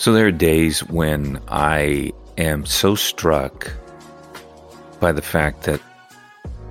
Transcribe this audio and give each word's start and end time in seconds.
So 0.00 0.14
there 0.14 0.26
are 0.26 0.32
days 0.32 0.82
when 0.84 1.38
I 1.48 2.14
am 2.38 2.64
so 2.64 2.94
struck 2.94 3.70
by 4.98 5.12
the 5.12 5.20
fact 5.20 5.64
that 5.64 5.78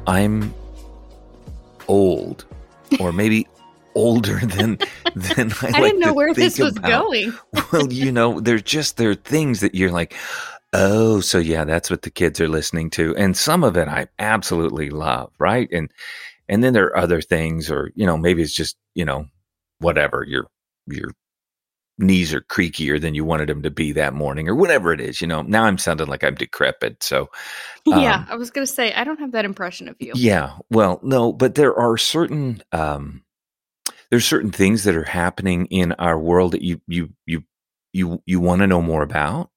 I'm 0.07 0.51
old, 1.87 2.43
or 2.99 3.13
maybe 3.13 3.47
older 3.93 4.39
than 4.39 4.79
than 5.13 5.51
I, 5.61 5.67
I 5.67 5.69
like 5.69 5.83
didn't 5.83 5.99
know 5.99 6.15
where 6.15 6.33
this 6.33 6.57
was 6.57 6.75
about. 6.75 7.03
going. 7.03 7.31
well, 7.71 7.93
you 7.93 8.11
know, 8.11 8.39
there's 8.39 8.63
just 8.63 8.97
there 8.97 9.11
are 9.11 9.15
things 9.15 9.59
that 9.59 9.75
you're 9.75 9.91
like, 9.91 10.15
oh, 10.73 11.19
so 11.19 11.37
yeah, 11.37 11.65
that's 11.65 11.91
what 11.91 12.01
the 12.01 12.09
kids 12.09 12.41
are 12.41 12.49
listening 12.49 12.89
to, 12.89 13.15
and 13.15 13.37
some 13.37 13.63
of 13.63 13.77
it 13.77 13.87
I 13.87 14.07
absolutely 14.17 14.89
love, 14.89 15.31
right? 15.37 15.69
And 15.71 15.91
and 16.47 16.63
then 16.63 16.73
there 16.73 16.85
are 16.85 16.97
other 16.97 17.21
things, 17.21 17.69
or 17.69 17.91
you 17.93 18.07
know, 18.07 18.17
maybe 18.17 18.41
it's 18.41 18.55
just 18.55 18.75
you 18.95 19.05
know, 19.05 19.27
whatever 19.77 20.25
your 20.27 20.47
your 20.87 21.11
knees 21.99 22.33
are 22.33 22.41
creakier 22.41 22.99
than 22.99 23.13
you 23.13 23.23
wanted 23.23 23.49
them 23.49 23.61
to 23.61 23.69
be 23.69 23.91
that 23.91 24.13
morning, 24.13 24.47
or 24.47 24.55
whatever 24.55 24.91
it 24.93 25.01
is. 25.01 25.21
You 25.21 25.27
know, 25.27 25.41
now 25.41 25.65
I'm 25.65 25.77
sounding 25.77 26.07
like 26.07 26.23
I'm 26.23 26.35
decrepit, 26.35 27.03
so 27.03 27.29
yeah, 27.85 28.15
um, 28.15 28.27
I 28.29 28.35
was 28.35 28.49
gonna 28.49 28.65
say 28.65 28.93
I 28.93 29.03
don't 29.03 29.19
have 29.19 29.33
that 29.33 29.45
impression 29.45 29.87
of 29.87 29.95
you. 29.99 30.13
yeah, 30.15 30.53
well, 30.71 30.99
no, 31.03 31.31
but 31.31 31.55
there 31.55 31.75
are 31.75 31.97
certain 31.97 32.63
um 32.71 33.23
there's 34.09 34.25
certain 34.25 34.51
things 34.51 34.83
that 34.83 34.95
are 34.95 35.03
happening 35.03 35.67
in 35.67 35.91
our 35.93 36.19
world 36.19 36.53
that 36.53 36.61
you 36.61 36.81
you 36.87 37.09
you 37.25 37.43
you 37.93 38.21
you 38.25 38.39
want 38.39 38.61
to 38.61 38.67
know 38.67 38.81
more 38.81 39.03
about 39.03 39.49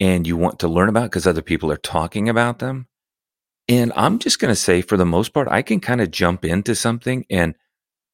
and 0.00 0.26
you 0.26 0.36
want 0.36 0.58
to 0.60 0.68
learn 0.68 0.88
about 0.88 1.04
because 1.04 1.26
other 1.26 1.42
people 1.42 1.70
are 1.70 1.76
talking 1.76 2.28
about 2.28 2.58
them. 2.58 2.88
And 3.68 3.92
I'm 3.94 4.18
just 4.18 4.40
going 4.40 4.50
to 4.50 4.56
say 4.56 4.82
for 4.82 4.96
the 4.96 5.06
most 5.06 5.32
part 5.32 5.48
I 5.48 5.62
can 5.62 5.80
kind 5.80 6.00
of 6.00 6.10
jump 6.10 6.44
into 6.44 6.74
something 6.74 7.24
and 7.30 7.54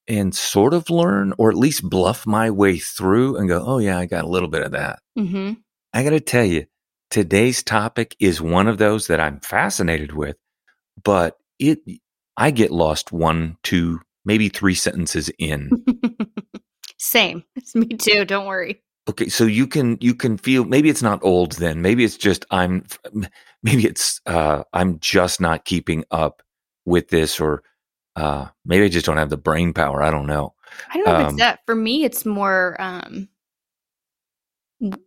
and 0.08 0.34
sort 0.34 0.74
of 0.74 0.90
learn 0.90 1.34
or 1.38 1.50
at 1.50 1.56
least 1.56 1.88
bluff 1.88 2.26
my 2.26 2.50
way 2.50 2.78
through 2.78 3.36
and 3.36 3.48
go, 3.48 3.62
"Oh 3.64 3.78
yeah, 3.78 3.98
I 3.98 4.06
got 4.06 4.24
a 4.24 4.28
little 4.28 4.48
bit 4.48 4.62
of 4.62 4.72
that." 4.72 5.00
hmm 5.16 5.52
I 5.94 6.04
got 6.04 6.10
to 6.10 6.20
tell 6.20 6.44
you, 6.44 6.66
today's 7.10 7.62
topic 7.62 8.14
is 8.20 8.40
one 8.40 8.68
of 8.68 8.78
those 8.78 9.06
that 9.06 9.20
I'm 9.20 9.40
fascinated 9.40 10.12
with, 10.12 10.36
but 11.02 11.38
it 11.58 11.80
I 12.36 12.50
get 12.50 12.70
lost 12.70 13.12
one, 13.12 13.56
two, 13.62 14.00
maybe 14.24 14.48
three 14.48 14.74
sentences 14.74 15.30
in. 15.38 15.70
Same. 16.98 17.44
It's 17.56 17.74
me 17.74 17.86
too. 17.86 18.24
Don't 18.24 18.46
worry. 18.46 18.82
Okay, 19.08 19.28
so 19.28 19.44
you 19.44 19.66
can 19.66 19.96
you 20.00 20.14
can 20.14 20.36
feel 20.36 20.64
maybe 20.64 20.90
it's 20.90 21.02
not 21.02 21.20
old 21.22 21.52
then. 21.52 21.80
Maybe 21.80 22.04
it's 22.04 22.16
just 22.16 22.44
I'm 22.50 22.84
maybe 23.62 23.86
it's 23.86 24.20
uh 24.26 24.64
I'm 24.72 24.98
just 24.98 25.40
not 25.40 25.64
keeping 25.64 26.04
up 26.10 26.42
with 26.84 27.08
this 27.08 27.40
or 27.40 27.62
uh 28.18 28.48
maybe 28.64 28.84
I 28.84 28.88
just 28.88 29.06
don't 29.06 29.16
have 29.16 29.30
the 29.30 29.36
brain 29.36 29.72
power. 29.72 30.02
I 30.02 30.10
don't 30.10 30.26
know. 30.26 30.54
I 30.92 30.96
don't 30.96 31.04
know 31.04 31.12
if 31.12 31.20
Um, 31.20 31.28
it's 31.30 31.38
that. 31.38 31.60
For 31.66 31.74
me, 31.74 32.04
it's 32.04 32.26
more 32.26 32.76
um, 32.80 33.28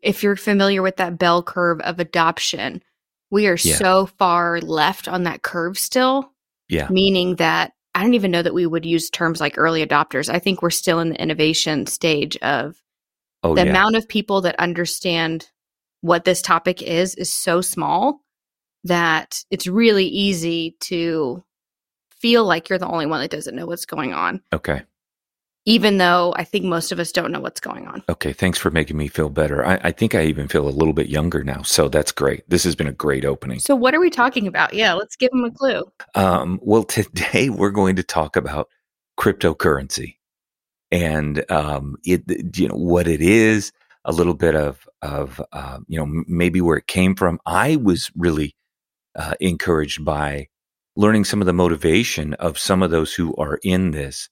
if 0.01 0.23
you're 0.23 0.35
familiar 0.35 0.81
with 0.81 0.97
that 0.97 1.17
bell 1.17 1.43
curve 1.43 1.79
of 1.81 1.99
adoption, 1.99 2.81
we 3.29 3.47
are 3.47 3.57
Yeah. 3.57 3.75
so 3.77 4.05
far 4.05 4.59
left 4.61 5.07
on 5.07 5.23
that 5.23 5.41
curve 5.43 5.77
still, 5.77 6.33
Yeah. 6.67 6.87
meaning 6.89 7.35
that 7.35 7.73
I 7.93 8.01
don't 8.03 8.13
even 8.13 8.31
know 8.31 8.41
that 8.41 8.53
we 8.53 8.65
would 8.65 8.85
use 8.85 9.09
terms 9.09 9.39
like 9.41 9.57
early 9.57 9.85
adopters. 9.85 10.29
I 10.33 10.39
think 10.39 10.61
we're 10.61 10.69
still 10.69 10.99
in 10.99 11.09
the 11.09 11.21
innovation 11.21 11.85
stage 11.87 12.37
of 12.37 12.81
Oh 13.43 13.55
the 13.55 13.63
yeah. 13.63 13.69
amount 13.69 13.95
of 13.95 14.07
people 14.07 14.41
that 14.41 14.55
understand 14.59 15.49
what 16.01 16.23
this 16.23 16.41
topic 16.41 16.81
is 16.81 17.15
is 17.15 17.31
so 17.31 17.61
small 17.61 18.21
that 18.83 19.43
it's 19.51 19.67
really 19.67 20.05
easy 20.05 20.75
to 20.81 21.43
feel 22.21 22.45
like 22.45 22.69
you're 22.69 22.79
the 22.79 22.87
only 22.87 23.05
one 23.05 23.21
that 23.21 23.31
doesn't 23.31 23.55
know 23.55 23.65
what's 23.65 23.85
going 23.85 24.13
on 24.13 24.41
okay. 24.53 24.83
even 25.65 25.97
though 25.97 26.33
i 26.37 26.43
think 26.43 26.65
most 26.65 26.91
of 26.91 26.99
us 26.99 27.11
don't 27.11 27.31
know 27.31 27.39
what's 27.39 27.59
going 27.59 27.87
on 27.87 28.03
Okay. 28.09 28.33
Thanks 28.33 28.59
for 28.59 28.69
making 28.71 28.97
me 28.97 29.07
feel 29.07 29.29
better. 29.29 29.65
I, 29.65 29.79
I 29.83 29.91
think 29.91 30.15
I 30.15 30.23
even 30.25 30.47
feel 30.47 30.67
a 30.67 30.69
little 30.69 30.93
bit 30.93 31.07
younger 31.07 31.43
now. 31.43 31.61
So 31.61 31.87
that's 31.87 32.11
great. 32.11 32.43
This 32.49 32.63
has 32.65 32.75
been 32.75 32.87
a 32.87 32.93
great 32.93 33.25
opening. 33.25 33.59
so 33.59 33.75
what 33.75 33.93
are 33.95 33.99
we 33.99 34.09
talking 34.09 34.47
about 34.47 34.73
yeah 34.73 34.93
let's 34.93 35.15
give 35.15 35.31
them 35.31 35.43
a 35.45 35.51
clue 35.51 35.83
Um, 36.15 36.59
well, 36.61 36.83
today 36.97 37.49
we're 37.49 37.71
going 37.71 37.95
to 37.95 38.03
talk 38.03 38.35
about 38.35 38.67
cryptocurrency 39.19 40.15
and 40.91 41.49
um, 41.49 41.95
it, 42.05 42.23
you 42.57 42.67
know, 42.67 42.75
what 42.75 43.07
it 43.07 43.21
is, 43.21 43.71
a 44.05 44.11
little 44.11 44.33
bit 44.33 44.55
of 44.55 44.87
of 45.01 45.41
uh, 45.51 45.79
you 45.87 45.97
know 45.99 46.23
maybe 46.27 46.59
where 46.61 46.77
it 46.77 46.87
came 46.87 47.15
from. 47.15 47.39
I 47.45 47.75
was 47.77 48.11
really 48.15 48.55
uh, 49.15 49.35
encouraged 49.39 50.03
by 50.03 50.47
learning 50.95 51.23
some 51.25 51.41
of 51.41 51.45
the 51.45 51.53
motivation 51.53 52.33
of 52.35 52.59
some 52.59 52.83
of 52.83 52.91
those 52.91 53.13
who 53.13 53.33
are 53.37 53.59
in 53.63 53.91
this, 53.91 54.29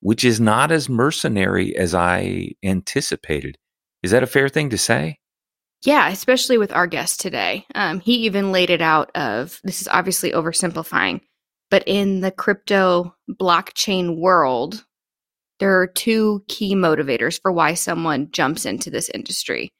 which 0.00 0.24
is 0.24 0.40
not 0.40 0.72
as 0.72 0.88
mercenary 0.88 1.76
as 1.76 1.94
I 1.94 2.52
anticipated. 2.62 3.56
Is 4.02 4.10
that 4.10 4.22
a 4.22 4.26
fair 4.26 4.48
thing 4.48 4.70
to 4.70 4.78
say? 4.78 5.18
yeah 5.84 6.08
especially 6.10 6.58
with 6.58 6.72
our 6.72 6.86
guest 6.86 7.20
today 7.20 7.66
um, 7.74 7.98
he 7.98 8.14
even 8.18 8.52
laid 8.52 8.70
it 8.70 8.80
out 8.80 9.10
of 9.16 9.58
this 9.64 9.80
is 9.80 9.88
obviously 9.88 10.30
oversimplifying 10.30 11.20
but 11.72 11.82
in 11.88 12.20
the 12.20 12.30
crypto 12.30 13.12
blockchain 13.28 14.16
world 14.16 14.84
there 15.58 15.80
are 15.80 15.88
two 15.88 16.44
key 16.46 16.76
motivators 16.76 17.40
for 17.42 17.50
why 17.50 17.74
someone 17.74 18.30
jumps 18.30 18.64
into 18.64 18.90
this 18.90 19.08
industry 19.08 19.70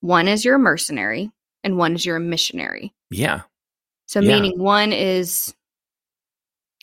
one 0.00 0.26
is 0.26 0.44
you're 0.44 0.56
a 0.56 0.58
mercenary 0.58 1.30
and 1.62 1.78
one 1.78 1.94
is 1.94 2.04
you're 2.04 2.16
a 2.16 2.20
missionary 2.20 2.92
Yeah. 3.12 3.42
so 4.06 4.18
Yeah. 4.18 4.34
meaning 4.34 4.58
one 4.58 4.92
is 4.92 5.54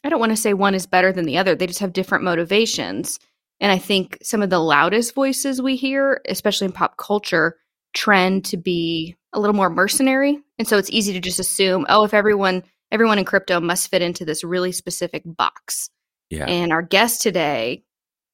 i 0.04 0.10
don't 0.10 0.20
want 0.20 0.32
to 0.32 0.36
say 0.38 0.54
one 0.54 0.76
is 0.76 0.86
better 0.86 1.12
than 1.12 1.26
the 1.26 1.38
other 1.38 1.56
they 1.56 1.68
just 1.68 1.80
have 1.80 1.94
different 1.94 2.24
motivations 2.24 3.20
and 3.60 3.72
i 3.72 3.78
think 3.78 4.18
some 4.22 4.42
of 4.42 4.50
the 4.50 4.60
loudest 4.60 5.14
voices 5.16 5.62
we 5.62 5.76
hear 5.76 6.22
especially 6.28 6.66
in 6.66 6.72
pop 6.72 6.98
culture 6.98 7.58
trend 7.94 8.46
to 8.46 8.58
be 8.58 9.16
a 9.34 9.40
little 9.40 9.56
more 9.56 9.70
mercenary 9.70 10.40
and 10.58 10.68
so 10.68 10.78
it's 10.78 10.90
easy 10.92 11.14
to 11.14 11.20
just 11.20 11.40
assume 11.40 11.86
oh 11.90 12.04
if 12.04 12.14
everyone 12.14 12.64
everyone 12.92 13.18
in 13.20 13.26
crypto 13.26 13.60
must 13.60 13.90
fit 13.90 14.02
into 14.02 14.26
this 14.26 14.44
really 14.44 14.72
specific 14.72 15.24
box 15.26 15.90
Yeah. 16.30 16.46
and 16.46 16.72
our 16.72 16.82
guest 16.82 17.22
today 17.22 17.84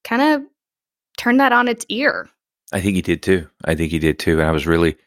kind 0.03 0.21
of 0.21 0.41
turned 1.17 1.39
that 1.39 1.51
on 1.53 1.67
its 1.67 1.85
ear 1.89 2.29
I 2.73 2.81
think 2.81 2.95
he 2.95 3.01
did 3.03 3.21
too. 3.21 3.47
I 3.63 3.75
think 3.75 3.91
he 3.91 3.99
did 3.99 4.17
too. 4.17 4.39
And 4.39 4.49
I 4.49 4.51
was 4.51 4.65
really, 4.65 4.97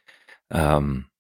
um, 0.53 1.11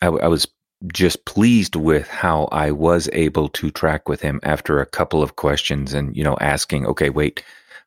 I, 0.00 0.06
I 0.06 0.28
was 0.28 0.48
just 0.92 1.24
pleased 1.24 1.76
with 1.76 2.08
how 2.08 2.44
I 2.52 2.70
was 2.70 3.08
able 3.12 3.48
to 3.50 3.70
track 3.70 4.08
with 4.08 4.20
him 4.20 4.40
after 4.42 4.80
a 4.80 4.86
couple 4.86 5.22
of 5.22 5.36
questions 5.36 5.94
and, 5.94 6.16
you 6.16 6.24
know, 6.24 6.36
asking, 6.40 6.86
okay, 6.86 7.10
wait, 7.10 7.42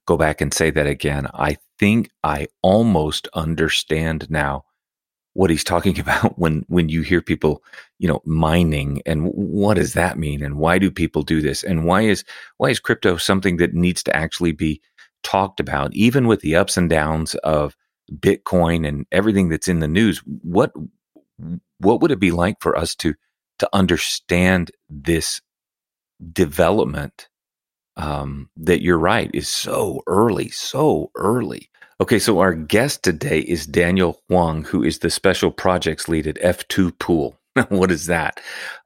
go 0.06 0.18
back 0.18 0.42
and 0.42 0.54
say 0.54 0.72
that 0.72 0.88
again. 0.88 1.28
I 1.34 1.58
think 1.80 2.10
I 2.24 2.48
almost 2.62 3.28
understand 3.34 4.30
now 4.30 4.66
what 5.34 5.50
he's 5.50 5.64
talking 5.64 6.00
about 6.02 6.40
when, 6.40 6.66
when 6.68 6.90
you 6.90 7.02
hear 7.02 7.22
people, 7.22 7.64
you 8.00 8.08
know, 8.08 8.22
mining 8.26 9.02
and 9.06 9.28
what 9.28 9.76
does 9.76 9.94
that 9.94 10.18
mean? 10.18 10.44
And 10.44 10.58
why 10.58 10.80
do 10.80 10.90
people 10.90 11.22
do 11.22 11.42
this? 11.42 11.64
And 11.64 11.86
why 11.86 12.02
is, 12.04 12.24
why 12.58 12.70
is 12.70 12.80
crypto 12.80 13.18
something 13.18 13.58
that 13.58 13.74
needs 13.74 14.02
to 14.04 14.16
actually 14.16 14.54
be 14.54 14.82
talked 15.24 15.60
about, 15.60 15.94
even 15.94 16.28
with 16.28 16.42
the 16.42 16.56
ups 16.56 16.78
and 16.78 16.90
downs 16.90 17.36
of 17.36 17.76
Bitcoin 18.12 18.88
and 18.88 19.06
everything 19.12 19.50
that's 19.50 19.68
in 19.68 19.80
the 19.80 19.88
news, 19.88 20.20
what 20.42 20.72
what 21.80 22.02
would 22.02 22.12
it 22.12 22.20
be 22.20 22.32
like 22.32 22.58
for 22.62 22.78
us 22.78 22.96
to 22.96 23.16
to 23.60 23.70
understand 23.74 24.72
this 24.90 25.42
development 26.34 27.28
um, 27.98 28.50
that 28.58 28.82
you're 28.82 29.00
right 29.00 29.30
is 29.34 29.48
so 29.50 30.02
early, 30.08 30.50
so 30.50 31.12
early. 31.16 31.70
Okay, 32.00 32.20
so 32.20 32.40
our 32.40 32.54
guest 32.54 33.04
today 33.04 33.40
is 33.40 33.66
Daniel 33.66 34.22
Hwang, 34.30 34.64
who 34.64 34.84
is 34.84 35.00
the 35.00 35.10
special 35.10 35.52
projects 35.52 36.08
lead 36.08 36.28
at 36.28 36.36
F2Pool. 36.36 37.36
what 37.70 37.92
is 37.92 38.06
that? 38.06 38.40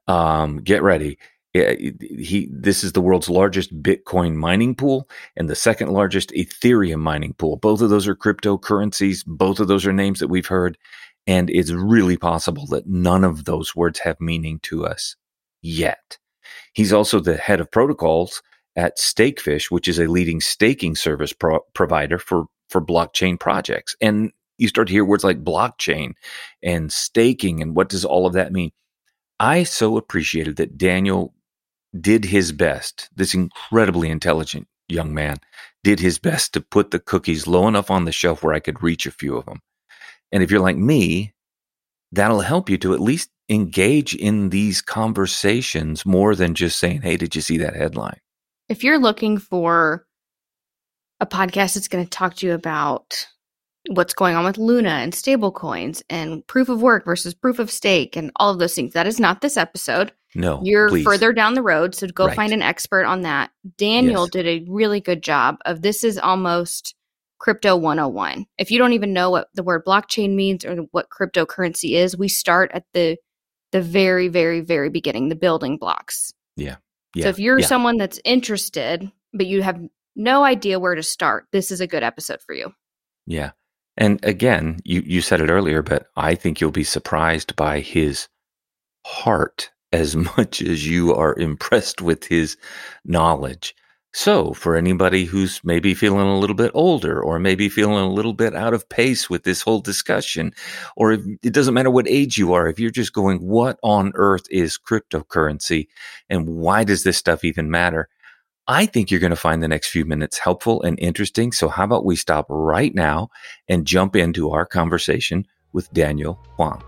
Um, 0.08 0.58
get 0.58 0.82
ready. 0.82 1.18
Yeah, 1.52 1.74
He, 1.74 2.48
this 2.50 2.82
is 2.82 2.92
the 2.92 3.02
world's 3.02 3.28
largest 3.28 3.82
Bitcoin 3.82 4.36
mining 4.36 4.74
pool 4.74 5.06
and 5.36 5.50
the 5.50 5.54
second 5.54 5.90
largest 5.90 6.30
Ethereum 6.30 7.00
mining 7.00 7.34
pool. 7.34 7.56
Both 7.56 7.82
of 7.82 7.90
those 7.90 8.08
are 8.08 8.16
cryptocurrencies. 8.16 9.24
Both 9.26 9.60
of 9.60 9.68
those 9.68 9.84
are 9.84 9.92
names 9.92 10.20
that 10.20 10.28
we've 10.28 10.46
heard. 10.46 10.78
And 11.26 11.50
it's 11.50 11.70
really 11.70 12.16
possible 12.16 12.66
that 12.66 12.86
none 12.86 13.24
of 13.24 13.44
those 13.44 13.76
words 13.76 14.00
have 14.00 14.20
meaning 14.20 14.58
to 14.64 14.84
us 14.84 15.16
yet. 15.60 16.18
He's 16.72 16.92
also 16.92 17.20
the 17.20 17.36
head 17.36 17.60
of 17.60 17.70
protocols 17.70 18.42
at 18.74 18.98
Stakefish, 18.98 19.70
which 19.70 19.86
is 19.86 19.98
a 19.98 20.06
leading 20.06 20.40
staking 20.40 20.96
service 20.96 21.32
pro- 21.32 21.60
provider 21.74 22.18
for, 22.18 22.46
for 22.68 22.80
blockchain 22.80 23.38
projects. 23.38 23.94
And 24.00 24.32
you 24.58 24.68
start 24.68 24.88
to 24.88 24.92
hear 24.92 25.04
words 25.04 25.24
like 25.24 25.44
blockchain 25.44 26.12
and 26.62 26.92
staking 26.92 27.62
and 27.62 27.76
what 27.76 27.88
does 27.88 28.04
all 28.04 28.26
of 28.26 28.32
that 28.32 28.52
mean? 28.52 28.72
I 29.38 29.64
so 29.64 29.96
appreciated 29.96 30.56
that 30.56 30.78
Daniel 30.78 31.34
did 31.98 32.24
his 32.24 32.52
best, 32.52 33.10
this 33.14 33.34
incredibly 33.34 34.08
intelligent 34.08 34.66
young 34.88 35.14
man 35.14 35.38
did 35.84 36.00
his 36.00 36.18
best 36.18 36.52
to 36.54 36.60
put 36.60 36.90
the 36.90 37.00
cookies 37.00 37.46
low 37.46 37.66
enough 37.66 37.90
on 37.90 38.04
the 38.04 38.12
shelf 38.12 38.42
where 38.42 38.54
I 38.54 38.60
could 38.60 38.82
reach 38.82 39.06
a 39.06 39.10
few 39.10 39.36
of 39.36 39.46
them. 39.46 39.60
And 40.32 40.42
if 40.42 40.50
you're 40.50 40.60
like 40.60 40.76
me, 40.76 41.32
that'll 42.10 42.40
help 42.40 42.68
you 42.70 42.78
to 42.78 42.94
at 42.94 43.00
least 43.00 43.30
engage 43.48 44.14
in 44.14 44.48
these 44.50 44.80
conversations 44.82 46.06
more 46.06 46.34
than 46.34 46.54
just 46.54 46.78
saying, 46.78 47.02
Hey, 47.02 47.16
did 47.16 47.34
you 47.34 47.40
see 47.42 47.58
that 47.58 47.76
headline? 47.76 48.18
if 48.68 48.82
you're 48.82 48.98
looking 48.98 49.36
for 49.36 50.06
a 51.20 51.26
podcast 51.26 51.74
that's 51.74 51.88
going 51.88 52.02
to 52.04 52.08
talk 52.10 52.34
to 52.36 52.46
you 52.46 52.54
about 52.54 53.26
what's 53.90 54.14
going 54.14 54.34
on 54.34 54.44
with 54.44 54.56
Luna 54.56 54.88
and 54.90 55.12
stablecoins 55.12 56.02
and 56.08 56.46
proof 56.46 56.68
of 56.70 56.80
work 56.80 57.04
versus 57.04 57.34
proof 57.34 57.58
of 57.58 57.70
stake 57.70 58.16
and 58.16 58.30
all 58.36 58.50
of 58.50 58.58
those 58.60 58.74
things. 58.74 58.94
That 58.94 59.06
is 59.06 59.20
not 59.20 59.40
this 59.42 59.56
episode. 59.58 60.12
No. 60.34 60.60
You're 60.64 60.88
please. 60.88 61.04
further 61.04 61.32
down 61.34 61.54
the 61.54 61.62
road, 61.62 61.94
so 61.94 62.06
go 62.06 62.26
Right. 62.28 62.36
find 62.36 62.52
an 62.52 62.62
expert 62.62 63.04
on 63.04 63.22
that. 63.22 63.50
Daniel 63.76 64.22
Yes. 64.22 64.30
did 64.30 64.46
a 64.46 64.64
really 64.70 65.00
good 65.00 65.22
job 65.22 65.58
of 65.66 65.82
this 65.82 66.02
is 66.04 66.16
almost 66.16 66.94
crypto 67.42 67.76
101. 67.76 68.46
If 68.56 68.70
you 68.70 68.78
don't 68.78 68.92
even 68.92 69.12
know 69.12 69.30
what 69.30 69.48
the 69.52 69.62
word 69.62 69.84
blockchain 69.84 70.34
means 70.34 70.64
or 70.64 70.76
what 70.92 71.10
cryptocurrency 71.10 71.96
is, 71.96 72.16
we 72.16 72.28
start 72.28 72.70
at 72.72 72.84
the 72.94 73.18
the 73.72 73.82
very 73.82 74.28
very 74.28 74.60
very 74.60 74.88
beginning, 74.88 75.28
the 75.28 75.34
building 75.34 75.76
blocks. 75.76 76.32
Yeah. 76.56 76.76
So 77.18 77.28
if 77.28 77.38
you're 77.38 77.58
yeah. 77.58 77.66
someone 77.66 77.98
that's 77.98 78.20
interested 78.24 79.10
but 79.32 79.46
you 79.46 79.62
have 79.62 79.80
no 80.14 80.44
idea 80.44 80.78
where 80.78 80.94
to 80.94 81.02
start, 81.02 81.46
this 81.52 81.70
is 81.70 81.80
a 81.80 81.86
good 81.86 82.02
episode 82.02 82.40
for 82.42 82.54
you. 82.54 82.72
Yeah. 83.26 83.52
And 83.96 84.24
again, 84.24 84.80
you, 84.84 85.02
you 85.04 85.20
said 85.20 85.40
it 85.40 85.50
earlier, 85.50 85.82
but 85.82 86.08
I 86.16 86.34
think 86.34 86.60
you'll 86.60 86.70
be 86.70 86.84
surprised 86.84 87.56
by 87.56 87.80
his 87.80 88.28
heart 89.06 89.70
as 89.92 90.16
much 90.36 90.62
as 90.62 90.86
you 90.86 91.14
are 91.14 91.38
impressed 91.38 92.02
with 92.02 92.24
his 92.24 92.56
knowledge. 93.04 93.74
So, 94.14 94.52
for 94.52 94.76
anybody 94.76 95.24
who's 95.24 95.62
maybe 95.64 95.94
feeling 95.94 96.26
a 96.26 96.38
little 96.38 96.54
bit 96.54 96.70
older 96.74 97.22
or 97.22 97.38
maybe 97.38 97.70
feeling 97.70 98.04
a 98.04 98.12
little 98.12 98.34
bit 98.34 98.54
out 98.54 98.74
of 98.74 98.86
pace 98.90 99.30
with 99.30 99.44
this 99.44 99.62
whole 99.62 99.80
discussion, 99.80 100.52
or 100.96 101.12
if, 101.12 101.22
it 101.42 101.54
doesn't 101.54 101.72
matter 101.72 101.90
what 101.90 102.06
age 102.06 102.36
you 102.36 102.52
are, 102.52 102.68
if 102.68 102.78
you're 102.78 102.90
just 102.90 103.14
going, 103.14 103.38
what 103.38 103.78
on 103.82 104.12
earth 104.14 104.44
is 104.50 104.78
cryptocurrency 104.78 105.88
and 106.28 106.46
why 106.46 106.84
does 106.84 107.04
this 107.04 107.16
stuff 107.16 107.42
even 107.42 107.70
matter? 107.70 108.10
I 108.68 108.84
think 108.84 109.10
you're 109.10 109.18
going 109.18 109.30
to 109.30 109.36
find 109.36 109.62
the 109.62 109.68
next 109.68 109.88
few 109.88 110.04
minutes 110.04 110.38
helpful 110.38 110.82
and 110.82 110.98
interesting. 111.00 111.50
So, 111.50 111.70
how 111.70 111.84
about 111.84 112.04
we 112.04 112.16
stop 112.16 112.44
right 112.50 112.94
now 112.94 113.30
and 113.66 113.86
jump 113.86 114.14
into 114.14 114.50
our 114.50 114.66
conversation 114.66 115.46
with 115.72 115.90
Daniel 115.94 116.38
Hwang? 116.56 116.82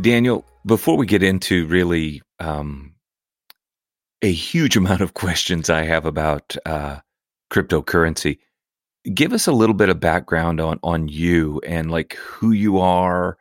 Daniel, 0.00 0.44
before 0.66 0.96
we 0.96 1.06
get 1.06 1.22
into 1.22 1.66
really 1.66 2.22
um, 2.40 2.94
a 4.22 4.32
huge 4.32 4.76
amount 4.76 5.00
of 5.00 5.14
questions 5.14 5.70
I 5.70 5.84
have 5.84 6.06
about 6.06 6.56
uh, 6.66 7.00
cryptocurrency, 7.50 8.38
give 9.12 9.32
us 9.32 9.46
a 9.46 9.52
little 9.52 9.74
bit 9.74 9.88
of 9.88 10.00
background 10.00 10.60
on 10.60 10.78
on 10.82 11.08
you 11.08 11.60
and 11.66 11.90
like 11.90 12.14
who 12.14 12.52
you 12.52 12.78
are, 12.78 13.36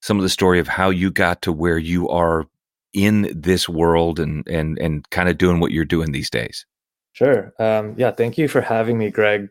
some 0.00 0.16
of 0.16 0.22
the 0.22 0.28
story 0.28 0.60
of 0.60 0.68
how 0.68 0.90
you 0.90 1.10
got 1.10 1.42
to 1.42 1.52
where 1.52 1.78
you 1.78 2.08
are 2.08 2.46
in 2.94 3.30
this 3.34 3.68
world 3.68 4.18
and 4.18 4.46
and 4.48 4.78
and 4.78 5.08
kind 5.10 5.28
of 5.28 5.38
doing 5.38 5.60
what 5.60 5.72
you're 5.72 5.84
doing 5.84 6.12
these 6.12 6.30
days. 6.30 6.64
Sure. 7.12 7.52
Um, 7.58 7.94
yeah, 7.96 8.12
thank 8.12 8.38
you 8.38 8.46
for 8.46 8.60
having 8.60 8.96
me, 8.96 9.10
Greg. 9.10 9.48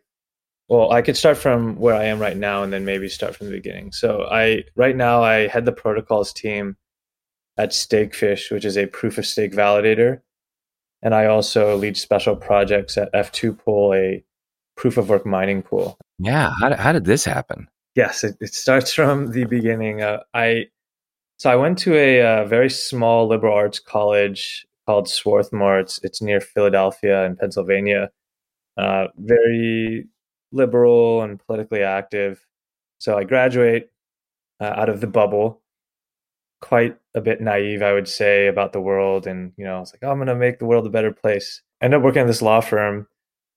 Well, 0.69 0.91
I 0.91 1.01
could 1.01 1.17
start 1.17 1.37
from 1.37 1.77
where 1.77 1.95
I 1.95 2.05
am 2.05 2.19
right 2.19 2.35
now 2.35 2.63
and 2.63 2.71
then 2.71 2.85
maybe 2.85 3.09
start 3.09 3.35
from 3.35 3.47
the 3.47 3.53
beginning. 3.53 3.91
So, 3.91 4.25
I 4.29 4.63
right 4.75 4.95
now 4.95 5.21
I 5.21 5.47
head 5.47 5.65
the 5.65 5.71
protocols 5.73 6.31
team 6.33 6.77
at 7.57 7.69
Stakefish, 7.69 8.51
which 8.51 8.65
is 8.65 8.77
a 8.77 8.87
proof 8.87 9.17
of 9.17 9.25
stake 9.25 9.53
validator, 9.53 10.21
and 11.01 11.13
I 11.13 11.25
also 11.25 11.75
lead 11.75 11.97
special 11.97 12.35
projects 12.35 12.97
at 12.97 13.11
F2Pool, 13.13 13.95
a 13.95 14.23
proof 14.75 14.97
of 14.97 15.09
work 15.09 15.25
mining 15.25 15.61
pool. 15.61 15.97
Yeah, 16.19 16.51
how 16.59 16.69
did, 16.69 16.79
how 16.79 16.91
did 16.91 17.05
this 17.05 17.25
happen? 17.25 17.67
Yes, 17.95 18.23
it, 18.23 18.37
it 18.39 18.53
starts 18.53 18.93
from 18.99 19.31
the 19.31 19.45
beginning. 19.45 20.01
Uh, 20.01 20.23
I 20.33 20.67
so 21.39 21.51
I 21.51 21.55
went 21.55 21.77
to 21.79 21.95
a, 21.95 22.21
uh 22.21 22.45
very 22.45 22.69
small 22.69 23.27
liberal 23.27 23.55
arts 23.55 23.79
college 23.79 24.65
called 24.85 25.07
Swarthmore. 25.07 25.79
It's 25.79 25.99
it's 26.03 26.21
near 26.21 26.41
Philadelphia 26.41 27.25
in 27.25 27.35
Pennsylvania. 27.35 28.09
Uh, 28.77 29.07
very 29.17 30.07
liberal 30.51 31.23
and 31.23 31.39
politically 31.45 31.83
active. 31.83 32.45
So 32.99 33.17
I 33.17 33.23
graduate 33.23 33.89
uh, 34.59 34.73
out 34.75 34.89
of 34.89 35.01
the 35.01 35.07
bubble, 35.07 35.61
quite 36.61 36.97
a 37.17 37.21
bit 37.21 37.41
naive, 37.41 37.81
I 37.81 37.93
would 37.93 38.07
say, 38.07 38.47
about 38.47 38.71
the 38.71 38.81
world. 38.81 39.27
And 39.27 39.51
you 39.57 39.65
know, 39.65 39.77
I 39.77 39.79
was 39.79 39.93
like, 39.93 40.03
oh, 40.03 40.11
I'm 40.11 40.17
going 40.17 40.27
to 40.27 40.35
make 40.35 40.59
the 40.59 40.65
world 40.65 40.85
a 40.85 40.91
better 40.91 41.11
place. 41.11 41.61
I 41.81 41.85
ended 41.85 41.99
up 41.99 42.03
working 42.03 42.21
at 42.21 42.27
this 42.27 42.41
law 42.41 42.61
firm. 42.61 43.07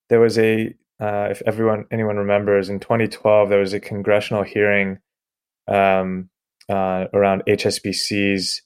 There 0.09 0.21
was 0.21 0.39
a 0.39 0.75
uh, 1.01 1.29
if 1.31 1.43
everyone 1.47 1.87
anyone 1.91 2.17
remembers, 2.17 2.69
in 2.69 2.81
2012 2.81 3.49
there 3.49 3.61
was 3.61 3.73
a 3.73 3.81
congressional 3.81 4.43
hearing 4.43 4.99
um, 5.69 6.29
uh, 6.69 7.07
around 7.13 7.43
HSBCs 7.47 8.61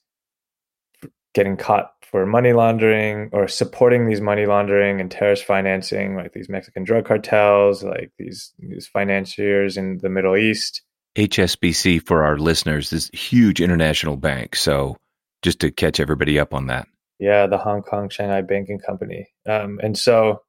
getting 1.35 1.57
caught 1.57 1.93
for 2.15 2.25
money 2.27 2.53
laundering 2.53 3.29
or 3.33 3.49
supporting 3.49 4.07
these 4.07 4.21
money 4.21 4.47
laundering 4.47 5.01
and 5.01 5.11
terrorist 5.11 5.45
financing, 5.45 6.15
like 6.15 6.33
these 6.33 6.49
Mexican 6.49 6.85
drug 6.85 7.05
cartels, 7.05 7.83
like 7.83 8.13
these 8.19 8.53
these 8.59 8.87
financiers 8.87 9.77
in 9.77 9.99
the 9.99 10.09
Middle 10.09 10.37
East. 10.37 10.83
HSBC 11.17 12.07
for 12.07 12.25
our 12.25 12.39
listeners 12.39 12.93
is 12.93 13.11
a 13.13 13.17
huge 13.17 13.61
international 13.61 14.17
bank. 14.17 14.57
So 14.57 14.97
just 15.43 15.61
to 15.61 15.71
catch 15.71 16.01
everybody 16.01 16.39
up 16.39 16.55
on 16.55 16.67
that. 16.67 16.89
Yeah, 17.21 17.47
the 17.47 17.59
Hong 17.59 17.83
Kong 17.83 18.09
Shanghai 18.09 18.43
Banking 18.43 18.81
Company. 18.81 19.29
Um, 19.49 19.79
and 19.83 19.97
so, 19.97 20.43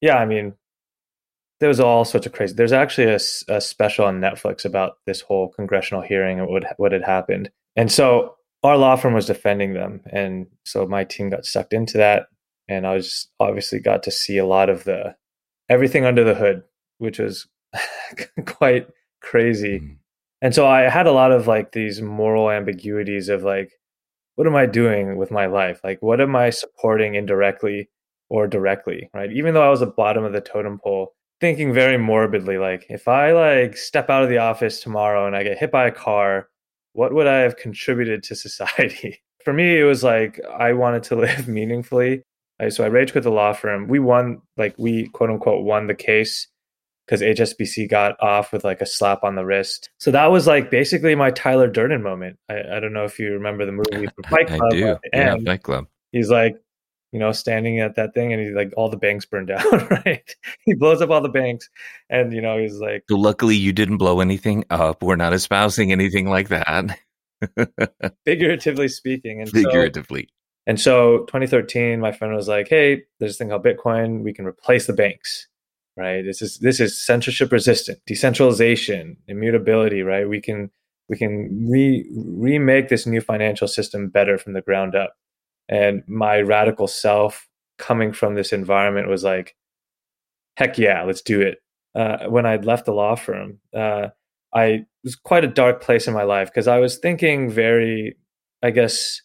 yeah, 0.00 0.16
I 0.16 0.26
mean, 0.26 0.54
there 1.58 1.68
was 1.68 1.80
all 1.80 2.04
sorts 2.04 2.26
of 2.26 2.32
crazy. 2.32 2.54
There's 2.54 2.72
actually 2.72 3.12
a 3.48 3.60
special 3.60 4.04
on 4.04 4.20
Netflix 4.20 4.64
about 4.64 4.94
this 5.06 5.20
whole 5.20 5.48
congressional 5.48 6.02
hearing 6.02 6.40
and 6.40 6.48
what 6.48 6.64
what 6.76 6.92
had 6.92 7.04
happened. 7.04 7.50
And 7.76 7.90
so 7.90 8.34
our 8.64 8.76
law 8.76 8.96
firm 8.96 9.14
was 9.14 9.26
defending 9.26 9.74
them, 9.74 10.00
and 10.12 10.46
so 10.64 10.86
my 10.86 11.04
team 11.04 11.30
got 11.30 11.46
sucked 11.46 11.72
into 11.72 11.98
that, 11.98 12.26
and 12.68 12.84
I 12.84 12.94
was 12.94 13.28
obviously 13.38 13.78
got 13.78 14.02
to 14.04 14.10
see 14.10 14.38
a 14.38 14.46
lot 14.46 14.70
of 14.70 14.82
the 14.82 15.14
everything 15.68 16.04
under 16.04 16.24
the 16.24 16.34
hood, 16.34 16.64
which 16.98 17.20
was 17.20 17.46
quite 18.44 18.88
crazy. 19.20 19.80
Mm. 19.80 19.96
And 20.42 20.52
so 20.52 20.66
I 20.66 20.88
had 20.88 21.06
a 21.06 21.12
lot 21.12 21.30
of 21.30 21.46
like 21.46 21.70
these 21.70 22.02
moral 22.02 22.50
ambiguities 22.50 23.28
of 23.28 23.44
like, 23.44 23.70
what 24.34 24.46
am 24.46 24.56
I 24.56 24.66
doing 24.66 25.16
with 25.16 25.30
my 25.30 25.46
life? 25.46 25.80
Like, 25.84 26.02
what 26.02 26.20
am 26.20 26.34
I 26.34 26.50
supporting 26.50 27.14
indirectly 27.14 27.88
or 28.28 28.48
directly? 28.48 29.08
Right. 29.14 29.32
Even 29.32 29.54
though 29.54 29.64
I 29.64 29.70
was 29.70 29.82
at 29.82 29.88
the 29.88 29.94
bottom 29.94 30.24
of 30.24 30.32
the 30.32 30.40
totem 30.40 30.80
pole, 30.82 31.14
thinking 31.40 31.72
very 31.72 31.96
morbidly, 31.96 32.58
like, 32.58 32.86
if 32.88 33.06
I 33.06 33.30
like 33.32 33.76
step 33.76 34.10
out 34.10 34.24
of 34.24 34.30
the 34.30 34.38
office 34.38 34.80
tomorrow 34.80 35.28
and 35.28 35.36
I 35.36 35.44
get 35.44 35.58
hit 35.58 35.70
by 35.70 35.86
a 35.86 35.92
car, 35.92 36.48
what 36.92 37.14
would 37.14 37.28
I 37.28 37.38
have 37.38 37.56
contributed 37.56 38.24
to 38.24 38.34
society? 38.34 39.22
For 39.44 39.52
me, 39.52 39.78
it 39.78 39.84
was 39.84 40.02
like 40.02 40.40
I 40.58 40.72
wanted 40.72 41.04
to 41.04 41.16
live 41.24 41.46
meaningfully. 41.46 42.22
So 42.68 42.84
I 42.84 42.88
rage 42.88 43.10
quit 43.12 43.24
the 43.24 43.30
law 43.30 43.52
firm. 43.52 43.88
We 43.88 43.98
won, 43.98 44.40
like, 44.56 44.74
we 44.78 45.08
quote 45.08 45.30
unquote 45.30 45.64
won 45.64 45.88
the 45.88 45.96
case 45.96 46.46
because 47.06 47.20
HSBC 47.20 47.90
got 47.90 48.20
off 48.22 48.52
with 48.52 48.64
like 48.64 48.80
a 48.80 48.86
slap 48.86 49.24
on 49.24 49.34
the 49.34 49.44
wrist. 49.44 49.90
So 49.98 50.10
that 50.12 50.26
was 50.30 50.46
like 50.46 50.70
basically 50.70 51.14
my 51.14 51.30
Tyler 51.30 51.68
Durden 51.68 52.02
moment. 52.02 52.38
I, 52.48 52.76
I 52.76 52.80
don't 52.80 52.92
know 52.92 53.04
if 53.04 53.18
you 53.18 53.32
remember 53.32 53.66
the 53.66 53.72
movie 53.72 54.06
from 54.06 54.24
Fight 54.30 54.50
I 54.50 54.58
do. 54.70 54.96
Yeah. 55.12 55.36
Fight 55.44 55.62
Club. 55.62 55.86
he's 56.12 56.30
like, 56.30 56.56
you 57.12 57.18
know, 57.18 57.30
standing 57.32 57.78
at 57.80 57.96
that 57.96 58.14
thing, 58.14 58.32
and 58.32 58.40
he's 58.40 58.54
like, 58.54 58.72
all 58.74 58.88
the 58.88 58.96
banks 58.96 59.26
burned 59.26 59.48
down, 59.48 59.62
right? 60.06 60.34
he 60.64 60.72
blows 60.74 61.02
up 61.02 61.10
all 61.10 61.20
the 61.20 61.28
banks, 61.28 61.68
and 62.08 62.32
you 62.32 62.40
know, 62.40 62.56
he's 62.56 62.78
like, 62.78 63.04
So 63.10 63.16
luckily 63.16 63.54
you 63.56 63.72
didn't 63.72 63.98
blow 63.98 64.20
anything 64.20 64.64
up. 64.70 65.02
We're 65.02 65.16
not 65.16 65.34
espousing 65.34 65.92
anything 65.92 66.26
like 66.30 66.48
that. 66.48 66.98
figuratively 68.24 68.88
speaking, 68.88 69.40
and 69.40 69.50
so, 69.50 69.54
Figuratively. 69.54 70.28
and 70.66 70.80
so 70.80 71.18
2013, 71.26 72.00
my 72.00 72.12
friend 72.12 72.34
was 72.34 72.48
like, 72.48 72.68
hey, 72.68 73.02
there's 73.18 73.32
this 73.32 73.36
thing 73.38 73.50
called 73.50 73.64
Bitcoin. 73.64 74.22
We 74.22 74.32
can 74.32 74.46
replace 74.46 74.86
the 74.86 74.92
banks, 74.94 75.48
right? 75.96 76.22
This 76.22 76.42
is 76.42 76.58
this 76.58 76.80
is 76.80 77.04
censorship 77.04 77.52
resistant, 77.52 77.98
decentralization, 78.06 79.16
immutability, 79.28 80.02
right? 80.02 80.28
We 80.28 80.40
can 80.40 80.70
we 81.08 81.16
can 81.16 81.68
re 81.70 82.08
remake 82.14 82.88
this 82.88 83.06
new 83.06 83.20
financial 83.20 83.68
system 83.68 84.08
better 84.08 84.38
from 84.38 84.54
the 84.54 84.62
ground 84.62 84.94
up. 84.94 85.14
And 85.68 86.02
my 86.06 86.40
radical 86.40 86.86
self 86.86 87.48
coming 87.78 88.12
from 88.12 88.34
this 88.34 88.52
environment 88.52 89.08
was 89.08 89.24
like, 89.24 89.56
heck 90.56 90.78
yeah, 90.78 91.02
let's 91.02 91.22
do 91.22 91.40
it. 91.40 91.58
Uh, 91.94 92.26
when 92.28 92.46
I'd 92.46 92.64
left 92.64 92.86
the 92.86 92.92
law 92.92 93.14
firm, 93.16 93.58
uh, 93.76 94.08
I 94.54 94.86
was 95.04 95.16
quite 95.16 95.44
a 95.44 95.48
dark 95.48 95.82
place 95.82 96.06
in 96.06 96.14
my 96.14 96.22
life 96.22 96.48
because 96.48 96.68
I 96.68 96.78
was 96.78 96.98
thinking 96.98 97.50
very, 97.50 98.16
I 98.62 98.70
guess, 98.70 99.20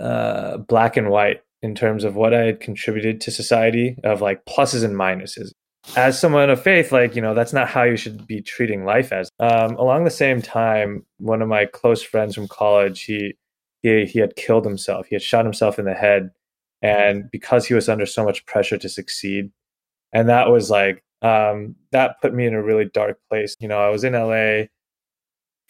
uh, 0.00 0.58
black 0.58 0.96
and 0.96 1.10
white 1.10 1.42
in 1.62 1.74
terms 1.74 2.04
of 2.04 2.16
what 2.16 2.34
I 2.34 2.42
had 2.42 2.60
contributed 2.60 3.20
to 3.22 3.30
society 3.30 3.96
of 4.04 4.20
like 4.20 4.44
pluses 4.44 4.84
and 4.84 4.94
minuses. 4.94 5.50
As 5.94 6.18
someone 6.20 6.50
of 6.50 6.62
faith, 6.62 6.92
like, 6.92 7.14
you 7.14 7.22
know, 7.22 7.32
that's 7.32 7.52
not 7.52 7.68
how 7.68 7.84
you 7.84 7.96
should 7.96 8.26
be 8.26 8.42
treating 8.42 8.84
life 8.84 9.12
as. 9.12 9.30
Um, 9.38 9.76
along 9.76 10.04
the 10.04 10.10
same 10.10 10.42
time, 10.42 11.06
one 11.18 11.40
of 11.40 11.48
my 11.48 11.66
close 11.66 12.02
friends 12.02 12.34
from 12.34 12.48
college, 12.48 13.02
he, 13.02 13.34
he, 13.82 14.04
he 14.04 14.18
had 14.18 14.36
killed 14.36 14.64
himself. 14.64 15.06
He 15.06 15.14
had 15.14 15.22
shot 15.22 15.44
himself 15.44 15.78
in 15.78 15.84
the 15.84 15.94
head. 15.94 16.30
And 16.82 17.30
because 17.30 17.66
he 17.66 17.74
was 17.74 17.88
under 17.88 18.04
so 18.04 18.24
much 18.24 18.44
pressure 18.46 18.78
to 18.78 18.88
succeed, 18.88 19.50
and 20.12 20.28
that 20.28 20.50
was 20.50 20.70
like, 20.70 21.02
um, 21.22 21.76
that 21.92 22.20
put 22.20 22.34
me 22.34 22.46
in 22.46 22.54
a 22.54 22.62
really 22.62 22.84
dark 22.84 23.18
place. 23.28 23.56
You 23.60 23.68
know, 23.68 23.78
I 23.78 23.88
was 23.88 24.04
in 24.04 24.12
LA, 24.12 24.66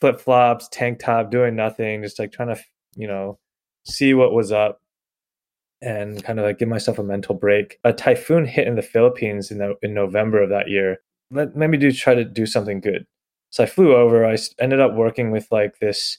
flip 0.01 0.21
flops, 0.21 0.69
tank 0.71 0.99
top, 0.99 1.31
doing 1.31 1.57
nothing, 1.57 2.03
just 2.03 2.19
like 2.19 2.33
trying 2.33 2.55
to, 2.55 2.61
you 2.97 3.07
know, 3.07 3.39
see 3.85 4.15
what 4.15 4.33
was 4.33 4.53
up. 4.53 4.81
And 5.83 6.23
kind 6.25 6.39
of 6.39 6.45
like 6.45 6.59
give 6.59 6.69
myself 6.69 6.99
a 6.99 7.03
mental 7.03 7.35
break. 7.35 7.79
A 7.85 7.93
typhoon 7.93 8.47
hit 8.47 8.67
in 8.67 8.77
the 8.77 8.83
Philippines 8.83 9.51
in, 9.51 9.59
the, 9.59 9.75
in 9.83 9.95
November 9.95 10.43
of 10.43 10.51
that 10.51 10.69
year. 10.69 10.99
Let, 11.31 11.57
let 11.57 11.71
me 11.71 11.79
do 11.79 11.93
try 11.93 12.15
to 12.15 12.25
do 12.25 12.47
something 12.47 12.81
good. 12.81 13.07
So 13.51 13.65
I 13.65 13.67
flew 13.67 13.95
over. 13.95 14.25
I 14.27 14.37
ended 14.61 14.81
up 14.81 14.95
working 14.95 15.31
with 15.31 15.49
like 15.51 15.79
this 15.79 16.19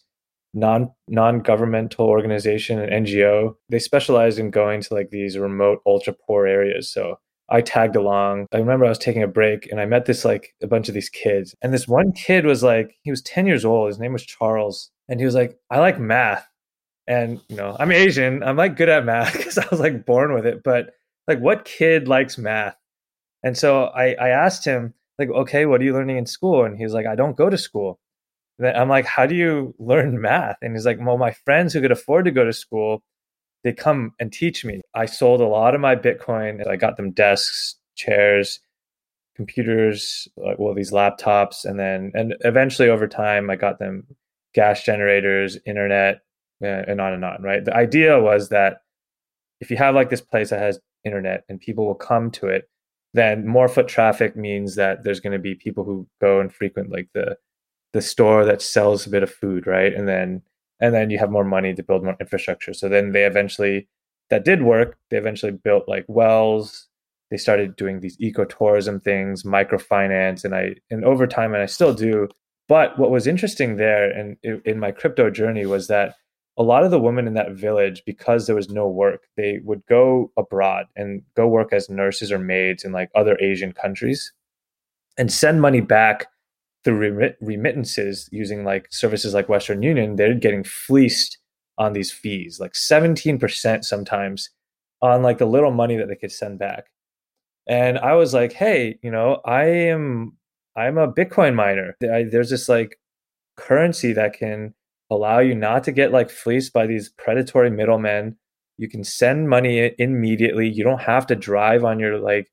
non 0.54 0.92
non 1.08 1.40
governmental 1.40 2.06
organization, 2.08 2.80
an 2.80 3.06
NGO. 3.06 3.56
They 3.70 3.80
specialize 3.80 4.40
in 4.40 4.52
going 4.52 4.82
to 4.82 4.94
like 4.94 5.10
these 5.10 5.38
remote, 5.38 5.80
ultra 5.86 6.14
poor 6.14 6.48
areas. 6.48 6.92
So 6.92 7.20
I 7.50 7.62
tagged 7.62 7.96
along. 7.96 8.48
I 8.52 8.58
remember 8.58 8.86
I 8.86 8.90
was 8.90 8.98
taking 8.98 9.24
a 9.24 9.28
break 9.28 9.68
and 9.72 9.80
I 9.80 9.86
met 9.86 10.06
this 10.06 10.26
like 10.26 10.54
a 10.62 10.68
bunch 10.68 10.90
of 10.90 10.94
these 10.94 11.10
kids. 11.10 11.56
And 11.62 11.74
this 11.74 11.88
one 11.88 12.12
kid 12.12 12.46
was 12.46 12.64
like, 12.64 12.96
he 13.04 13.12
was 13.12 13.22
10 13.22 13.48
years 13.48 13.64
old. 13.64 13.88
His 13.88 14.00
name 14.00 14.14
was 14.14 14.26
Charles. 14.26 14.92
And 15.08 15.20
he 15.20 15.26
was 15.26 15.36
like, 15.36 15.58
I 15.70 15.80
like 15.80 16.00
math. 16.00 16.46
And, 17.08 17.42
you 17.48 17.56
know, 17.56 17.76
I'm 17.80 17.92
Asian. 17.92 18.44
I'm 18.44 18.58
like 18.58 18.76
good 18.76 18.90
at 18.90 19.06
math 19.06 19.34
because 19.38 19.58
I 19.58 19.66
was 19.72 19.80
like 19.80 20.06
born 20.06 20.34
with 20.34 20.46
it. 20.46 20.64
But 20.64 20.92
like, 21.28 21.40
what 21.40 21.66
kid 21.66 22.08
likes 22.08 22.38
math? 22.38 22.76
And 23.44 23.58
so 23.58 23.86
I, 23.86 24.14
I 24.14 24.30
asked 24.30 24.66
him, 24.66 24.94
like, 25.20 25.30
okay, 25.30 25.66
what 25.66 25.82
are 25.82 25.84
you 25.84 25.94
learning 25.94 26.18
in 26.18 26.26
school? 26.26 26.64
And 26.64 26.78
he's 26.78 26.94
like, 26.94 27.08
I 27.08 27.16
don't 27.16 27.38
go 27.38 27.50
to 27.50 27.58
school. 27.58 28.00
And 28.60 28.68
I'm 28.68 28.90
like, 28.90 29.06
how 29.06 29.26
do 29.26 29.36
you 29.36 29.74
learn 29.80 30.22
math? 30.22 30.58
And 30.62 30.74
he's 30.74 30.86
like, 30.86 31.00
well, 31.02 31.18
my 31.18 31.32
friends 31.32 31.74
who 31.74 31.82
could 31.82 31.92
afford 31.92 32.26
to 32.26 32.32
go 32.32 32.46
to 32.46 32.54
school, 32.54 33.04
they 33.64 33.74
come 33.74 34.14
and 34.20 34.32
teach 34.32 34.64
me. 34.64 34.82
I 34.94 35.06
sold 35.06 35.42
a 35.42 35.48
lot 35.48 35.76
of 35.76 35.82
my 35.82 35.96
Bitcoin. 35.96 36.66
I 36.68 36.76
got 36.76 36.98
them 36.98 37.12
desks, 37.12 37.76
chairs, 37.96 38.60
computers, 39.36 40.28
like 40.38 40.60
well, 40.60 40.74
these 40.74 40.92
laptops, 40.92 41.66
and 41.66 41.80
then 41.80 42.12
and 42.14 42.36
eventually 42.42 42.90
over 42.90 43.08
time, 43.08 43.50
I 43.50 43.56
got 43.56 43.80
them 43.80 44.06
gas 44.54 44.84
generators, 44.84 45.58
internet, 45.66 46.22
and 46.62 47.00
on 47.02 47.14
and 47.14 47.26
on. 47.26 47.42
Right. 47.42 47.64
The 47.64 47.76
idea 47.76 48.22
was 48.22 48.50
that 48.50 48.82
if 49.60 49.72
you 49.72 49.78
have 49.78 49.96
like 49.96 50.10
this 50.10 50.22
place 50.22 50.50
that 50.50 50.60
has 50.60 50.80
internet 51.04 51.44
and 51.50 51.60
people 51.60 51.86
will 51.86 51.96
come 51.96 52.32
to 52.32 52.48
it, 52.48 52.70
then 53.14 53.48
more 53.48 53.68
foot 53.68 53.88
traffic 53.88 54.36
means 54.36 54.76
that 54.76 55.04
there's 55.04 55.20
going 55.20 55.34
to 55.34 55.40
be 55.40 55.56
people 55.56 55.84
who 55.84 56.08
go 56.22 56.40
and 56.40 56.54
frequent 56.54 56.92
like 56.92 57.10
the 57.14 57.38
the 57.94 58.02
store 58.02 58.44
that 58.46 58.62
sells 58.62 59.08
a 59.08 59.10
bit 59.10 59.24
of 59.24 59.34
food, 59.34 59.66
right? 59.66 59.94
And 59.94 60.08
then 60.08 60.42
and 60.80 60.94
then 60.94 61.10
you 61.10 61.18
have 61.18 61.32
more 61.32 61.44
money 61.44 61.74
to 61.74 61.84
build 61.84 62.04
more 62.04 62.18
infrastructure. 62.20 62.74
So 62.74 62.88
then 62.90 63.12
they 63.12 63.26
eventually 63.26 63.88
that 64.30 64.46
did 64.46 64.62
work. 64.62 64.98
They 65.10 65.18
eventually 65.18 65.54
built 65.54 65.88
like 65.88 66.06
wells. 66.08 66.88
They 67.32 67.38
started 67.38 67.76
doing 67.76 68.00
these 68.00 68.18
ecotourism 68.18 69.04
things, 69.04 69.44
microfinance, 69.44 70.46
and 70.46 70.54
I 70.54 70.76
and 70.90 71.04
over 71.04 71.28
time, 71.28 71.54
and 71.54 71.64
I 71.64 71.66
still 71.66 71.94
do. 71.94 72.30
But 72.68 73.00
what 73.00 73.12
was 73.12 73.28
interesting 73.28 73.78
there, 73.78 74.10
and 74.10 74.38
in, 74.44 74.62
in 74.66 74.80
my 74.80 74.92
crypto 74.92 75.30
journey, 75.30 75.66
was 75.66 75.88
that 75.88 76.16
a 76.58 76.64
lot 76.64 76.84
of 76.84 76.92
the 76.92 77.00
women 77.00 77.28
in 77.28 77.34
that 77.36 77.52
village, 77.52 78.04
because 78.06 78.48
there 78.48 78.56
was 78.56 78.70
no 78.70 78.88
work, 78.88 79.28
they 79.36 79.60
would 79.64 79.86
go 79.88 80.32
abroad 80.38 80.88
and 80.96 81.22
go 81.36 81.48
work 81.48 81.72
as 81.72 81.90
nurses 81.90 82.32
or 82.32 82.40
maids 82.40 82.84
in 82.84 82.92
like 82.92 83.10
other 83.16 83.38
Asian 83.40 83.72
countries, 83.72 84.34
and 85.18 85.32
send 85.32 85.62
money 85.62 85.82
back 85.82 86.28
through 86.84 87.34
remittances 87.42 88.30
using 88.32 88.64
like 88.64 88.88
services 88.92 89.34
like 89.34 89.50
Western 89.50 89.84
Union, 89.84 90.16
they're 90.16 90.34
getting 90.34 90.64
fleeced 90.64 91.38
on 91.78 91.94
these 91.94 92.12
fees, 92.12 92.60
like 92.60 92.74
17% 92.74 93.84
sometimes 93.84 94.50
on 95.02 95.22
like 95.22 95.38
the 95.38 95.46
little 95.46 95.72
money 95.72 95.98
that 95.98 96.08
they 96.08 96.16
could 96.16 96.32
send 96.32 96.58
back. 96.58 96.86
And 97.68 98.00
I 98.00 98.14
was 98.14 98.34
like, 98.34 98.54
hey, 98.54 98.98
you 99.04 99.12
know, 99.12 99.42
I 99.46 99.66
am 99.66 100.38
I'm 100.76 100.98
a 100.98 101.12
Bitcoin 101.12 101.56
miner. 101.56 101.96
I, 102.02 102.24
there's 102.24 102.50
this 102.50 102.70
like 102.70 102.98
currency 103.58 104.14
that 104.14 104.34
can 104.34 104.74
allow 105.10 105.40
you 105.40 105.56
not 105.56 105.84
to 105.86 105.92
get 105.92 106.12
like 106.12 106.30
fleeced 106.30 106.74
by 106.74 106.88
these 106.88 107.10
predatory 107.10 107.70
middlemen. 107.70 108.38
You 108.78 108.90
can 108.90 109.04
send 109.04 109.50
money 109.50 109.94
immediately. 109.98 110.70
You 110.70 110.84
don't 110.84 111.02
have 111.02 111.26
to 111.28 111.36
drive 111.36 111.84
on 111.84 112.00
your 112.00 112.20
like 112.20 112.52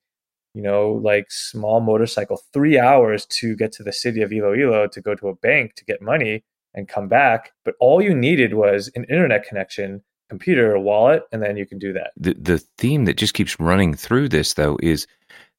you 0.55 0.63
know, 0.63 1.01
like 1.03 1.31
small 1.31 1.81
motorcycle, 1.81 2.41
three 2.53 2.79
hours 2.79 3.27
to 3.27 3.57
get 3.57 3.73
to 3.73 3.83
the 3.83 3.93
city 3.93 4.23
of 4.23 4.33
Iloilo 4.33 4.87
to 4.87 5.01
go 5.01 5.15
to 5.17 5.29
a 5.29 5.35
bank 5.35 5.75
to 5.75 5.85
get 5.85 6.01
money 6.01 6.45
and 6.75 6.89
come 6.89 7.09
back. 7.09 7.53
But 7.65 7.75
all 7.81 8.01
you 8.01 8.15
needed 8.15 8.55
was 8.55 8.91
an 8.95 9.05
internet 9.05 9.45
connection, 9.45 10.03
computer, 10.31 10.79
wallet, 10.79 11.25
and 11.33 11.43
then 11.43 11.57
you 11.57 11.67
can 11.67 11.79
do 11.79 11.93
that. 11.95 12.13
The 12.17 12.35
the 12.35 12.59
theme 12.79 13.05
that 13.07 13.17
just 13.17 13.35
keeps 13.35 13.59
running 13.59 13.95
through 13.95 14.29
this 14.29 14.55
though 14.55 14.79
is 14.81 15.07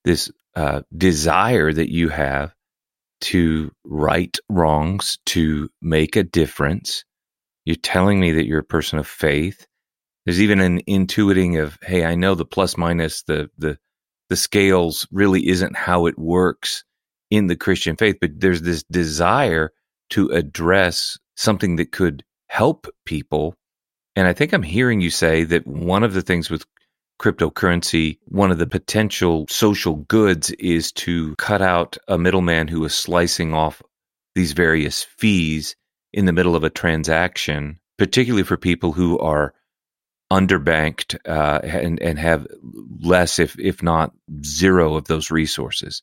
this 0.05 0.31
uh, 0.55 0.81
desire 0.97 1.73
that 1.73 1.91
you 1.91 2.09
have 2.09 2.54
to 3.21 3.71
right 3.83 4.37
wrongs, 4.49 5.17
to 5.27 5.69
make 5.81 6.15
a 6.15 6.23
difference. 6.23 7.03
You're 7.65 7.75
telling 7.77 8.19
me 8.19 8.31
that 8.33 8.45
you're 8.45 8.59
a 8.59 8.63
person 8.63 8.99
of 8.99 9.07
faith. 9.07 9.65
There's 10.25 10.41
even 10.41 10.59
an 10.59 10.81
intuiting 10.87 11.61
of, 11.61 11.77
hey, 11.83 12.05
I 12.05 12.15
know 12.15 12.35
the 12.35 12.45
plus 12.45 12.77
minus, 12.77 13.23
the 13.23 13.49
the 13.57 13.77
the 14.29 14.35
scales 14.35 15.07
really 15.11 15.47
isn't 15.47 15.75
how 15.75 16.07
it 16.07 16.17
works 16.17 16.83
in 17.29 17.47
the 17.47 17.55
Christian 17.55 17.95
faith, 17.95 18.17
but 18.19 18.31
there's 18.39 18.61
this 18.61 18.83
desire 18.83 19.71
to 20.11 20.29
address 20.29 21.17
something 21.35 21.75
that 21.75 21.91
could 21.91 22.23
help 22.47 22.87
people. 23.05 23.55
And 24.15 24.27
I 24.27 24.33
think 24.33 24.53
I'm 24.53 24.63
hearing 24.63 25.01
you 25.01 25.09
say 25.09 25.43
that 25.43 25.67
one 25.67 26.03
of 26.03 26.13
the 26.13 26.21
things 26.21 26.49
with 26.49 26.65
cryptocurrency, 27.19 28.17
one 28.25 28.51
of 28.51 28.57
the 28.57 28.67
potential 28.67 29.45
social 29.49 29.95
goods 29.95 30.51
is 30.51 30.91
to 30.93 31.35
cut 31.35 31.61
out 31.61 31.97
a 32.07 32.17
middleman 32.17 32.67
who 32.67 32.83
is 32.85 32.93
slicing 32.93 33.53
off 33.53 33.81
these 34.35 34.51
various 34.51 35.03
fees 35.03 35.75
in 36.13 36.25
the 36.25 36.33
middle 36.33 36.55
of 36.55 36.63
a 36.63 36.69
transaction, 36.69 37.79
particularly 37.97 38.43
for 38.43 38.57
people 38.57 38.91
who 38.91 39.17
are 39.19 39.53
underbanked 40.31 41.15
uh, 41.27 41.59
and 41.63 42.01
and 42.01 42.19
have 42.19 42.47
less, 43.01 43.39
if 43.39 43.57
if 43.59 43.83
not 43.83 44.11
zero, 44.43 44.95
of 44.95 45.05
those 45.05 45.31
resources. 45.31 46.01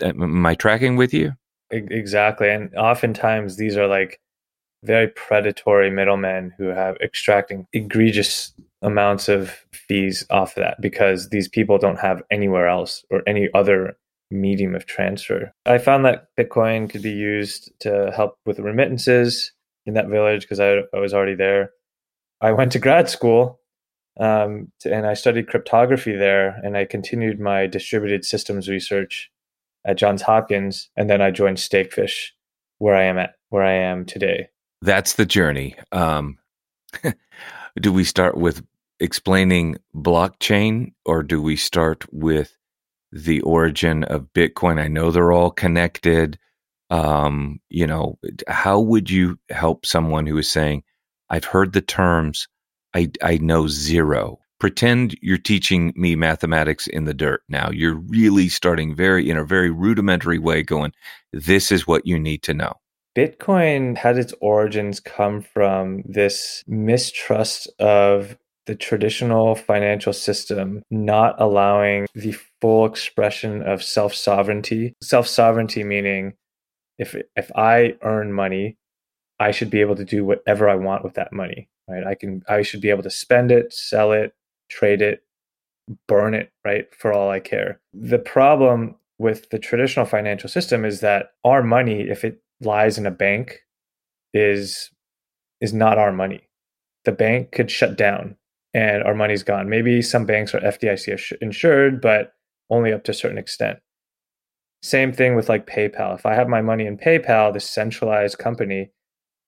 Am 0.00 0.46
I 0.46 0.54
tracking 0.54 0.96
with 0.96 1.14
you? 1.14 1.32
Exactly, 1.70 2.50
and 2.50 2.74
oftentimes 2.76 3.56
these 3.56 3.76
are 3.76 3.86
like 3.86 4.20
very 4.84 5.08
predatory 5.08 5.90
middlemen 5.90 6.52
who 6.58 6.66
have 6.66 6.96
extracting 6.96 7.66
egregious 7.72 8.52
amounts 8.82 9.28
of 9.28 9.54
fees 9.72 10.26
off 10.30 10.56
of 10.56 10.62
that 10.62 10.80
because 10.80 11.28
these 11.28 11.48
people 11.48 11.78
don't 11.78 12.00
have 12.00 12.22
anywhere 12.30 12.68
else 12.68 13.04
or 13.10 13.22
any 13.26 13.48
other 13.54 13.96
medium 14.30 14.74
of 14.74 14.86
transfer. 14.86 15.52
I 15.66 15.78
found 15.78 16.04
that 16.04 16.28
Bitcoin 16.38 16.90
could 16.90 17.02
be 17.02 17.10
used 17.10 17.70
to 17.80 18.12
help 18.14 18.38
with 18.46 18.58
remittances 18.58 19.52
in 19.86 19.94
that 19.94 20.08
village 20.08 20.42
because 20.42 20.60
I, 20.60 20.78
I 20.94 20.98
was 20.98 21.14
already 21.14 21.34
there. 21.34 21.70
I 22.40 22.52
went 22.52 22.72
to 22.72 22.78
grad 22.78 23.08
school 23.08 23.60
um, 24.18 24.72
to, 24.80 24.92
and 24.92 25.06
I 25.06 25.14
studied 25.14 25.48
cryptography 25.48 26.16
there, 26.16 26.60
and 26.62 26.76
I 26.76 26.84
continued 26.84 27.40
my 27.40 27.66
distributed 27.66 28.24
systems 28.24 28.68
research 28.68 29.30
at 29.86 29.96
Johns 29.96 30.22
Hopkins, 30.22 30.90
and 30.96 31.08
then 31.08 31.20
I 31.20 31.30
joined 31.30 31.58
Stakefish, 31.58 32.32
where 32.78 32.94
I 32.94 33.04
am 33.04 33.18
at, 33.18 33.34
where 33.48 33.62
I 33.62 33.72
am 33.72 34.04
today. 34.04 34.48
That's 34.80 35.14
the 35.14 35.26
journey. 35.26 35.76
Um, 35.92 36.38
do 37.80 37.92
we 37.92 38.04
start 38.04 38.36
with 38.36 38.64
explaining 39.02 39.76
blockchain, 39.94 40.92
or 41.04 41.22
do 41.22 41.42
we 41.42 41.56
start 41.56 42.06
with 42.12 42.56
the 43.10 43.40
origin 43.42 44.04
of 44.04 44.32
Bitcoin? 44.32 44.80
I 44.80 44.88
know 44.88 45.10
they're 45.10 45.32
all 45.32 45.50
connected. 45.50 46.38
Um, 46.88 47.60
you 47.68 47.86
know, 47.86 48.18
how 48.48 48.80
would 48.80 49.10
you 49.10 49.38
help 49.50 49.84
someone 49.84 50.26
who 50.26 50.38
is 50.38 50.50
saying, 50.50 50.82
I've 51.28 51.44
heard 51.44 51.72
the 51.72 51.80
terms. 51.80 52.48
I, 52.94 53.10
I 53.22 53.38
know 53.38 53.66
zero. 53.66 54.38
Pretend 54.60 55.16
you're 55.22 55.38
teaching 55.38 55.92
me 55.96 56.14
mathematics 56.14 56.86
in 56.86 57.04
the 57.04 57.14
dirt 57.14 57.42
now. 57.48 57.70
You're 57.70 57.96
really 57.96 58.48
starting 58.48 58.94
very, 58.94 59.28
in 59.28 59.36
a 59.36 59.44
very 59.44 59.70
rudimentary 59.70 60.38
way, 60.38 60.62
going, 60.62 60.92
this 61.32 61.72
is 61.72 61.86
what 61.86 62.06
you 62.06 62.18
need 62.18 62.42
to 62.44 62.54
know. 62.54 62.74
Bitcoin 63.16 63.96
had 63.96 64.16
its 64.18 64.32
origins 64.40 65.00
come 65.00 65.42
from 65.42 66.02
this 66.04 66.64
mistrust 66.66 67.68
of 67.78 68.36
the 68.66 68.74
traditional 68.74 69.54
financial 69.54 70.12
system 70.12 70.82
not 70.90 71.34
allowing 71.40 72.06
the 72.14 72.34
full 72.60 72.86
expression 72.86 73.62
of 73.62 73.82
self 73.82 74.14
sovereignty. 74.14 74.94
Self 75.02 75.26
sovereignty 75.26 75.84
meaning 75.84 76.34
if 76.98 77.16
if 77.36 77.50
I 77.56 77.96
earn 78.02 78.32
money, 78.32 78.76
I 79.40 79.50
should 79.50 79.70
be 79.70 79.80
able 79.80 79.96
to 79.96 80.04
do 80.04 80.24
whatever 80.24 80.68
I 80.68 80.76
want 80.76 81.04
with 81.04 81.14
that 81.14 81.32
money, 81.32 81.68
right? 81.88 82.06
I 82.06 82.14
can, 82.14 82.42
I 82.48 82.62
should 82.62 82.80
be 82.80 82.90
able 82.90 83.02
to 83.02 83.10
spend 83.10 83.50
it, 83.50 83.72
sell 83.72 84.12
it, 84.12 84.34
trade 84.70 85.02
it, 85.02 85.24
burn 86.06 86.34
it, 86.34 86.50
right? 86.64 86.86
For 86.94 87.12
all 87.12 87.30
I 87.30 87.40
care. 87.40 87.80
The 87.92 88.18
problem 88.18 88.94
with 89.18 89.50
the 89.50 89.58
traditional 89.58 90.06
financial 90.06 90.48
system 90.48 90.84
is 90.84 91.00
that 91.00 91.32
our 91.44 91.62
money, 91.62 92.02
if 92.02 92.24
it 92.24 92.40
lies 92.60 92.98
in 92.98 93.06
a 93.06 93.10
bank, 93.10 93.60
is 94.32 94.90
is 95.60 95.74
not 95.74 95.98
our 95.98 96.12
money. 96.12 96.48
The 97.04 97.12
bank 97.12 97.52
could 97.52 97.70
shut 97.70 97.96
down 97.96 98.36
and 98.74 99.02
our 99.02 99.14
money's 99.14 99.42
gone. 99.42 99.68
Maybe 99.68 100.02
some 100.02 100.24
banks 100.24 100.54
are 100.54 100.60
FDIC 100.60 101.32
insured, 101.40 102.00
but 102.00 102.32
only 102.70 102.92
up 102.92 103.04
to 103.04 103.10
a 103.10 103.14
certain 103.14 103.38
extent. 103.38 103.78
Same 104.82 105.12
thing 105.12 105.36
with 105.36 105.48
like 105.48 105.66
PayPal. 105.66 106.14
If 106.14 106.26
I 106.26 106.34
have 106.34 106.48
my 106.48 106.60
money 106.60 106.86
in 106.86 106.96
PayPal, 106.98 107.52
this 107.52 107.68
centralized 107.68 108.38
company, 108.38 108.90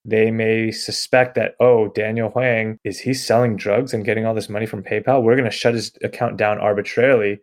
they 0.04 0.31
may 0.31 0.71
suspect 0.71 1.35
that, 1.35 1.54
oh, 1.61 1.88
Daniel 1.88 2.28
Hwang, 2.28 2.78
is 2.85 3.00
he 3.00 3.14
selling 3.14 3.57
drugs 3.57 3.95
and 3.95 4.04
getting 4.04 4.26
all 4.26 4.35
this 4.35 4.50
money 4.50 4.66
from 4.66 4.83
PayPal? 4.83 5.23
We're 5.23 5.37
going 5.37 5.50
to 5.50 5.50
shut 5.50 5.75
his 5.75 5.93
account 6.02 6.37
down 6.37 6.59
arbitrarily 6.59 7.40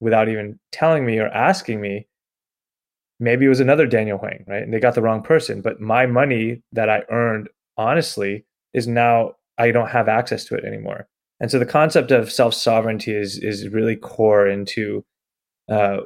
without 0.00 0.28
even 0.28 0.58
telling 0.70 1.04
me 1.04 1.18
or 1.18 1.26
asking 1.28 1.80
me. 1.80 2.06
Maybe 3.20 3.46
it 3.46 3.48
was 3.48 3.60
another 3.60 3.86
Daniel 3.86 4.18
Hwang, 4.18 4.44
right? 4.46 4.62
And 4.62 4.72
they 4.72 4.80
got 4.80 4.94
the 4.94 5.02
wrong 5.02 5.22
person. 5.22 5.60
But 5.60 5.80
my 5.80 6.06
money 6.06 6.62
that 6.72 6.88
I 6.88 7.02
earned 7.10 7.48
honestly 7.76 8.44
is 8.72 8.86
now, 8.86 9.34
I 9.58 9.70
don't 9.70 9.90
have 9.90 10.08
access 10.08 10.44
to 10.46 10.54
it 10.54 10.64
anymore. 10.64 11.08
And 11.44 11.50
so 11.50 11.58
the 11.58 11.66
concept 11.66 12.10
of 12.10 12.32
self 12.32 12.54
sovereignty 12.54 13.14
is, 13.14 13.36
is 13.36 13.68
really 13.68 13.96
core 13.96 14.46
into 14.46 15.04
uh, 15.70 15.98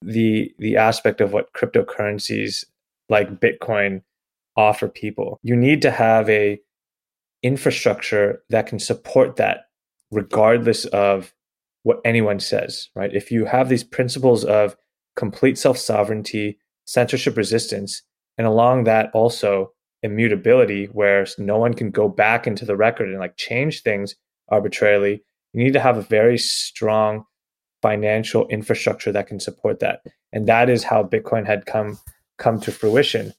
the, 0.00 0.54
the 0.58 0.78
aspect 0.78 1.20
of 1.20 1.34
what 1.34 1.52
cryptocurrencies 1.52 2.64
like 3.10 3.38
Bitcoin 3.38 4.00
offer 4.56 4.88
people. 4.88 5.38
You 5.42 5.54
need 5.54 5.82
to 5.82 5.90
have 5.90 6.30
a 6.30 6.58
infrastructure 7.42 8.42
that 8.48 8.68
can 8.68 8.78
support 8.78 9.36
that 9.36 9.66
regardless 10.10 10.86
of 10.86 11.34
what 11.82 12.00
anyone 12.06 12.40
says, 12.40 12.88
right? 12.94 13.12
If 13.12 13.30
you 13.30 13.44
have 13.44 13.68
these 13.68 13.84
principles 13.84 14.46
of 14.46 14.76
complete 15.14 15.58
self-sovereignty, 15.58 16.56
censorship 16.86 17.36
resistance, 17.36 18.00
and 18.38 18.46
along 18.46 18.84
that 18.84 19.10
also 19.12 19.72
immutability 20.02 20.86
where 20.86 21.26
no 21.36 21.58
one 21.58 21.74
can 21.74 21.90
go 21.90 22.08
back 22.08 22.46
into 22.46 22.64
the 22.64 22.78
record 22.78 23.10
and 23.10 23.18
like 23.18 23.36
change 23.36 23.82
things 23.82 24.14
arbitrarily, 24.48 25.22
you 25.52 25.64
need 25.64 25.72
to 25.72 25.80
have 25.80 25.96
a 25.96 26.02
very 26.02 26.38
strong 26.38 27.24
financial 27.82 28.46
infrastructure 28.48 29.12
that 29.12 29.26
can 29.26 29.40
support 29.40 29.80
that. 29.80 30.02
And 30.32 30.46
that 30.48 30.68
is 30.68 30.84
how 30.84 31.04
Bitcoin 31.04 31.46
had 31.46 31.66
come 31.66 31.98
come 32.38 32.60
to 32.60 32.72
fruition 32.72 33.32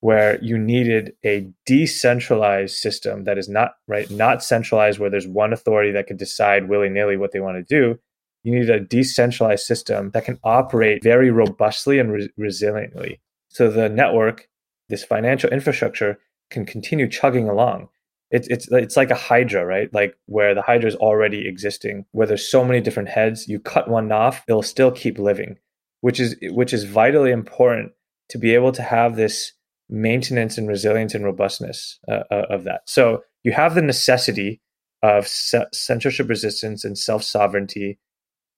where 0.00 0.38
you 0.42 0.58
needed 0.58 1.14
a 1.24 1.48
decentralized 1.64 2.76
system 2.76 3.24
that 3.24 3.38
is 3.38 3.48
not 3.48 3.76
right 3.88 4.10
not 4.10 4.42
centralized 4.42 4.98
where 4.98 5.08
there's 5.08 5.26
one 5.26 5.52
authority 5.52 5.90
that 5.92 6.06
can 6.06 6.16
decide 6.16 6.68
willy-nilly 6.68 7.16
what 7.16 7.32
they 7.32 7.40
want 7.40 7.56
to 7.56 7.62
do. 7.62 7.98
You 8.42 8.54
need 8.54 8.68
a 8.68 8.80
decentralized 8.80 9.64
system 9.64 10.10
that 10.10 10.26
can 10.26 10.38
operate 10.44 11.02
very 11.02 11.30
robustly 11.30 11.98
and 11.98 12.12
re- 12.12 12.30
resiliently. 12.38 13.20
So 13.48 13.70
the 13.70 13.88
network 13.88 14.48
this 14.90 15.04
financial 15.04 15.48
infrastructure 15.48 16.18
can 16.50 16.66
continue 16.66 17.08
chugging 17.08 17.48
along 17.48 17.88
it's 18.34 18.48
it's 18.48 18.68
it's 18.72 18.96
like 18.96 19.10
a 19.10 19.14
hydra 19.14 19.64
right 19.64 19.92
like 19.94 20.16
where 20.26 20.54
the 20.54 20.62
hydra 20.62 20.88
is 20.88 20.96
already 20.96 21.46
existing 21.48 22.04
where 22.12 22.26
there's 22.26 22.46
so 22.46 22.64
many 22.64 22.80
different 22.80 23.08
heads 23.08 23.48
you 23.48 23.58
cut 23.58 23.88
one 23.88 24.10
off 24.12 24.44
it'll 24.48 24.62
still 24.62 24.90
keep 24.90 25.18
living 25.18 25.56
which 26.00 26.20
is 26.20 26.36
which 26.42 26.72
is 26.72 26.84
vitally 26.84 27.30
important 27.30 27.92
to 28.28 28.38
be 28.38 28.54
able 28.54 28.72
to 28.72 28.82
have 28.82 29.16
this 29.16 29.52
maintenance 29.88 30.58
and 30.58 30.68
resilience 30.68 31.14
and 31.14 31.24
robustness 31.24 31.98
uh, 32.08 32.24
uh, 32.30 32.46
of 32.50 32.64
that. 32.64 32.82
So 32.86 33.22
you 33.42 33.52
have 33.52 33.74
the 33.74 33.82
necessity 33.82 34.60
of 35.02 35.26
censorship 35.26 36.28
resistance 36.28 36.84
and 36.84 36.98
self 36.98 37.22
sovereignty 37.22 37.98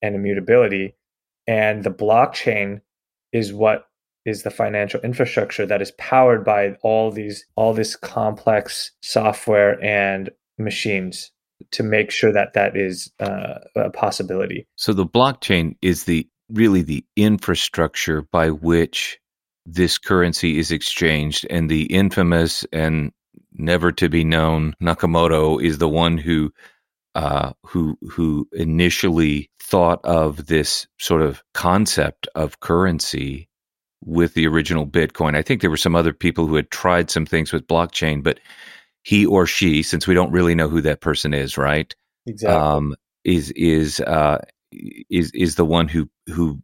and 0.02 0.14
immutability. 0.14 0.95
And 1.47 1.85
the 1.85 1.90
blockchain 1.90 2.80
is 3.33 3.52
what 3.52 3.87
is 4.26 4.42
the 4.42 4.50
financial 4.50 5.00
infrastructure 5.00 5.64
that 5.64 5.80
is 5.80 5.92
powered 5.92 6.45
by 6.45 6.76
all 6.83 7.11
these 7.11 7.47
all 7.54 7.73
this 7.73 7.97
complex 7.97 8.90
software 9.00 9.83
and 9.83 10.30
machines 10.59 11.30
to 11.71 11.83
make 11.83 12.11
sure 12.11 12.33
that 12.33 12.52
that 12.52 12.76
is 12.76 13.11
uh, 13.21 13.59
a 13.76 13.90
possibility. 13.90 14.66
So 14.76 14.92
the 14.92 15.06
blockchain 15.06 15.76
is 15.80 16.04
the 16.04 16.28
really 16.50 16.83
the 16.83 17.04
infrastructure 17.16 18.23
by 18.30 18.50
which 18.50 19.18
this 19.64 19.99
currency 19.99 20.59
is 20.59 20.71
exchanged. 20.71 21.47
And 21.50 21.71
the 21.71 21.85
infamous 21.87 22.64
and 22.73 23.12
never 23.52 23.90
to 23.92 24.09
be 24.09 24.25
known 24.25 24.75
Nakamoto 24.83 25.62
is 25.62 25.78
the 25.78 25.88
one 25.88 26.18
who 26.18 26.53
uh, 27.14 27.53
who 27.64 27.96
who 28.11 28.46
initially 28.53 29.50
thought 29.59 30.05
of 30.05 30.46
this 30.46 30.87
sort 30.98 31.22
of 31.22 31.42
concept 31.55 32.29
of 32.35 32.61
currency 32.61 33.48
with 34.04 34.35
the 34.35 34.46
original 34.46 34.87
Bitcoin. 34.87 35.37
I 35.37 35.42
think 35.42 35.61
there 35.61 35.70
were 35.70 35.76
some 35.76 35.96
other 35.96 36.12
people 36.12 36.46
who 36.46 36.56
had 36.56 36.70
tried 36.70 37.11
some 37.11 37.26
things 37.26 37.52
with 37.52 37.66
blockchain, 37.66 38.22
but 38.22 38.40
he 39.02 39.24
or 39.24 39.46
she, 39.46 39.82
since 39.82 40.06
we 40.06 40.14
don't 40.14 40.32
really 40.32 40.54
know 40.54 40.68
who 40.68 40.80
that 40.82 41.00
person 41.00 41.32
is, 41.32 41.56
right? 41.56 41.94
Exactly. 42.26 42.56
Um, 42.56 42.96
is 43.24 43.50
is 43.52 44.00
uh, 44.00 44.38
is 45.11 45.30
is 45.32 45.56
the 45.56 45.64
one 45.64 45.88
who 45.88 46.09
who 46.26 46.61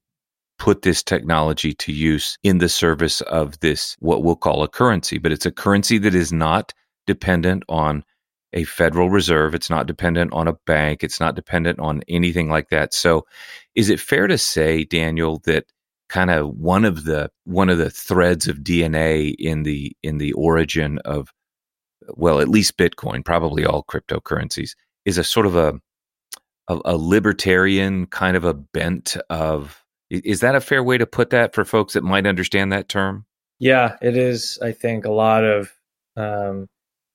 put 0.59 0.83
this 0.83 1.03
technology 1.03 1.75
to 1.75 1.93
use 1.93 2.39
in 2.45 2.59
the 2.59 2.69
service 2.69 3.21
of 3.23 3.59
this, 3.61 3.97
what 3.99 4.23
we'll 4.23 4.37
call 4.37 4.63
a 4.63 4.69
currency. 4.69 5.19
But 5.19 5.33
it's 5.33 5.47
a 5.47 5.51
currency 5.51 5.99
that 5.99 6.15
is 6.15 6.33
not 6.33 6.73
dependent 7.07 7.65
on 7.69 8.05
a 8.53 8.65
Federal 8.65 9.11
Reserve. 9.11 9.55
It's 9.55 9.71
not 9.71 9.87
dependent 9.87 10.33
on 10.33 10.47
a 10.47 10.57
bank. 10.67 11.03
It's 11.03 11.19
not 11.19 11.35
dependent 11.35 11.81
on 11.81 12.03
anything 12.09 12.49
like 12.49 12.69
that. 12.69 12.95
So, 12.95 13.27
is 13.75 13.89
it 13.89 13.99
fair 13.99 14.27
to 14.27 14.39
say, 14.39 14.85
Daniel, 14.85 15.41
that 15.47 15.65
kind 16.13 16.31
of 16.31 16.51
one 16.51 16.85
of 16.85 17.05
the 17.05 17.31
one 17.45 17.71
of 17.71 17.79
the 17.79 17.89
threads 17.89 18.47
of 18.47 18.59
DNA 18.59 19.35
in 19.39 19.63
the 19.63 19.97
in 20.03 20.19
the 20.19 20.33
origin 20.35 20.99
of 21.07 21.33
well, 22.17 22.41
at 22.41 22.49
least 22.49 22.77
Bitcoin, 22.77 23.25
probably 23.25 23.65
all 23.65 23.85
cryptocurrencies, 23.85 24.73
is 25.07 25.17
a 25.17 25.25
sort 25.25 25.47
of 25.47 25.57
a 25.57 25.81
a, 26.69 26.79
a 26.85 26.97
libertarian 26.97 28.07
kind 28.07 28.37
of 28.37 28.45
a 28.45 28.53
bent 28.53 29.17
of 29.31 29.83
is 30.11 30.41
that 30.41 30.55
a 30.55 30.61
fair 30.61 30.83
way 30.83 30.99
to 30.99 31.07
put 31.07 31.31
that 31.31 31.55
for 31.55 31.65
folks 31.65 31.95
that 31.95 32.05
might 32.05 32.27
understand 32.27 32.71
that 32.73 32.91
term? 32.91 33.25
Yeah, 33.59 33.97
it 34.03 34.15
is. 34.15 34.59
I 34.61 34.73
think 34.73 35.07
a 35.07 35.11
lot 35.11 35.45
of 35.45 35.73
um, 36.17 36.69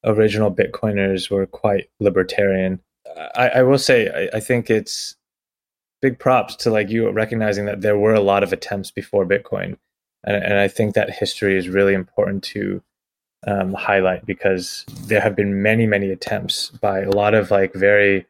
original 0.04 0.52
Bitcoiners 0.52 1.30
were 1.30 1.46
quite 1.46 1.90
libertarian. 2.00 2.80
I, 3.36 3.50
I 3.50 3.62
will 3.62 3.78
say, 3.78 4.10
I, 4.10 4.38
I, 4.38 4.40
think 4.40 4.72
it's 4.72 5.16
big 6.08 6.20
props 6.20 6.56
to 6.56 6.70
like 6.70 6.90
you 6.90 7.10
recognizing 7.10 7.66
that 7.66 7.82
there 7.82 7.98
were 7.98 8.14
a 8.14 8.22
lot 8.32 8.44
of 8.44 8.54
attempts 8.54 8.92
before 8.92 9.26
Bitcoin, 9.26 9.78
and, 10.24 10.38
and 10.44 10.54
I 10.54 10.68
think 10.68 10.96
that 10.96 11.10
history 11.10 11.58
is 11.58 11.68
really 11.68 11.94
important 11.94 12.44
to 12.56 12.82
um, 13.46 13.74
highlight 13.74 14.26
because 14.26 14.86
there 15.04 15.22
have 15.22 15.36
been 15.36 15.62
many, 15.62 15.86
many 15.86 16.10
attempts 16.10 16.70
by 16.70 17.02
a 17.02 17.12
lot 17.12 17.34
of 17.34 17.52
like 17.52 17.74
very 17.74 18.26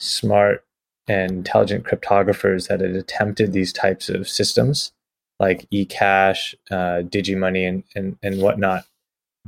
smart 0.00 0.64
and 1.06 1.30
intelligent 1.30 1.84
cryptographers 1.84 2.68
that 2.68 2.80
had 2.80 2.96
attempted 2.96 3.52
these 3.52 3.72
types 3.72 4.08
of 4.08 4.28
systems 4.28 4.92
like 5.40 5.68
eCash, 5.70 6.54
uh, 6.70 7.02
DigiMoney, 7.02 7.68
and, 7.68 7.84
and, 7.94 8.18
and 8.24 8.42
whatnot. 8.42 8.84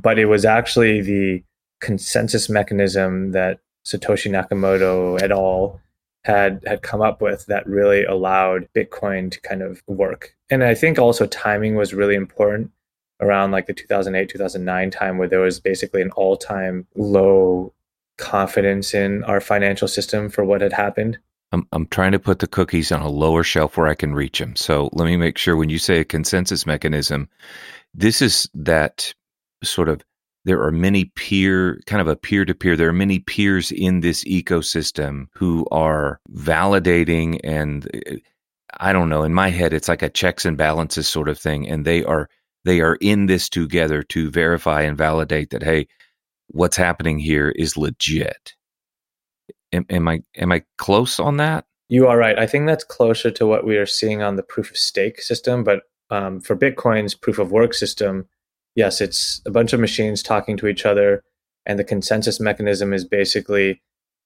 But 0.01 0.17
it 0.17 0.25
was 0.25 0.45
actually 0.45 1.01
the 1.01 1.43
consensus 1.81 2.49
mechanism 2.49 3.33
that 3.33 3.59
Satoshi 3.85 4.31
Nakamoto 4.31 5.21
et 5.21 5.31
al. 5.31 5.81
Had 6.23 6.63
had 6.67 6.81
come 6.81 7.01
up 7.01 7.21
with 7.21 7.45
that 7.47 7.67
really 7.67 8.03
allowed 8.03 8.67
Bitcoin 8.75 9.31
to 9.31 9.41
kind 9.41 9.61
of 9.61 9.81
work. 9.87 10.35
And 10.49 10.63
I 10.63 10.75
think 10.75 10.99
also 10.99 11.25
timing 11.25 11.75
was 11.75 11.93
really 11.93 12.15
important 12.15 12.71
around 13.19 13.51
like 13.51 13.67
the 13.67 13.73
2008 13.73 14.29
2009 14.29 14.91
time 14.91 15.17
where 15.17 15.27
there 15.27 15.39
was 15.39 15.59
basically 15.59 16.01
an 16.01 16.11
all-time 16.11 16.87
low 16.95 17.73
confidence 18.17 18.93
in 18.93 19.23
our 19.23 19.39
financial 19.39 19.87
system 19.87 20.29
for 20.29 20.43
what 20.43 20.61
had 20.61 20.73
happened 20.73 21.17
I'm, 21.51 21.67
I'm 21.71 21.87
trying 21.87 22.13
to 22.13 22.19
put 22.19 22.39
the 22.39 22.47
cookies 22.47 22.91
on 22.91 23.01
a 23.01 23.09
lower 23.09 23.43
shelf 23.43 23.77
where 23.77 23.87
I 23.87 23.95
can 23.95 24.13
reach 24.13 24.39
them. 24.39 24.55
So 24.55 24.89
let 24.93 25.05
me 25.05 25.17
make 25.17 25.37
sure 25.37 25.57
when 25.57 25.69
you 25.69 25.79
say 25.79 25.99
a 25.99 26.05
consensus 26.05 26.65
mechanism, 26.65 27.29
this 27.93 28.21
is 28.21 28.49
that 28.53 29.13
sort 29.63 29.89
of 29.89 30.01
there 30.45 30.61
are 30.61 30.71
many 30.71 31.05
peer 31.15 31.79
kind 31.85 32.01
of 32.01 32.07
a 32.07 32.15
peer 32.15 32.45
to 32.45 32.53
peer 32.53 32.75
there 32.75 32.89
are 32.89 32.93
many 32.93 33.19
peers 33.19 33.71
in 33.71 33.99
this 33.99 34.23
ecosystem 34.25 35.25
who 35.33 35.65
are 35.71 36.19
validating 36.31 37.39
and 37.43 37.89
i 38.79 38.93
don't 38.93 39.09
know 39.09 39.23
in 39.23 39.33
my 39.33 39.49
head 39.49 39.73
it's 39.73 39.87
like 39.87 40.01
a 40.01 40.09
checks 40.09 40.45
and 40.45 40.57
balances 40.57 41.07
sort 41.07 41.29
of 41.29 41.39
thing 41.39 41.67
and 41.67 41.85
they 41.85 42.03
are 42.03 42.29
they 42.63 42.79
are 42.79 42.95
in 43.01 43.25
this 43.25 43.49
together 43.49 44.03
to 44.03 44.29
verify 44.29 44.81
and 44.81 44.97
validate 44.97 45.49
that 45.49 45.63
hey 45.63 45.87
what's 46.47 46.77
happening 46.77 47.19
here 47.19 47.49
is 47.49 47.77
legit 47.77 48.55
am, 49.71 49.85
am 49.89 50.07
I 50.07 50.21
am 50.35 50.51
I 50.51 50.63
close 50.77 51.19
on 51.19 51.37
that? 51.37 51.65
You 51.89 52.07
are 52.07 52.17
right. 52.17 52.37
I 52.37 52.47
think 52.47 52.67
that's 52.67 52.83
closer 52.83 53.31
to 53.31 53.45
what 53.45 53.65
we 53.65 53.77
are 53.77 53.85
seeing 53.85 54.21
on 54.21 54.35
the 54.35 54.43
proof 54.43 54.71
of 54.71 54.77
stake 54.77 55.21
system. 55.21 55.63
But 55.63 55.83
um, 56.09 56.39
for 56.39 56.55
Bitcoin's 56.55 57.15
proof 57.15 57.39
of 57.39 57.51
work 57.51 57.73
system, 57.73 58.27
yes, 58.75 59.01
it's 59.01 59.41
a 59.45 59.51
bunch 59.51 59.73
of 59.73 59.79
machines 59.79 60.23
talking 60.23 60.57
to 60.57 60.67
each 60.67 60.85
other, 60.85 61.23
and 61.65 61.77
the 61.77 61.83
consensus 61.83 62.39
mechanism 62.39 62.93
is 62.93 63.05
basically 63.05 63.81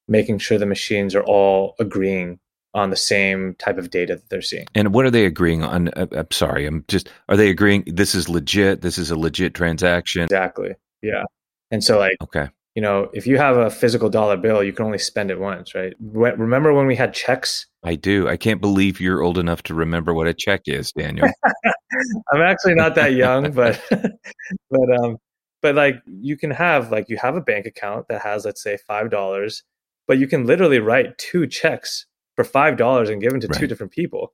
making 0.08 0.40
sure 0.40 0.58
the 0.58 0.66
machines 0.66 1.16
are 1.16 1.24
all 1.24 1.76
agreeing 1.80 2.40
on 2.74 2.90
the 2.90 2.96
same 2.96 3.56
type 3.56 3.78
of 3.78 3.90
data 3.90 4.16
that 4.16 4.30
they're 4.30 4.42
seeing. 4.42 4.68
And 4.76 4.94
what 4.94 5.06
are 5.06 5.12
they 5.12 5.26
agreeing 5.26 5.64
on? 5.64 5.88
Uh, 5.90 6.08
I'm 6.12 6.32
sorry, 6.32 6.66
I'm 6.66 6.84
just 6.88 7.10
are 7.30 7.38
they 7.38 7.50
agreeing 7.50 7.84
this 7.88 8.14
is 8.14 8.30
legit? 8.30 8.82
This 8.82 8.98
is 8.98 9.10
a 9.12 9.18
legit 9.18 9.54
transaction. 9.54 10.24
Exactly. 10.24 10.76
Yeah. 11.02 11.24
And 11.72 11.84
so 11.84 12.00
like 12.00 12.18
okay 12.22 12.50
you 12.76 12.82
know, 12.82 13.10
if 13.14 13.26
you 13.26 13.38
have 13.38 13.56
a 13.56 13.70
physical 13.70 14.10
dollar 14.10 14.36
bill, 14.36 14.62
you 14.62 14.74
can 14.74 14.86
only 14.86 14.98
spend 14.98 15.32
it 15.32 15.40
once, 15.40 15.74
right? 15.74 15.94
Remember 16.00 16.74
when 16.74 16.88
we 16.88 16.96
had 16.96 17.14
checks? 17.14 17.68
I 17.84 17.96
do. 17.96 18.28
I 18.28 18.36
can't 18.36 18.60
believe 18.60 19.00
you're 19.00 19.22
old 19.22 19.38
enough 19.38 19.64
to 19.64 19.74
remember 19.74 20.14
what 20.14 20.28
a 20.28 20.34
check 20.34 20.64
is, 20.66 20.92
Daniel. 20.92 21.30
I'm 22.34 22.42
actually 22.42 22.76
not 22.76 22.96
that 22.96 23.14
young, 23.14 23.52
but 23.54 23.82
but 24.70 25.00
um 25.00 25.18
but 25.62 25.76
like 25.76 26.02
you 26.06 26.38
can 26.38 26.52
have 26.52 26.92
like 26.92 27.08
you 27.08 27.18
have 27.18 27.36
a 27.36 27.42
bank 27.42 27.66
account 27.66 28.08
that 28.10 28.22
has 28.22 28.44
let's 28.44 28.62
say 28.62 28.78
five 28.86 29.10
dollars, 29.10 29.64
but 30.08 30.18
you 30.18 30.28
can 30.28 30.46
literally 30.46 30.80
write 30.80 31.18
two 31.18 31.48
checks 31.48 32.06
for 32.36 32.44
five 32.44 32.76
dollars 32.76 33.10
and 33.10 33.22
give 33.22 33.32
them 33.32 33.40
to 33.40 33.48
right. 33.48 33.60
two 33.60 33.68
different 33.68 33.94
people. 33.94 34.34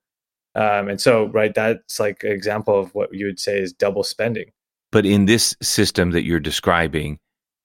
Um, 0.55 0.89
and 0.89 0.99
so, 0.99 1.27
right, 1.27 1.53
that's 1.53 1.99
like 1.99 2.23
an 2.23 2.31
example 2.31 2.77
of 2.77 2.93
what 2.93 3.13
you 3.13 3.27
would 3.27 3.39
say 3.39 3.59
is 3.59 3.71
double 3.71 4.03
spending. 4.03 4.51
But 4.91 5.05
in 5.05 5.25
this 5.25 5.55
system 5.61 6.11
that 6.11 6.23
you're 6.23 6.41
describing, 6.41 7.19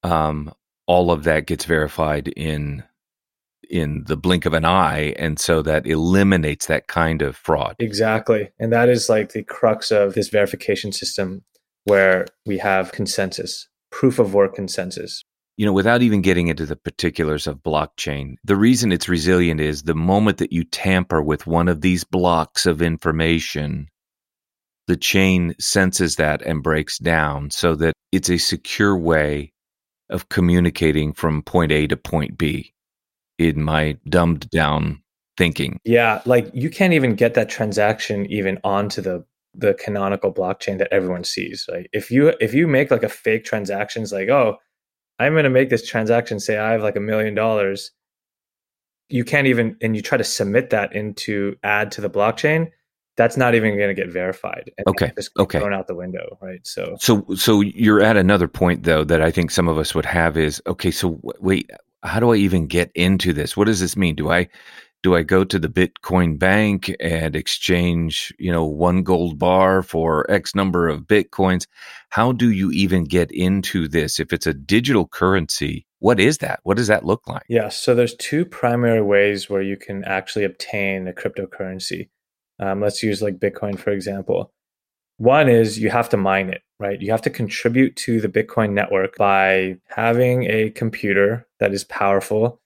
um, 0.04 0.52
all 0.86 1.10
of 1.10 1.24
that 1.24 1.46
gets 1.46 1.64
verified 1.64 2.28
in 2.28 2.84
in 3.68 4.04
the 4.04 4.16
blink 4.16 4.46
of 4.46 4.52
an 4.52 4.64
eye 4.64 5.12
and 5.18 5.40
so 5.40 5.60
that 5.60 5.86
eliminates 5.86 6.66
that 6.66 6.86
kind 6.86 7.20
of 7.20 7.36
fraud. 7.36 7.74
Exactly 7.78 8.50
and 8.58 8.72
that 8.72 8.88
is 8.88 9.08
like 9.08 9.32
the 9.32 9.42
crux 9.42 9.90
of 9.90 10.14
this 10.14 10.28
verification 10.28 10.92
system 10.92 11.44
where 11.84 12.26
we 12.44 12.58
have 12.58 12.92
consensus 12.92 13.68
proof 13.90 14.18
of 14.18 14.34
work 14.34 14.54
consensus. 14.54 15.24
You 15.56 15.66
know 15.66 15.72
without 15.72 16.02
even 16.02 16.22
getting 16.22 16.48
into 16.48 16.66
the 16.66 16.76
particulars 16.76 17.46
of 17.46 17.62
blockchain 17.62 18.34
the 18.44 18.56
reason 18.56 18.92
it's 18.92 19.08
resilient 19.08 19.60
is 19.60 19.82
the 19.82 19.94
moment 19.94 20.38
that 20.38 20.52
you 20.52 20.62
tamper 20.64 21.22
with 21.22 21.46
one 21.46 21.68
of 21.68 21.80
these 21.80 22.04
blocks 22.04 22.66
of 22.66 22.82
information 22.82 23.88
the 24.86 24.96
chain 24.96 25.54
senses 25.58 26.16
that 26.16 26.42
and 26.42 26.62
breaks 26.62 26.98
down 26.98 27.50
so 27.50 27.74
that 27.74 27.94
it's 28.12 28.30
a 28.30 28.38
secure 28.38 28.96
way 28.96 29.52
of 30.10 30.28
communicating 30.28 31.12
from 31.12 31.42
point 31.42 31.72
A 31.72 31.86
to 31.86 31.96
point 31.96 32.38
B 32.38 32.72
in 33.38 33.62
my 33.62 33.98
dumbed 34.08 34.48
down 34.50 35.02
thinking. 35.36 35.78
Yeah, 35.84 36.22
like 36.24 36.50
you 36.54 36.70
can't 36.70 36.92
even 36.92 37.14
get 37.14 37.34
that 37.34 37.48
transaction 37.48 38.26
even 38.26 38.58
onto 38.64 39.00
the 39.00 39.24
the 39.58 39.74
canonical 39.74 40.32
blockchain 40.32 40.78
that 40.78 40.92
everyone 40.92 41.24
sees. 41.24 41.66
Like 41.68 41.88
if 41.92 42.10
you 42.10 42.34
if 42.40 42.54
you 42.54 42.66
make 42.66 42.90
like 42.90 43.02
a 43.02 43.08
fake 43.08 43.44
transaction, 43.44 44.02
it's 44.02 44.12
like, 44.12 44.28
oh, 44.28 44.56
I'm 45.18 45.34
gonna 45.34 45.50
make 45.50 45.70
this 45.70 45.86
transaction, 45.86 46.40
say 46.40 46.58
I 46.58 46.72
have 46.72 46.82
like 46.82 46.96
a 46.96 47.00
million 47.00 47.34
dollars. 47.34 47.92
You 49.08 49.24
can't 49.24 49.46
even 49.46 49.76
and 49.80 49.96
you 49.96 50.02
try 50.02 50.18
to 50.18 50.24
submit 50.24 50.70
that 50.70 50.94
into 50.94 51.56
add 51.62 51.92
to 51.92 52.00
the 52.00 52.10
blockchain 52.10 52.70
that's 53.16 53.36
not 53.36 53.54
even 53.54 53.76
going 53.76 53.88
to 53.88 53.94
get 53.94 54.12
verified. 54.12 54.70
okay. 54.86 55.12
okay. 55.38 55.58
Thrown 55.58 55.72
out 55.72 55.86
the 55.86 55.94
window, 55.94 56.38
right? 56.40 56.64
So, 56.66 56.96
so, 57.00 57.26
so 57.34 57.60
you're 57.60 58.02
at 58.02 58.16
another 58.16 58.48
point 58.48 58.84
though 58.84 59.04
that 59.04 59.22
I 59.22 59.30
think 59.30 59.50
some 59.50 59.68
of 59.68 59.78
us 59.78 59.94
would 59.94 60.06
have 60.06 60.36
is 60.36 60.62
okay. 60.66 60.90
So 60.90 61.18
wait, 61.40 61.70
how 62.02 62.20
do 62.20 62.32
I 62.32 62.36
even 62.36 62.66
get 62.66 62.90
into 62.94 63.32
this? 63.32 63.56
What 63.56 63.66
does 63.66 63.80
this 63.80 63.96
mean? 63.96 64.14
Do 64.14 64.30
I 64.30 64.48
do 65.02 65.14
I 65.14 65.22
go 65.22 65.44
to 65.44 65.58
the 65.58 65.68
Bitcoin 65.68 66.38
bank 66.38 66.92
and 66.98 67.36
exchange, 67.36 68.34
you 68.38 68.50
know, 68.50 68.64
one 68.64 69.02
gold 69.02 69.38
bar 69.38 69.82
for 69.82 70.28
X 70.30 70.54
number 70.54 70.88
of 70.88 71.02
Bitcoins? 71.02 71.66
How 72.08 72.32
do 72.32 72.50
you 72.50 72.70
even 72.72 73.04
get 73.04 73.30
into 73.30 73.88
this? 73.88 74.18
If 74.18 74.32
it's 74.32 74.46
a 74.46 74.54
digital 74.54 75.06
currency, 75.06 75.86
what 76.00 76.18
is 76.18 76.38
that? 76.38 76.60
What 76.64 76.76
does 76.76 76.88
that 76.88 77.04
look 77.04 77.26
like? 77.28 77.44
Yeah. 77.48 77.68
So 77.68 77.94
there's 77.94 78.16
two 78.16 78.44
primary 78.44 79.02
ways 79.02 79.48
where 79.48 79.62
you 79.62 79.76
can 79.76 80.02
actually 80.04 80.44
obtain 80.44 81.06
a 81.08 81.12
cryptocurrency. 81.12 82.08
Um, 82.58 82.80
let's 82.80 83.02
use 83.02 83.22
like 83.22 83.38
Bitcoin, 83.38 83.78
for 83.78 83.90
example. 83.90 84.52
One 85.18 85.48
is 85.48 85.78
you 85.78 85.90
have 85.90 86.08
to 86.10 86.16
mine 86.16 86.50
it, 86.50 86.62
right? 86.78 87.00
You 87.00 87.10
have 87.10 87.22
to 87.22 87.30
contribute 87.30 87.96
to 87.96 88.20
the 88.20 88.28
Bitcoin 88.28 88.72
network 88.72 89.16
by 89.16 89.76
having 89.88 90.44
a 90.44 90.70
computer 90.70 91.46
that 91.58 91.72
is 91.72 91.84
powerful 91.84 92.60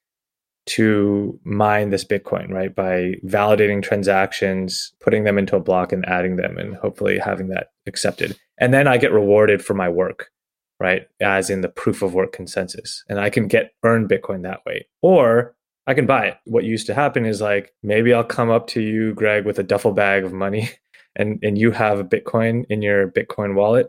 to 0.67 1.39
mine 1.45 1.91
this 1.91 2.05
Bitcoin, 2.05 2.51
right? 2.51 2.75
By 2.75 3.15
validating 3.25 3.83
transactions, 3.83 4.93
putting 5.01 5.25
them 5.25 5.39
into 5.39 5.57
a 5.57 5.61
block 5.61 5.93
and 5.93 6.07
adding 6.07 6.37
them, 6.37 6.59
and 6.59 6.77
hopefully 6.77 7.19
having 7.19 7.49
that 7.49 7.69
accepted. 7.87 8.37
And 8.59 8.75
then 8.75 8.87
I 8.87 8.99
get 8.99 9.13
rewarded 9.13 9.65
for 9.65 9.75
my 9.75 9.89
work, 9.89 10.31
right? 10.79 11.09
As 11.21 11.51
in 11.51 11.61
the 11.61 11.69
proof 11.69 12.03
of 12.03 12.15
work 12.15 12.33
consensus. 12.33 13.05
And 13.09 13.19
I 13.19 13.31
can 13.31 13.49
get 13.49 13.73
earn 13.85 14.07
Bitcoin 14.07 14.43
that 14.43 14.61
way. 14.67 14.87
Or 15.03 15.55
I 15.91 15.95
can 15.95 16.07
buy 16.07 16.27
it. 16.27 16.39
What 16.45 16.63
used 16.63 16.87
to 16.87 16.95
happen 16.95 17.27
is 17.27 17.41
like 17.41 17.75
maybe 17.83 18.15
I'll 18.15 18.23
come 18.23 18.49
up 18.49 18.69
to 18.69 18.81
you, 18.81 19.13
Greg, 19.13 19.45
with 19.45 19.59
a 19.59 19.65
duffel 19.65 19.91
bag 19.91 20.23
of 20.23 20.33
money, 20.33 20.71
and 21.17 21.41
and 21.43 21.59
you 21.59 21.73
have 21.73 21.99
a 21.99 22.05
Bitcoin 22.05 22.65
in 22.71 22.81
your 22.81 23.11
Bitcoin 23.11 23.57
wallet, 23.57 23.89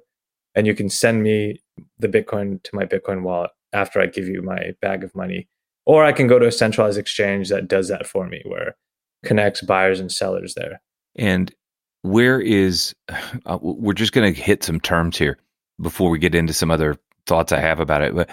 and 0.56 0.66
you 0.66 0.74
can 0.74 0.90
send 0.90 1.22
me 1.22 1.62
the 2.00 2.08
Bitcoin 2.08 2.64
to 2.64 2.76
my 2.76 2.86
Bitcoin 2.86 3.22
wallet 3.22 3.52
after 3.72 4.02
I 4.02 4.08
give 4.08 4.28
you 4.28 4.42
my 4.42 4.72
bag 4.82 5.04
of 5.04 5.14
money. 5.14 5.48
Or 5.86 6.04
I 6.04 6.12
can 6.12 6.26
go 6.26 6.40
to 6.40 6.48
a 6.48 6.52
centralized 6.52 6.98
exchange 6.98 7.50
that 7.50 7.68
does 7.68 7.88
that 7.90 8.08
for 8.08 8.26
me, 8.26 8.42
where 8.46 8.76
connects 9.24 9.62
buyers 9.62 10.00
and 10.00 10.12
sellers 10.12 10.56
there. 10.56 10.82
And 11.16 11.54
where 12.02 12.42
is 12.42 12.96
uh, 13.46 13.60
we're 13.62 13.94
just 13.94 14.12
going 14.14 14.34
to 14.34 14.42
hit 14.42 14.64
some 14.64 14.80
terms 14.80 15.20
here 15.20 15.38
before 15.80 16.10
we 16.10 16.18
get 16.18 16.34
into 16.34 16.54
some 16.54 16.72
other 16.72 16.98
thoughts 17.26 17.52
I 17.52 17.60
have 17.60 17.80
about 17.80 18.02
it. 18.02 18.16
But 18.16 18.30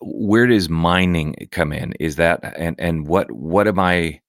where 0.00 0.46
does 0.46 0.68
mining 0.68 1.48
come 1.50 1.72
in? 1.72 1.94
Is 2.00 2.16
that 2.16 2.40
and 2.56 2.76
and 2.78 3.06
what 3.06 3.30
what 3.30 3.66
am 3.68 3.78
I 3.78 4.20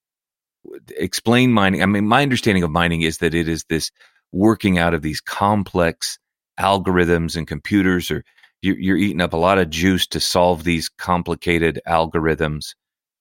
explain 0.97 1.51
mining? 1.51 1.81
I 1.81 1.85
mean, 1.85 2.07
my 2.07 2.21
understanding 2.21 2.63
of 2.63 2.71
mining 2.71 3.01
is 3.01 3.17
that 3.19 3.33
it 3.33 3.47
is 3.47 3.65
this 3.69 3.91
working 4.31 4.77
out 4.77 4.93
of 4.93 5.01
these 5.01 5.21
complex 5.21 6.17
algorithms 6.59 7.35
and 7.35 7.47
computers, 7.47 8.09
or 8.09 8.23
you're, 8.61 8.77
you're 8.77 8.97
eating 8.97 9.21
up 9.21 9.33
a 9.33 9.37
lot 9.37 9.57
of 9.57 9.69
juice 9.69 10.07
to 10.07 10.19
solve 10.19 10.63
these 10.63 10.89
complicated 10.89 11.79
algorithms. 11.87 12.75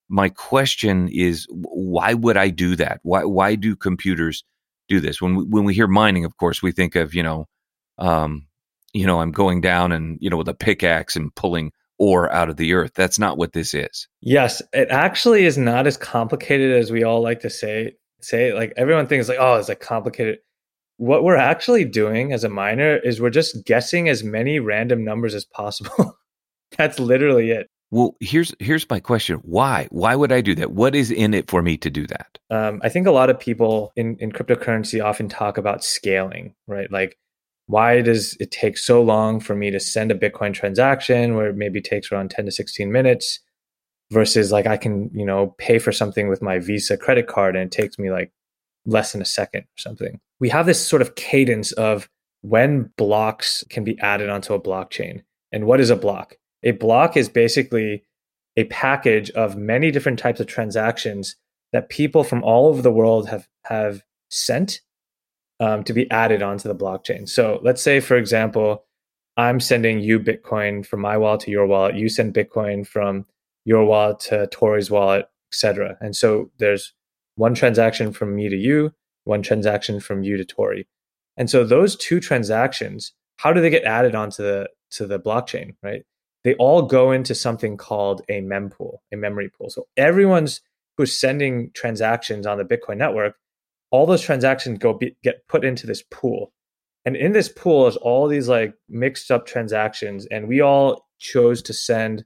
My 0.09 0.29
question 0.29 1.09
is, 1.09 1.47
why 1.49 2.13
would 2.13 2.37
I 2.37 2.49
do 2.49 2.75
that? 2.75 2.99
Why 3.03 3.23
why 3.23 3.55
do 3.55 3.75
computers 3.75 4.43
do 4.87 4.99
this? 4.99 5.21
When 5.21 5.35
we, 5.35 5.43
when 5.43 5.63
we 5.63 5.73
hear 5.73 5.87
mining, 5.87 6.25
of 6.25 6.37
course, 6.37 6.61
we 6.61 6.71
think 6.71 6.95
of 6.95 7.13
you 7.13 7.23
know 7.23 7.47
um, 7.97 8.47
you 8.93 9.05
know, 9.05 9.19
I'm 9.19 9.31
going 9.31 9.61
down 9.61 9.91
and, 9.91 10.17
you 10.21 10.29
know, 10.29 10.37
with 10.37 10.47
a 10.47 10.53
pickaxe 10.53 11.15
and 11.15 11.33
pulling 11.35 11.71
ore 11.99 12.31
out 12.31 12.49
of 12.49 12.57
the 12.57 12.73
earth. 12.73 12.91
That's 12.95 13.19
not 13.19 13.37
what 13.37 13.53
this 13.53 13.73
is. 13.73 14.07
Yes, 14.21 14.61
it 14.71 14.89
actually 14.89 15.45
is 15.45 15.57
not 15.57 15.87
as 15.87 15.97
complicated 15.97 16.75
as 16.77 16.91
we 16.91 17.03
all 17.03 17.21
like 17.21 17.41
to 17.41 17.49
say. 17.49 17.95
Say 18.21 18.53
like 18.53 18.73
everyone 18.77 19.07
thinks 19.07 19.27
like, 19.27 19.37
oh, 19.39 19.55
it's 19.55 19.69
like 19.69 19.81
complicated. 19.81 20.39
What 20.97 21.23
we're 21.23 21.35
actually 21.35 21.85
doing 21.85 22.31
as 22.31 22.43
a 22.43 22.49
miner 22.49 22.97
is 22.97 23.19
we're 23.19 23.29
just 23.29 23.65
guessing 23.65 24.07
as 24.07 24.23
many 24.23 24.59
random 24.59 25.03
numbers 25.03 25.35
as 25.35 25.43
possible. 25.43 26.17
That's 26.77 26.99
literally 26.99 27.51
it. 27.51 27.69
Well, 27.91 28.15
here's 28.19 28.55
here's 28.59 28.89
my 28.89 28.99
question: 28.99 29.39
Why? 29.43 29.87
Why 29.91 30.15
would 30.15 30.31
I 30.31 30.41
do 30.41 30.55
that? 30.55 30.71
What 30.71 30.95
is 30.95 31.11
in 31.11 31.33
it 31.33 31.49
for 31.49 31.61
me 31.61 31.77
to 31.77 31.89
do 31.89 32.07
that? 32.07 32.39
Um, 32.49 32.81
I 32.83 32.89
think 32.89 33.05
a 33.05 33.11
lot 33.11 33.29
of 33.29 33.39
people 33.39 33.91
in 33.95 34.17
in 34.17 34.31
cryptocurrency 34.31 35.03
often 35.03 35.29
talk 35.29 35.57
about 35.57 35.83
scaling, 35.83 36.55
right? 36.67 36.91
Like 36.91 37.17
why 37.67 38.01
does 38.01 38.35
it 38.39 38.51
take 38.51 38.77
so 38.77 39.01
long 39.01 39.39
for 39.39 39.55
me 39.55 39.71
to 39.71 39.79
send 39.79 40.11
a 40.11 40.15
Bitcoin 40.15 40.53
transaction 40.53 41.35
where 41.35 41.47
it 41.47 41.55
maybe 41.55 41.81
takes 41.81 42.11
around 42.11 42.29
10 42.31 42.45
to 42.45 42.51
16 42.51 42.91
minutes 42.91 43.39
versus 44.11 44.51
like 44.51 44.67
I 44.67 44.77
can, 44.77 45.09
you 45.13 45.25
know, 45.25 45.55
pay 45.57 45.79
for 45.79 45.91
something 45.91 46.27
with 46.27 46.41
my 46.41 46.59
Visa 46.59 46.97
credit 46.97 47.27
card 47.27 47.55
and 47.55 47.65
it 47.65 47.71
takes 47.71 47.97
me 47.97 48.11
like 48.11 48.31
less 48.85 49.13
than 49.13 49.21
a 49.21 49.25
second 49.25 49.61
or 49.61 49.77
something. 49.77 50.19
We 50.39 50.49
have 50.49 50.65
this 50.65 50.85
sort 50.85 51.01
of 51.01 51.15
cadence 51.15 51.71
of 51.73 52.09
when 52.41 52.91
blocks 52.97 53.63
can 53.69 53.83
be 53.83 53.97
added 53.99 54.29
onto 54.29 54.53
a 54.53 54.61
blockchain. 54.61 55.21
And 55.51 55.65
what 55.65 55.79
is 55.79 55.89
a 55.89 55.95
block? 55.95 56.37
A 56.63 56.71
block 56.71 57.15
is 57.15 57.29
basically 57.29 58.03
a 58.57 58.65
package 58.65 59.31
of 59.31 59.55
many 59.55 59.89
different 59.89 60.19
types 60.19 60.39
of 60.39 60.47
transactions 60.47 61.35
that 61.71 61.89
people 61.89 62.23
from 62.23 62.43
all 62.43 62.67
over 62.67 62.81
the 62.81 62.91
world 62.91 63.27
have 63.29 63.47
have 63.63 64.03
sent 64.29 64.81
um, 65.59 65.83
to 65.83 65.93
be 65.93 66.09
added 66.11 66.41
onto 66.41 66.67
the 66.67 66.75
blockchain. 66.75 67.27
So 67.27 67.59
let's 67.63 67.81
say, 67.81 67.99
for 67.99 68.17
example, 68.17 68.85
I'm 69.37 69.59
sending 69.59 69.99
you 69.99 70.19
Bitcoin 70.19 70.85
from 70.85 71.01
my 71.01 71.17
wallet 71.17 71.41
to 71.41 71.51
your 71.51 71.65
wallet. 71.65 71.95
You 71.95 72.09
send 72.09 72.33
Bitcoin 72.33 72.85
from 72.85 73.25
your 73.65 73.85
wallet 73.85 74.19
to 74.21 74.47
Tori's 74.47 74.91
wallet, 74.91 75.27
etc. 75.51 75.97
And 76.01 76.15
so 76.15 76.51
there's 76.59 76.93
one 77.35 77.55
transaction 77.55 78.11
from 78.11 78.35
me 78.35 78.49
to 78.49 78.55
you, 78.55 78.93
one 79.23 79.41
transaction 79.41 79.99
from 79.99 80.23
you 80.23 80.37
to 80.37 80.45
Tori. 80.45 80.87
And 81.37 81.49
so 81.49 81.63
those 81.63 81.95
two 81.95 82.19
transactions, 82.19 83.13
how 83.37 83.53
do 83.53 83.61
they 83.61 83.69
get 83.69 83.83
added 83.83 84.13
onto 84.15 84.43
the 84.43 84.69
to 84.91 85.07
the 85.07 85.19
blockchain, 85.19 85.75
right? 85.81 86.03
They 86.43 86.53
all 86.55 86.83
go 86.83 87.11
into 87.11 87.33
something 87.33 87.77
called 87.77 88.21
a 88.29 88.41
mempool, 88.41 88.97
a 89.11 89.15
memory 89.15 89.49
pool. 89.49 89.69
So 89.69 89.87
everyone's 89.97 90.61
who's 90.97 91.17
sending 91.19 91.71
transactions 91.73 92.45
on 92.45 92.57
the 92.57 92.65
Bitcoin 92.65 92.97
network 92.97 93.35
all 93.93 94.07
those 94.07 94.23
transactions 94.23 94.79
go 94.79 94.93
be, 94.93 95.15
get 95.23 95.47
put 95.47 95.63
into 95.63 95.85
this 95.85 96.03
pool. 96.11 96.51
And 97.05 97.15
in 97.15 97.31
this 97.31 97.47
pool 97.47 97.87
is 97.87 97.95
all 97.95 98.27
these 98.27 98.49
like 98.49 98.73
mixed 98.89 99.29
up 99.29 99.45
transactions 99.45 100.25
and 100.31 100.47
we 100.47 100.61
all 100.61 101.05
chose 101.19 101.61
to 101.61 101.73
send 101.73 102.25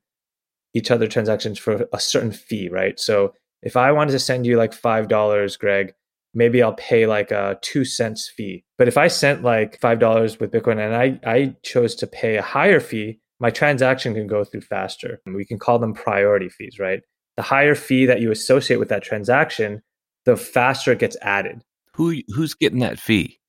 each 0.74 0.90
other 0.90 1.08
transactions 1.08 1.60
for 1.60 1.86
a 1.94 2.00
certain 2.00 2.32
fee 2.32 2.70
right? 2.70 3.00
So 3.00 3.34
if 3.64 3.76
i 3.76 3.92
wanted 3.92 4.12
to 4.12 4.20
send 4.20 4.46
you 4.46 4.56
like 4.56 4.74
five 4.74 5.08
dollars 5.08 5.58
greg 5.58 5.92
maybe 6.36 6.62
i'll 6.62 6.74
pay 6.74 7.08
like 7.08 7.32
a 7.32 7.58
two 7.62 7.84
cents 7.84 8.32
fee. 8.36 8.64
But 8.78 8.88
if 8.88 8.98
i 8.98 9.08
sent 9.08 9.44
like 9.44 9.80
five 9.82 10.00
dollars 10.00 10.40
with 10.40 10.52
bitcoin 10.52 10.80
and 10.80 10.96
i 10.96 11.20
i 11.30 11.56
chose 11.64 11.96
to 11.96 12.08
pay 12.08 12.38
a 12.38 12.42
higher 12.42 12.80
fee 12.80 13.20
my 13.40 13.50
transaction 13.50 14.16
can 14.16 14.26
go 14.26 14.44
through 14.44 14.62
faster. 14.62 15.22
We 15.26 15.46
can 15.46 15.60
call 15.60 15.80
them 15.80 15.94
priority 15.94 16.50
fees 16.50 16.78
right? 16.80 17.02
The 17.36 17.44
higher 17.44 17.76
fee 17.76 18.06
that 18.06 18.22
you 18.22 18.32
associate 18.32 18.78
with 18.78 18.90
that 18.90 19.04
transaction 19.04 19.82
the 20.28 20.36
faster 20.36 20.92
it 20.92 21.00
gets 21.00 21.16
added. 21.22 21.63
Who 21.94 22.22
who's 22.36 22.54
getting 22.54 22.80
that 22.80 23.00
fee? 23.00 23.40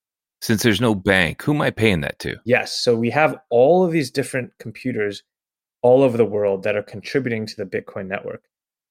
Since 0.40 0.62
there's 0.62 0.80
no 0.80 0.94
bank, 0.94 1.42
who 1.42 1.52
am 1.52 1.60
I 1.60 1.70
paying 1.70 2.00
that 2.02 2.20
to? 2.20 2.36
Yes. 2.44 2.72
So 2.80 2.94
we 2.94 3.10
have 3.10 3.36
all 3.50 3.84
of 3.84 3.90
these 3.90 4.08
different 4.08 4.52
computers 4.60 5.24
all 5.82 6.02
over 6.04 6.16
the 6.16 6.24
world 6.24 6.62
that 6.62 6.76
are 6.76 6.82
contributing 6.82 7.44
to 7.46 7.56
the 7.56 7.66
Bitcoin 7.66 8.06
network. 8.06 8.44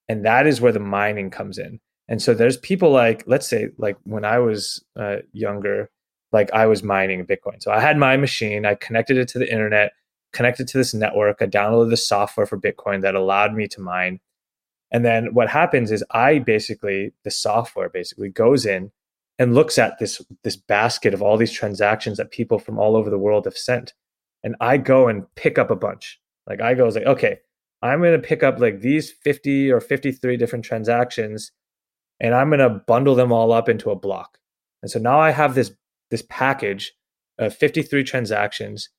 And 0.09 0.25
that 0.25 0.45
is 0.45 0.59
where 0.59 0.73
the 0.73 0.81
mining 0.81 1.29
comes 1.31 1.57
in. 1.57 1.79
And 2.09 2.21
so 2.21 2.33
there's 2.33 2.57
people 2.57 2.91
like, 2.91 3.23
let's 3.27 3.47
say, 3.47 3.69
like 3.77 3.95
when 4.03 4.25
I 4.25 4.39
was 4.39 4.83
uh, 4.97 5.17
younger, 5.31 5.89
like 6.33 6.51
I 6.51 6.65
was 6.65 6.83
mining 6.83 7.25
Bitcoin. 7.25 7.63
So 7.63 7.71
I 7.71 7.79
had 7.79 7.97
my 7.97 8.17
machine, 8.17 8.65
I 8.65 8.75
connected 8.75 9.17
it 9.17 9.29
to 9.29 9.39
the 9.39 9.49
internet, 9.49 9.93
connected 10.33 10.67
to 10.67 10.77
this 10.77 10.93
network, 10.93 11.37
I 11.41 11.45
downloaded 11.45 11.91
the 11.91 11.97
software 11.97 12.45
for 12.45 12.59
Bitcoin 12.59 13.01
that 13.01 13.15
allowed 13.15 13.53
me 13.53 13.69
to 13.69 13.79
mine. 13.79 14.19
And 14.91 15.03
then 15.03 15.33
what 15.33 15.49
happens 15.49 15.91
is 15.91 16.03
I 16.11 16.39
basically, 16.39 17.13
the 17.23 17.31
software 17.31 17.89
basically 17.89 18.29
goes 18.29 18.65
in 18.65 18.91
and 19.39 19.53
looks 19.53 19.77
at 19.77 19.99
this 19.99 20.21
this 20.43 20.55
basket 20.55 21.13
of 21.13 21.21
all 21.21 21.37
these 21.37 21.51
transactions 21.51 22.17
that 22.17 22.31
people 22.31 22.59
from 22.59 22.79
all 22.79 22.95
over 22.95 23.09
the 23.09 23.17
world 23.17 23.45
have 23.45 23.57
sent. 23.57 23.93
And 24.43 24.55
I 24.59 24.77
go 24.77 25.07
and 25.07 25.23
pick 25.35 25.57
up 25.57 25.69
a 25.69 25.75
bunch. 25.75 26.19
Like 26.47 26.61
I 26.61 26.73
go, 26.73 26.87
like, 26.87 27.03
okay, 27.05 27.39
I'm 27.81 28.01
gonna 28.01 28.19
pick 28.19 28.43
up 28.43 28.59
like 28.59 28.81
these 28.81 29.11
50 29.11 29.71
or 29.71 29.79
53 29.79 30.37
different 30.37 30.65
transactions 30.65 31.51
and 32.19 32.33
I'm 32.33 32.49
gonna 32.49 32.69
bundle 32.69 33.15
them 33.15 33.31
all 33.31 33.51
up 33.51 33.69
into 33.69 33.91
a 33.91 33.95
block. 33.95 34.39
And 34.81 34.89
so 34.89 34.99
now 34.99 35.19
I 35.19 35.31
have 35.31 35.55
this 35.55 35.71
this 36.09 36.23
package 36.29 36.93
of 37.37 37.55
53 37.55 38.03
transactions. 38.03 38.89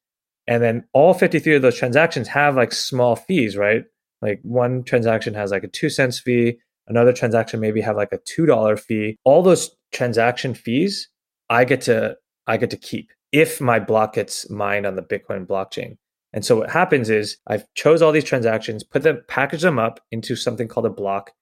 And 0.46 0.62
then 0.62 0.84
all 0.92 1.14
53 1.14 1.56
of 1.56 1.62
those 1.62 1.76
transactions 1.76 2.28
have 2.28 2.56
like 2.56 2.72
small 2.72 3.16
fees, 3.16 3.56
right? 3.56 3.84
Like 4.22 4.40
one 4.42 4.82
transaction 4.82 5.34
has 5.34 5.50
like 5.50 5.64
a 5.64 5.68
two 5.68 5.90
cents 5.90 6.18
fee, 6.18 6.58
another 6.86 7.12
transaction 7.12 7.60
maybe 7.60 7.80
have 7.80 7.96
like 7.96 8.12
a 8.12 8.18
two 8.18 8.46
dollar 8.46 8.76
fee. 8.76 9.16
All 9.24 9.42
those 9.42 9.70
transaction 9.92 10.54
fees 10.54 11.08
I 11.50 11.64
get 11.64 11.80
to 11.82 12.16
I 12.46 12.56
get 12.56 12.70
to 12.70 12.76
keep 12.76 13.10
if 13.32 13.60
my 13.60 13.78
block 13.78 14.14
gets 14.14 14.48
mined 14.50 14.86
on 14.86 14.96
the 14.96 15.02
Bitcoin 15.02 15.46
blockchain. 15.46 15.96
And 16.32 16.44
so 16.44 16.56
what 16.56 16.70
happens 16.70 17.10
is 17.10 17.38
I've 17.46 17.64
chose 17.74 18.02
all 18.02 18.12
these 18.12 18.24
transactions, 18.24 18.84
put 18.84 19.02
them, 19.02 19.22
package 19.28 19.62
them 19.62 19.78
up 19.78 20.00
into 20.10 20.36
something 20.36 20.68
called 20.68 20.86
a 20.86 20.90
block. 20.90 21.32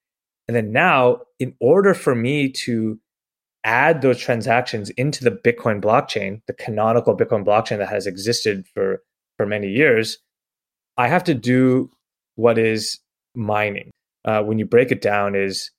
And 0.48 0.56
then 0.56 0.72
now, 0.72 1.22
in 1.40 1.54
order 1.60 1.92
for 1.92 2.14
me 2.14 2.50
to 2.64 3.00
add 3.64 4.00
those 4.00 4.18
transactions 4.18 4.90
into 4.90 5.24
the 5.24 5.32
Bitcoin 5.32 5.80
blockchain, 5.80 6.40
the 6.46 6.52
canonical 6.52 7.16
Bitcoin 7.16 7.44
blockchain 7.44 7.78
that 7.78 7.88
has 7.88 8.06
existed 8.06 8.66
for, 8.72 9.02
for 9.36 9.44
many 9.44 9.68
years, 9.68 10.18
I 10.96 11.08
have 11.08 11.24
to 11.24 11.34
do 11.34 11.90
what 12.36 12.58
is 12.58 13.00
mining. 13.34 13.90
Uh, 14.24 14.42
when 14.42 14.58
you 14.58 14.66
break 14.66 14.90
it 14.90 15.00
down, 15.00 15.34
is 15.34 15.70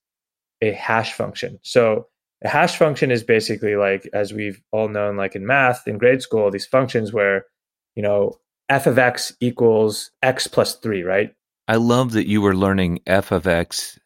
a 0.62 0.72
hash 0.72 1.14
function. 1.14 1.60
So 1.64 2.08
a 2.44 2.48
hash 2.48 2.78
function 2.78 3.12
is 3.12 3.24
basically 3.24 3.76
like, 3.76 4.08
as 4.14 4.34
we've 4.34 4.62
all 4.72 4.90
known, 4.90 5.18
like 5.18 5.36
in 5.36 5.46
math 5.46 5.88
in 5.88 5.98
grade 5.98 6.22
school, 6.22 6.52
these 6.52 6.66
functions 6.66 7.12
where, 7.12 7.46
you 7.96 8.04
know, 8.04 8.40
f 8.70 8.88
of 8.88 8.98
x 8.98 9.34
equals 9.40 10.12
x 10.22 10.48
plus 10.48 10.76
three, 10.76 11.04
right? 11.04 11.34
I 11.68 11.76
love 11.76 12.12
that 12.14 12.28
you 12.28 12.42
were 12.42 12.56
learning 12.56 13.02
f 13.08 13.32
of 13.32 13.48
x 13.48 14.00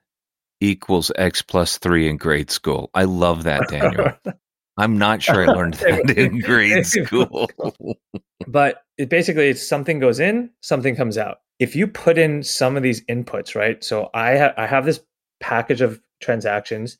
equals 0.60 1.12
x 1.16 1.42
plus 1.42 1.78
three 1.78 2.08
in 2.08 2.18
grade 2.18 2.52
school. 2.52 2.90
I 2.94 3.04
love 3.04 3.44
that, 3.44 3.68
Daniel. 3.70 4.14
I'm 4.78 4.98
not 4.98 5.22
sure 5.22 5.48
I 5.48 5.54
learned 5.54 5.76
that 5.76 6.18
in 6.18 6.40
grade 6.46 6.86
school. 6.86 7.50
but 8.48 8.84
it 8.98 9.10
basically 9.10 9.50
it's 9.50 9.68
something 9.68 10.00
goes 10.00 10.20
in, 10.20 10.52
something 10.62 10.96
comes 10.96 11.18
out. 11.18 11.40
If 11.62 11.78
you 11.78 11.88
put 11.88 12.18
in 12.18 12.44
some 12.44 12.76
of 12.76 12.84
these 12.84 13.06
inputs, 13.06 13.56
right? 13.56 13.82
So 13.82 14.10
I 14.14 14.38
ha- 14.38 14.54
I 14.58 14.68
have 14.68 14.84
this 14.84 15.00
package 15.40 15.80
of 15.80 16.02
transactions 16.20 16.98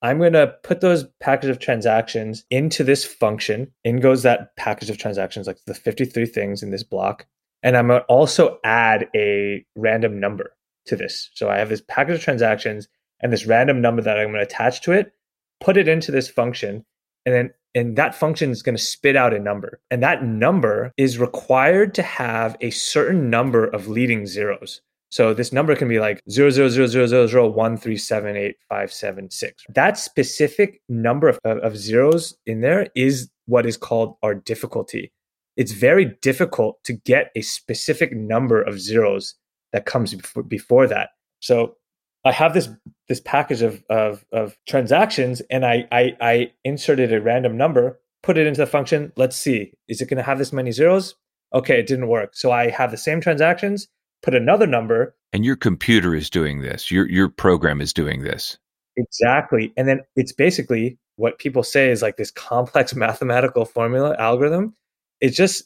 I'm 0.00 0.18
going 0.18 0.34
to 0.34 0.54
put 0.62 0.80
those 0.80 1.06
package 1.20 1.50
of 1.50 1.58
transactions 1.58 2.44
into 2.50 2.84
this 2.84 3.04
function. 3.04 3.72
In 3.84 4.00
goes 4.00 4.22
that 4.22 4.54
package 4.56 4.90
of 4.90 4.98
transactions, 4.98 5.46
like 5.46 5.58
the 5.66 5.74
53 5.74 6.26
things 6.26 6.62
in 6.62 6.70
this 6.70 6.84
block. 6.84 7.26
And 7.62 7.76
I'm 7.76 7.88
going 7.88 8.00
to 8.00 8.06
also 8.06 8.58
add 8.62 9.08
a 9.16 9.64
random 9.74 10.20
number 10.20 10.52
to 10.86 10.94
this. 10.94 11.30
So 11.34 11.48
I 11.48 11.58
have 11.58 11.68
this 11.68 11.82
package 11.88 12.16
of 12.16 12.22
transactions 12.22 12.88
and 13.20 13.32
this 13.32 13.46
random 13.46 13.80
number 13.80 14.00
that 14.02 14.18
I'm 14.18 14.28
going 14.28 14.38
to 14.38 14.42
attach 14.42 14.82
to 14.82 14.92
it, 14.92 15.12
put 15.60 15.76
it 15.76 15.88
into 15.88 16.12
this 16.12 16.28
function, 16.28 16.84
and 17.26 17.34
then 17.34 17.50
and 17.74 17.96
that 17.96 18.14
function 18.14 18.50
is 18.50 18.62
going 18.62 18.76
to 18.76 18.82
spit 18.82 19.16
out 19.16 19.34
a 19.34 19.38
number. 19.38 19.80
And 19.90 20.02
that 20.02 20.24
number 20.24 20.92
is 20.96 21.18
required 21.18 21.94
to 21.94 22.02
have 22.02 22.56
a 22.60 22.70
certain 22.70 23.30
number 23.30 23.66
of 23.66 23.88
leading 23.88 24.26
zeros. 24.26 24.80
So 25.10 25.32
this 25.32 25.52
number 25.52 25.74
can 25.74 25.88
be 25.88 26.00
like 26.00 26.20
zero 26.30 26.50
zero 26.50 26.68
zero 26.68 26.86
zero 26.86 27.06
zero 27.06 27.26
zero 27.26 27.48
one 27.48 27.76
three 27.76 27.96
seven 27.96 28.36
eight 28.36 28.56
five 28.68 28.92
seven 28.92 29.30
six. 29.30 29.64
That 29.74 29.96
specific 29.96 30.82
number 30.88 31.28
of, 31.28 31.38
of 31.44 31.76
zeros 31.76 32.36
in 32.44 32.60
there 32.60 32.88
is 32.94 33.30
what 33.46 33.64
is 33.64 33.76
called 33.76 34.16
our 34.22 34.34
difficulty. 34.34 35.12
It's 35.56 35.72
very 35.72 36.16
difficult 36.20 36.82
to 36.84 36.92
get 36.92 37.30
a 37.34 37.40
specific 37.40 38.14
number 38.14 38.62
of 38.62 38.78
zeros 38.78 39.34
that 39.72 39.86
comes 39.86 40.14
before, 40.14 40.42
before 40.42 40.86
that. 40.86 41.10
So 41.40 41.76
I 42.24 42.32
have 42.32 42.54
this 42.54 42.68
this 43.08 43.20
package 43.20 43.62
of, 43.62 43.82
of, 43.88 44.24
of 44.32 44.58
transactions 44.66 45.40
and 45.50 45.64
I, 45.64 45.88
I 45.90 46.16
I 46.20 46.52
inserted 46.64 47.12
a 47.12 47.20
random 47.20 47.56
number, 47.56 48.00
put 48.22 48.36
it 48.36 48.46
into 48.46 48.60
the 48.60 48.66
function. 48.66 49.12
Let's 49.16 49.36
see, 49.36 49.72
is 49.88 50.00
it 50.00 50.08
going 50.08 50.18
to 50.18 50.22
have 50.22 50.38
this 50.38 50.52
many 50.52 50.72
zeros? 50.72 51.14
Okay, 51.54 51.78
it 51.78 51.86
didn't 51.86 52.08
work. 52.08 52.36
So 52.36 52.52
I 52.52 52.68
have 52.70 52.90
the 52.90 52.96
same 52.98 53.20
transactions 53.20 53.88
put 54.22 54.34
another 54.34 54.66
number. 54.66 55.14
And 55.32 55.44
your 55.44 55.56
computer 55.56 56.14
is 56.14 56.30
doing 56.30 56.62
this. 56.62 56.90
Your 56.90 57.08
your 57.08 57.28
program 57.28 57.80
is 57.80 57.92
doing 57.92 58.22
this. 58.22 58.58
Exactly. 58.96 59.72
And 59.76 59.86
then 59.86 60.00
it's 60.16 60.32
basically 60.32 60.98
what 61.16 61.38
people 61.38 61.62
say 61.62 61.90
is 61.90 62.02
like 62.02 62.16
this 62.16 62.30
complex 62.30 62.94
mathematical 62.96 63.64
formula 63.64 64.16
algorithm. 64.18 64.74
It's 65.20 65.36
just 65.36 65.64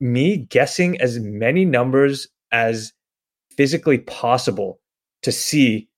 me 0.00 0.36
guessing 0.36 1.00
as 1.00 1.18
many 1.18 1.64
numbers 1.64 2.28
as 2.52 2.92
physically 3.50 3.98
possible 3.98 4.80
to 5.24 5.32
see 5.32 5.88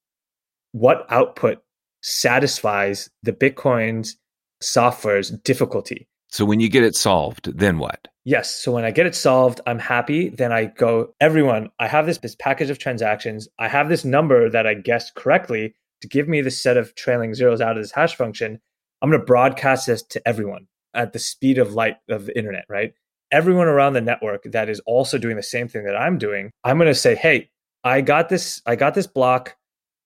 what 0.71 1.05
output 1.09 1.59
satisfies 2.01 3.09
the 3.23 3.33
Bitcoin's 3.33 4.17
software's 4.61 5.31
difficulty. 5.31 6.07
So 6.29 6.45
when 6.45 6.59
you 6.59 6.69
get 6.69 6.83
it 6.83 6.95
solved, 6.95 7.57
then 7.57 7.79
what? 7.79 8.07
Yes. 8.25 8.53
So 8.53 8.73
when 8.73 8.83
I 8.83 8.91
get 8.91 9.05
it 9.05 9.15
solved, 9.15 9.61
I'm 9.65 9.79
happy. 9.79 10.29
Then 10.29 10.51
I 10.51 10.65
go, 10.65 11.13
everyone, 11.21 11.69
I 11.79 11.87
have 11.87 12.05
this, 12.05 12.17
this 12.17 12.35
package 12.35 12.69
of 12.69 12.79
transactions. 12.79 13.47
I 13.57 13.69
have 13.69 13.87
this 13.87 14.03
number 14.03 14.49
that 14.49 14.67
I 14.67 14.73
guessed 14.73 15.15
correctly 15.15 15.73
to 16.01 16.07
give 16.07 16.27
me 16.27 16.41
the 16.41 16.51
set 16.51 16.77
of 16.77 16.93
trailing 16.95 17.33
zeros 17.33 17.61
out 17.61 17.77
of 17.77 17.83
this 17.83 17.91
hash 17.91 18.15
function. 18.15 18.59
I'm 19.01 19.09
going 19.09 19.21
to 19.21 19.25
broadcast 19.25 19.87
this 19.87 20.03
to 20.03 20.27
everyone 20.27 20.67
at 20.93 21.13
the 21.13 21.19
speed 21.19 21.57
of 21.57 21.73
light 21.73 21.97
of 22.09 22.25
the 22.25 22.37
internet, 22.37 22.65
right? 22.67 22.93
Everyone 23.31 23.67
around 23.67 23.93
the 23.93 24.01
network 24.01 24.43
that 24.51 24.69
is 24.69 24.81
also 24.85 25.17
doing 25.17 25.35
the 25.37 25.43
same 25.43 25.67
thing 25.67 25.85
that 25.85 25.95
I'm 25.95 26.17
doing, 26.17 26.51
I'm 26.63 26.77
going 26.77 26.87
to 26.87 26.95
say, 26.95 27.15
hey, 27.15 27.49
I 27.87 28.01
got 28.01 28.29
this, 28.29 28.61
I 28.65 28.75
got 28.75 28.93
this 28.93 29.07
block. 29.07 29.55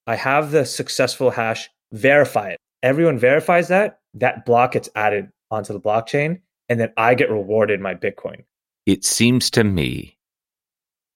I 0.08 0.16
have 0.16 0.52
the 0.52 0.66
successful 0.66 1.32
hash, 1.32 1.70
verify 1.92 2.50
it. 2.50 2.60
Everyone 2.84 3.18
verifies 3.18 3.68
that, 3.68 4.00
that 4.14 4.46
block 4.46 4.74
gets 4.74 4.90
added 4.96 5.30
onto 5.50 5.74
the 5.74 5.80
blockchain 5.80 6.42
and 6.70 6.80
then 6.80 6.92
I 6.98 7.16
get 7.16 7.30
rewarded 7.30 7.82
my 7.82 7.96
Bitcoin. 7.96 8.44
It 8.86 9.04
seems 9.04 9.50
to 9.52 9.64
me, 9.64 10.18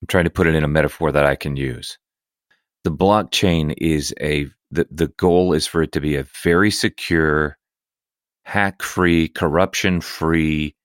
I'm 0.01 0.07
trying 0.07 0.25
to 0.25 0.29
put 0.29 0.47
it 0.47 0.55
in 0.55 0.63
a 0.63 0.67
metaphor 0.67 1.11
that 1.11 1.25
I 1.25 1.35
can 1.35 1.55
use. 1.55 1.97
The 2.83 2.91
blockchain 2.91 3.73
is 3.77 4.13
a, 4.21 4.47
the, 4.69 4.87
the 4.91 5.07
goal 5.07 5.53
is 5.53 5.65
for 5.65 5.81
it 5.81 5.91
to 5.93 6.01
be 6.01 6.15
a 6.15 6.27
very 6.43 6.69
secure, 6.71 7.57
hack 8.43 8.83
free, 8.83 9.27
corruption 9.29 10.01
free 10.01 10.75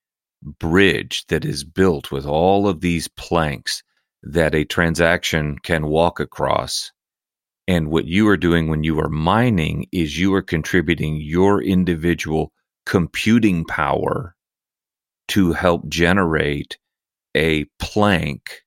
bridge 0.41 1.25
that 1.27 1.45
is 1.45 1.63
built 1.63 2.11
with 2.11 2.25
all 2.25 2.67
of 2.67 2.81
these 2.81 3.07
planks 3.07 3.83
that 4.23 4.55
a 4.55 4.65
transaction 4.65 5.57
can 5.59 5.87
walk 5.87 6.19
across. 6.19 6.91
And 7.67 7.89
what 7.89 8.05
you 8.05 8.27
are 8.27 8.37
doing 8.37 8.69
when 8.69 8.83
you 8.83 8.99
are 8.99 9.09
mining 9.09 9.87
is 9.91 10.19
you 10.19 10.33
are 10.33 10.41
contributing 10.41 11.17
your 11.21 11.61
individual 11.61 12.51
computing 12.85 13.65
power 13.65 14.35
to 15.29 15.53
help 15.53 15.87
generate 15.87 16.77
a 17.35 17.65
plank 17.79 18.61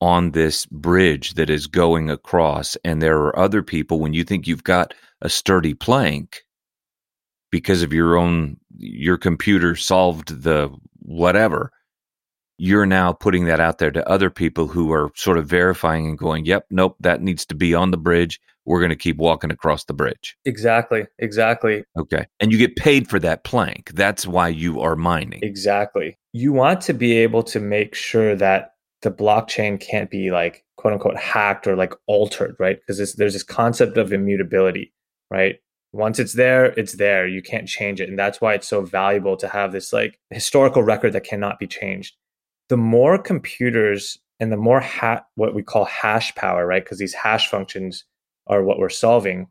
on 0.00 0.32
this 0.32 0.66
bridge 0.66 1.34
that 1.34 1.48
is 1.48 1.66
going 1.66 2.10
across. 2.10 2.76
And 2.84 3.00
there 3.00 3.18
are 3.18 3.38
other 3.38 3.62
people, 3.62 4.00
when 4.00 4.12
you 4.12 4.24
think 4.24 4.46
you've 4.46 4.64
got 4.64 4.92
a 5.22 5.30
sturdy 5.30 5.72
plank, 5.72 6.42
because 7.50 7.82
of 7.82 7.92
your 7.92 8.16
own, 8.18 8.58
your 8.76 9.16
computer 9.16 9.76
solved 9.76 10.42
the 10.42 10.68
whatever, 10.98 11.70
you're 12.58 12.86
now 12.86 13.12
putting 13.12 13.46
that 13.46 13.60
out 13.60 13.78
there 13.78 13.90
to 13.90 14.08
other 14.08 14.30
people 14.30 14.68
who 14.68 14.92
are 14.92 15.10
sort 15.16 15.38
of 15.38 15.46
verifying 15.46 16.06
and 16.06 16.18
going, 16.18 16.44
yep, 16.46 16.66
nope, 16.70 16.96
that 17.00 17.20
needs 17.20 17.44
to 17.46 17.54
be 17.54 17.74
on 17.74 17.90
the 17.90 17.96
bridge 17.96 18.40
we're 18.64 18.80
going 18.80 18.90
to 18.90 18.96
keep 18.96 19.16
walking 19.16 19.50
across 19.50 19.84
the 19.84 19.92
bridge. 19.92 20.36
Exactly. 20.44 21.06
Exactly. 21.18 21.84
Okay. 21.98 22.26
And 22.40 22.52
you 22.52 22.58
get 22.58 22.76
paid 22.76 23.08
for 23.08 23.18
that 23.20 23.44
plank. 23.44 23.90
That's 23.94 24.26
why 24.26 24.48
you 24.48 24.80
are 24.80 24.96
mining. 24.96 25.40
Exactly. 25.42 26.18
You 26.32 26.52
want 26.52 26.80
to 26.82 26.94
be 26.94 27.18
able 27.18 27.42
to 27.44 27.60
make 27.60 27.94
sure 27.94 28.34
that 28.36 28.72
the 29.02 29.10
blockchain 29.10 29.78
can't 29.78 30.10
be 30.10 30.30
like 30.30 30.64
quote 30.76 30.94
unquote 30.94 31.16
hacked 31.16 31.66
or 31.66 31.76
like 31.76 31.92
altered, 32.06 32.56
right? 32.58 32.78
Because 32.80 33.14
there's 33.16 33.34
this 33.34 33.42
concept 33.42 33.96
of 33.96 34.12
immutability, 34.12 34.92
right? 35.30 35.56
Once 35.92 36.18
it's 36.18 36.32
there, 36.32 36.66
it's 36.66 36.94
there. 36.94 37.26
You 37.26 37.40
can't 37.40 37.68
change 37.68 38.00
it. 38.00 38.08
And 38.08 38.18
that's 38.18 38.40
why 38.40 38.54
it's 38.54 38.66
so 38.66 38.82
valuable 38.82 39.36
to 39.36 39.46
have 39.46 39.72
this 39.72 39.92
like 39.92 40.18
historical 40.30 40.82
record 40.82 41.12
that 41.12 41.24
cannot 41.24 41.58
be 41.58 41.66
changed. 41.66 42.16
The 42.68 42.76
more 42.76 43.18
computers 43.18 44.18
and 44.40 44.50
the 44.50 44.56
more 44.56 44.80
ha- 44.80 45.24
what 45.34 45.54
we 45.54 45.62
call 45.62 45.84
hash 45.84 46.34
power, 46.34 46.66
right? 46.66 46.82
Because 46.82 46.98
these 46.98 47.14
hash 47.14 47.48
functions 47.48 48.04
are 48.46 48.62
what 48.62 48.78
we're 48.78 48.88
solving. 48.88 49.48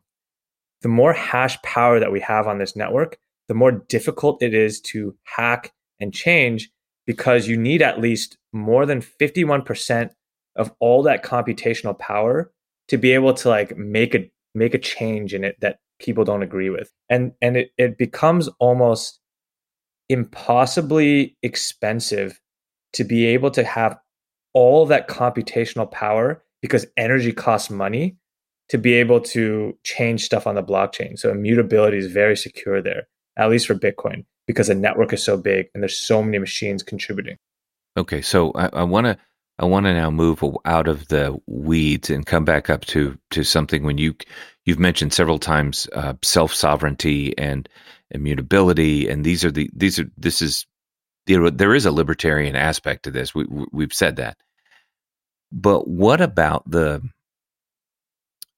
The 0.82 0.88
more 0.88 1.12
hash 1.12 1.60
power 1.62 1.98
that 2.00 2.12
we 2.12 2.20
have 2.20 2.46
on 2.46 2.58
this 2.58 2.76
network, 2.76 3.18
the 3.48 3.54
more 3.54 3.72
difficult 3.72 4.42
it 4.42 4.54
is 4.54 4.80
to 4.82 5.16
hack 5.24 5.72
and 6.00 6.12
change 6.12 6.70
because 7.06 7.48
you 7.48 7.56
need 7.56 7.82
at 7.82 8.00
least 8.00 8.38
more 8.52 8.86
than 8.86 9.00
51% 9.00 10.10
of 10.56 10.72
all 10.80 11.02
that 11.02 11.24
computational 11.24 11.98
power 11.98 12.52
to 12.88 12.98
be 12.98 13.12
able 13.12 13.34
to 13.34 13.48
like 13.48 13.76
make 13.76 14.14
a 14.14 14.30
make 14.54 14.74
a 14.74 14.78
change 14.78 15.34
in 15.34 15.42
it 15.42 15.56
that 15.60 15.78
people 15.98 16.24
don't 16.24 16.42
agree 16.42 16.70
with. 16.70 16.92
And 17.08 17.32
and 17.42 17.56
it, 17.56 17.70
it 17.76 17.98
becomes 17.98 18.48
almost 18.58 19.20
impossibly 20.08 21.36
expensive 21.42 22.40
to 22.94 23.04
be 23.04 23.26
able 23.26 23.50
to 23.52 23.64
have 23.64 23.98
all 24.52 24.86
that 24.86 25.08
computational 25.08 25.90
power 25.90 26.42
because 26.62 26.86
energy 26.96 27.32
costs 27.32 27.70
money 27.70 28.16
to 28.68 28.78
be 28.78 28.94
able 28.94 29.20
to 29.20 29.76
change 29.84 30.24
stuff 30.24 30.46
on 30.46 30.54
the 30.54 30.62
blockchain. 30.62 31.18
So 31.18 31.30
immutability 31.30 31.98
is 31.98 32.10
very 32.10 32.36
secure 32.36 32.80
there, 32.80 33.06
at 33.36 33.50
least 33.50 33.66
for 33.66 33.74
Bitcoin, 33.74 34.24
because 34.46 34.68
the 34.68 34.74
network 34.74 35.12
is 35.12 35.22
so 35.22 35.36
big 35.36 35.66
and 35.74 35.82
there's 35.82 35.96
so 35.96 36.22
many 36.22 36.38
machines 36.38 36.82
contributing. 36.82 37.36
Okay, 37.96 38.22
so 38.22 38.52
I 38.52 38.82
want 38.82 39.06
to 39.06 39.16
I 39.60 39.66
want 39.66 39.86
to 39.86 39.94
now 39.94 40.10
move 40.10 40.42
out 40.64 40.88
of 40.88 41.06
the 41.08 41.38
weeds 41.46 42.10
and 42.10 42.26
come 42.26 42.44
back 42.44 42.68
up 42.68 42.84
to 42.86 43.16
to 43.30 43.44
something 43.44 43.84
when 43.84 43.98
you 43.98 44.14
you've 44.64 44.80
mentioned 44.80 45.12
several 45.12 45.38
times 45.38 45.88
uh, 45.92 46.14
self 46.22 46.52
sovereignty 46.52 47.36
and 47.38 47.68
immutability, 48.10 49.08
and 49.08 49.24
these 49.24 49.44
are 49.44 49.52
the 49.52 49.70
these 49.72 49.98
are 50.00 50.10
this 50.16 50.42
is 50.42 50.66
there 51.26 51.74
is 51.74 51.86
a 51.86 51.92
libertarian 51.92 52.56
aspect 52.56 53.04
to 53.04 53.10
this. 53.10 53.34
We, 53.34 53.46
we've 53.72 53.92
said 53.92 54.16
that, 54.16 54.36
but 55.52 55.88
what 55.88 56.20
about 56.20 56.70
the 56.70 57.02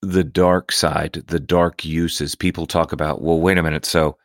the 0.03 0.25
dark 0.25 0.73
side, 0.73 1.25
the 1.27 1.41
dark 1.41 1.85
uses? 1.85 2.35
People 2.35 2.67
talk 2.67 2.93
about. 2.93 3.23
Well, 3.23 3.41
wait 3.41 3.59
a 3.59 3.63
minute. 3.63 3.85
So 3.87 4.17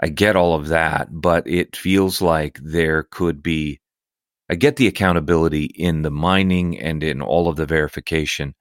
I 0.00 0.08
get 0.08 0.36
all 0.36 0.54
of 0.54 0.68
that, 0.68 1.08
but 1.10 1.46
it 1.46 1.76
feels 1.76 2.20
like 2.22 2.58
there 2.62 3.04
could 3.04 3.42
be. 3.42 3.80
I 4.50 4.56
get 4.56 4.76
the 4.76 4.88
accountability 4.88 5.64
in 5.64 6.02
the 6.02 6.10
mining 6.10 6.78
and 6.78 7.02
in 7.02 7.22
all 7.22 7.48
of 7.48 7.56
the 7.56 7.66
verification, 7.66 8.54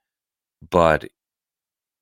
but 0.69 1.05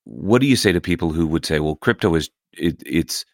what 0.05 0.41
do 0.41 0.47
you 0.47 0.55
say 0.55 0.71
to 0.71 0.81
people 0.81 1.11
who 1.13 1.27
would 1.27 1.45
say, 1.45 1.59
"Well, 1.59 1.75
crypto 1.75 2.15
is 2.15 2.29
it, 2.53 2.81
it's 2.85 3.25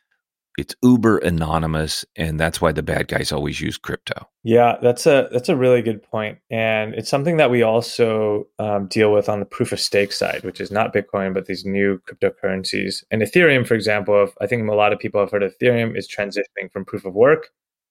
it's 0.58 0.76
uber 0.82 1.20
anonymous 1.20 2.04
and 2.16 2.40
that's 2.40 2.60
why 2.60 2.72
the 2.72 2.84
bad 2.84 3.08
guys 3.08 3.32
always 3.32 3.62
use 3.62 3.78
crypto. 3.78 4.28
Yeah 4.44 4.78
that's 4.82 5.06
a 5.06 5.30
that's 5.32 5.50
a 5.50 5.56
really 5.56 5.82
good 5.82 6.02
point 6.04 6.40
and 6.50 6.94
it's 6.96 7.10
something 7.10 7.38
that 7.38 7.52
we 7.52 7.62
also 7.62 8.48
um, 8.60 8.88
deal 8.88 9.14
with 9.14 9.30
on 9.30 9.40
the 9.40 9.46
proof 9.46 9.72
of 9.72 9.80
stake 9.80 10.12
side 10.12 10.44
which 10.44 10.60
is 10.60 10.72
not 10.72 10.94
bitcoin 10.94 11.34
but 11.34 11.46
these 11.46 11.66
new 11.66 12.02
cryptocurrencies. 12.10 13.04
And 13.12 13.22
ethereum 13.22 13.66
for 13.66 13.76
example 13.76 14.30
i 14.42 14.48
think 14.48 14.68
a 14.68 14.74
lot 14.74 14.94
of 14.94 15.00
people 15.00 15.22
have 15.22 15.32
heard 15.32 15.44
of 15.44 15.54
ethereum 15.58 15.98
is 15.98 16.08
transitioning 16.08 16.72
from 16.72 16.86
proof 16.86 17.06
of 17.06 17.14
work 17.14 17.50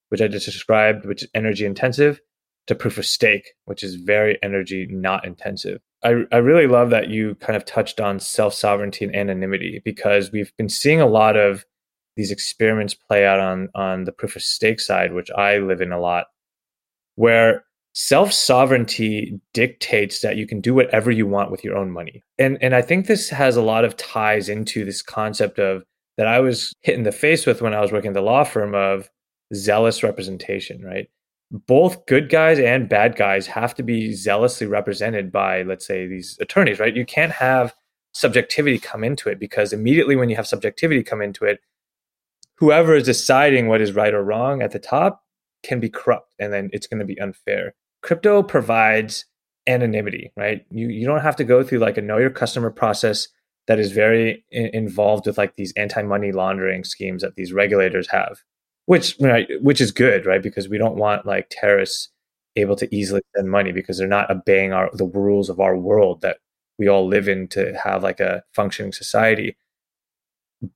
which 0.09 0.21
i 0.21 0.29
just 0.29 0.47
described 0.47 1.07
which 1.07 1.23
is 1.23 1.31
energy 1.35 1.65
intensive 1.65 2.21
to 2.67 2.75
proof 2.75 2.99
of 2.99 3.07
stake 3.07 3.53
which 3.65 3.83
is 3.83 3.95
very 3.97 4.39
energy 4.43 4.87
not 4.91 5.25
intensive. 5.25 5.81
I, 6.03 6.25
I 6.31 6.37
really 6.37 6.67
love 6.67 6.91
that 6.91 7.09
you 7.09 7.35
kind 7.37 7.57
of 7.57 7.65
touched 7.65 8.01
on 8.01 8.21
self 8.21 8.55
sovereignty 8.55 9.05
and 9.05 9.15
anonymity 9.15 9.83
because 9.85 10.31
we've 10.31 10.53
been 10.57 10.69
seeing 10.69 11.01
a 11.01 11.07
lot 11.07 11.37
of 11.37 11.65
these 12.17 12.31
experiments 12.31 12.95
play 12.95 13.27
out 13.27 13.41
on 13.41 13.69
on 13.75 14.05
the 14.05 14.13
proof 14.13 14.37
of 14.37 14.43
stake 14.43 14.81
side, 14.81 15.13
which 15.13 15.31
I 15.31 15.59
live 15.59 15.81
in 15.81 15.93
a 15.93 16.01
lot, 16.01 16.27
where 17.15 17.65
self 17.93 18.33
sovereignty 18.33 19.41
dictates 19.53 20.21
that 20.21 20.37
you 20.37 20.47
can 20.47 20.61
do 20.61 20.75
whatever 20.75 21.11
you 21.11 21.27
want 21.27 21.51
with 21.51 21.65
your 21.65 21.77
own 21.77 21.91
money. 21.91 22.25
And 22.39 22.59
and 22.61 22.75
I 22.75 22.83
think 22.83 23.07
this 23.07 23.29
has 23.31 23.57
a 23.57 23.63
lot 23.63 23.85
of 23.85 23.97
ties 23.97 24.49
into 24.49 24.85
this 24.85 25.03
concept 25.03 25.59
of 25.59 25.85
that 26.17 26.27
I 26.27 26.41
was 26.41 26.73
hit 26.83 26.95
in 26.95 27.05
the 27.05 27.13
face 27.13 27.47
with 27.47 27.63
when 27.63 27.75
I 27.75 27.81
was 27.81 27.93
working 27.93 28.09
at 28.09 28.15
the 28.15 28.23
law 28.23 28.45
firm 28.45 28.75
of 28.75 29.11
zealous 29.55 30.03
representation, 30.03 30.83
right? 30.83 31.09
Both 31.51 32.07
good 32.07 32.29
guys 32.29 32.59
and 32.59 32.89
bad 32.89 33.17
guys 33.17 33.47
have 33.47 33.75
to 33.77 33.83
be 33.83 34.13
zealously 34.13 34.67
represented 34.67 35.31
by, 35.31 35.63
let's 35.63 35.87
say, 35.87 36.07
these 36.07 36.37
attorneys, 36.41 36.81
right? 36.81 36.97
You 36.97 37.05
can't 37.05 37.33
have 37.33 37.75
subjectivity 38.15 38.79
come 38.79 39.05
into 39.05 39.29
it 39.29 39.39
because 39.39 39.73
immediately 39.73 40.17
when 40.17 40.29
you 40.29 40.37
have 40.37 40.47
subjectivity 40.47 41.03
come 41.03 41.21
into 41.21 41.45
it, 41.45 41.61
whoever 42.59 42.95
is 42.95 43.05
deciding 43.05 43.69
what 43.69 43.81
is 43.81 43.93
right 43.93 44.15
or 44.15 44.25
wrong 44.25 44.63
at 44.63 44.73
the 44.73 44.79
top 44.79 45.23
can 45.63 45.81
be 45.81 45.89
corrupt 45.89 46.35
and 46.39 46.53
then 46.53 46.71
it's 46.73 46.87
going 46.87 47.01
to 47.01 47.07
be 47.07 47.21
unfair. 47.21 47.75
Crypto 48.03 48.43
provides 48.43 49.25
anonymity, 49.67 50.33
right? 50.37 50.65
You 50.71 50.89
you 50.89 51.07
don't 51.07 51.23
have 51.23 51.37
to 51.37 51.45
go 51.45 51.63
through 51.63 51.79
like 51.79 51.99
a 51.99 52.03
know 52.03 52.19
your 52.19 52.31
customer 52.31 52.71
process 52.71 53.29
that 53.67 53.81
is 53.81 53.93
very 53.93 54.45
in- 54.51 54.71
involved 54.73 55.27
with 55.27 55.39
like 55.39 55.57
these 55.57 55.73
anti-money 55.77 56.33
laundering 56.33 56.85
schemes 56.85 57.23
that 57.23 57.35
these 57.35 57.53
regulators 57.53 58.09
have. 58.11 58.39
Which 58.87 59.17
right, 59.21 59.49
which 59.61 59.81
is 59.81 59.91
good, 59.91 60.27
right? 60.27 60.43
Because 60.43 60.69
we 60.69 60.79
don't 60.79 60.97
want 60.97 61.27
like 61.27 61.49
terrorists 61.51 62.11
able 62.55 62.77
to 62.77 62.95
easily 62.95 63.21
send 63.37 63.51
money 63.51 63.73
because 63.73 63.99
they're 63.99 64.07
not 64.07 64.31
obeying 64.31 64.73
our 64.73 64.91
the 64.95 65.07
rules 65.07 65.49
of 65.51 65.61
our 65.61 65.77
world 65.77 66.21
that 66.21 66.39
we 66.79 66.89
all 66.89 67.09
live 67.09 67.29
in 67.29 67.49
to 67.49 67.77
have 67.83 68.03
like 68.03 68.21
a 68.21 68.45
functioning 68.53 68.93
society. 68.93 69.57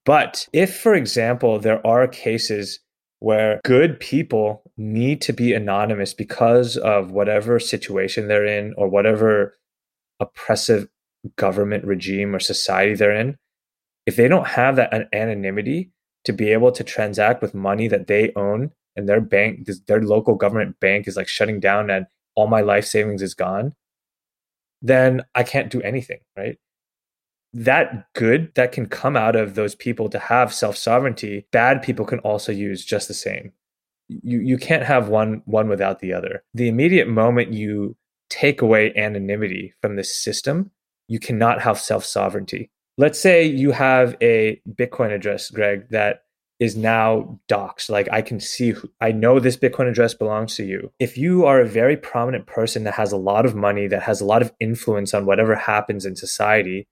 But 0.05 0.49
if, 0.53 0.79
for 0.79 0.95
example, 0.95 1.59
there 1.59 1.85
are 1.87 2.07
cases 2.07 2.81
where 3.21 3.61
good 3.65 4.01
people 4.01 4.63
need 4.77 5.21
to 5.23 5.33
be 5.33 5.53
anonymous 5.53 6.15
because 6.15 6.77
of 6.77 7.11
whatever 7.11 7.59
situation 7.61 8.29
they're 8.29 8.47
in 8.47 8.75
or 8.77 8.89
whatever 8.89 9.59
oppressive 10.21 10.89
government 11.37 11.85
regime 11.85 12.35
or 12.35 12.41
society 12.41 12.95
they're 12.95 13.15
in, 13.15 13.37
if 14.07 14.17
they 14.17 14.29
don't 14.29 14.49
have 14.49 14.77
that 14.77 15.09
anonymity 15.13 15.91
to 16.25 16.33
be 16.33 16.51
able 16.51 16.73
to 16.73 16.85
transact 16.85 17.43
with 17.43 17.55
money 17.55 17.89
that 17.89 18.07
they 18.07 18.33
own 18.37 18.71
and 18.97 19.09
their 19.09 19.21
bank, 19.21 19.69
their 19.87 20.03
local 20.03 20.35
government 20.35 20.81
bank 20.81 21.07
is 21.07 21.17
like 21.17 21.29
shutting 21.29 21.61
down 21.61 21.91
and 21.91 22.07
all 22.35 22.47
my 22.47 22.61
life 22.61 22.87
savings 22.87 23.23
is 23.23 23.35
gone, 23.35 23.75
then 24.83 25.23
I 25.35 25.43
can't 25.43 25.71
do 25.71 25.83
anything, 25.83 26.21
right? 26.37 26.59
That 27.53 28.13
good 28.15 28.55
that 28.55 28.73
can 28.73 28.87
come 28.87 29.17
out 29.17 29.37
of 29.37 29.55
those 29.55 29.75
people 29.75 30.09
to 30.11 30.19
have 30.19 30.55
self 30.55 30.77
sovereignty, 30.77 31.47
bad 31.53 31.83
people 31.83 32.05
can 32.05 32.21
also 32.21 32.53
use 32.53 32.85
just 32.85 33.09
the 33.09 33.15
same. 33.15 33.53
You 34.09 34.41
you 34.41 34.59
can't 34.59 34.85
have 34.85 35.09
one 35.09 35.43
one 35.45 35.69
without 35.69 36.01
the 36.01 36.13
other. 36.13 36.43
The 36.55 36.69
immediate 36.69 37.09
moment 37.09 37.53
you 37.53 37.97
take 38.29 38.63
away 38.63 38.95
anonymity 38.97 39.75
from 39.81 39.97
this 39.97 40.15
system, 40.15 40.71
you 41.09 41.19
cannot 41.19 41.61
have 41.63 41.79
self 41.79 42.05
sovereignty. 42.05 42.71
Let's 42.97 43.19
say 43.19 43.45
you 43.45 43.73
have 43.73 44.17
a 44.21 44.61
Bitcoin 44.69 45.13
address, 45.13 45.51
Greg, 45.51 45.89
that 45.91 46.25
is 46.61 46.77
now 46.77 47.41
doxed. 47.49 47.89
Like 47.89 48.09
I 48.13 48.21
can 48.21 48.39
see, 48.39 48.71
who, 48.71 48.91
I 49.01 49.11
know 49.11 49.41
this 49.41 49.57
Bitcoin 49.57 49.89
address 49.89 50.13
belongs 50.13 50.55
to 50.57 50.65
you. 50.65 50.93
If 50.99 51.17
you 51.17 51.47
are 51.47 51.61
a 51.61 51.67
very 51.67 51.97
prominent 51.97 52.47
person 52.47 52.85
that 52.85 52.95
has 52.95 53.11
a 53.11 53.17
lot 53.17 53.47
of 53.47 53.57
money, 53.57 53.87
that 53.89 54.03
has 54.03 54.21
a 54.21 54.27
lot 54.27 54.43
of 54.43 54.53
influence 54.61 55.15
on 55.15 55.25
whatever 55.25 55.55
happens 55.55 56.05
in 56.05 56.15
society, 56.15 56.87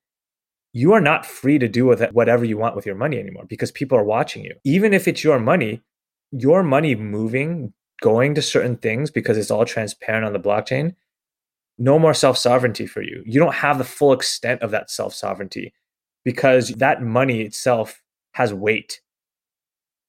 you 0.73 0.93
are 0.93 1.01
not 1.01 1.27
free 1.27 1.59
to 1.59 1.69
do 1.69 1.87
with 1.87 2.03
it 2.03 2.13
whatever 2.13 2.45
you 2.45 2.59
want 2.59 2.77
with 2.77 2.87
your 2.87 2.95
money 2.95 3.19
anymore 3.19 3.45
because 3.49 3.73
people 3.73 3.99
are 3.99 4.05
watching 4.05 4.45
you. 4.45 4.55
Even 4.65 4.93
if 4.93 5.09
it's 5.09 5.25
your 5.25 5.39
money, 5.39 5.83
your 6.31 6.63
money 6.63 6.95
moving, 6.95 7.73
going 8.01 8.35
to 8.35 8.43
certain 8.43 8.77
things 8.77 9.11
because 9.11 9.37
it's 9.37 9.51
all 9.51 9.65
transparent 9.65 10.25
on 10.25 10.33
the 10.33 10.39
blockchain, 10.41 10.95
no 11.79 11.99
more 11.99 12.15
self 12.15 12.37
sovereignty 12.37 12.87
for 12.87 13.03
you. 13.03 13.23
You 13.25 13.41
don't 13.41 13.55
have 13.55 13.79
the 13.79 13.85
full 13.85 14.13
extent 14.13 14.63
of 14.63 14.71
that 14.73 14.91
self 14.91 15.15
sovereignty 15.15 15.73
because 16.25 16.71
that 16.71 17.03
money 17.03 17.43
itself 17.43 18.03
has 18.33 18.53
weight. 18.53 19.01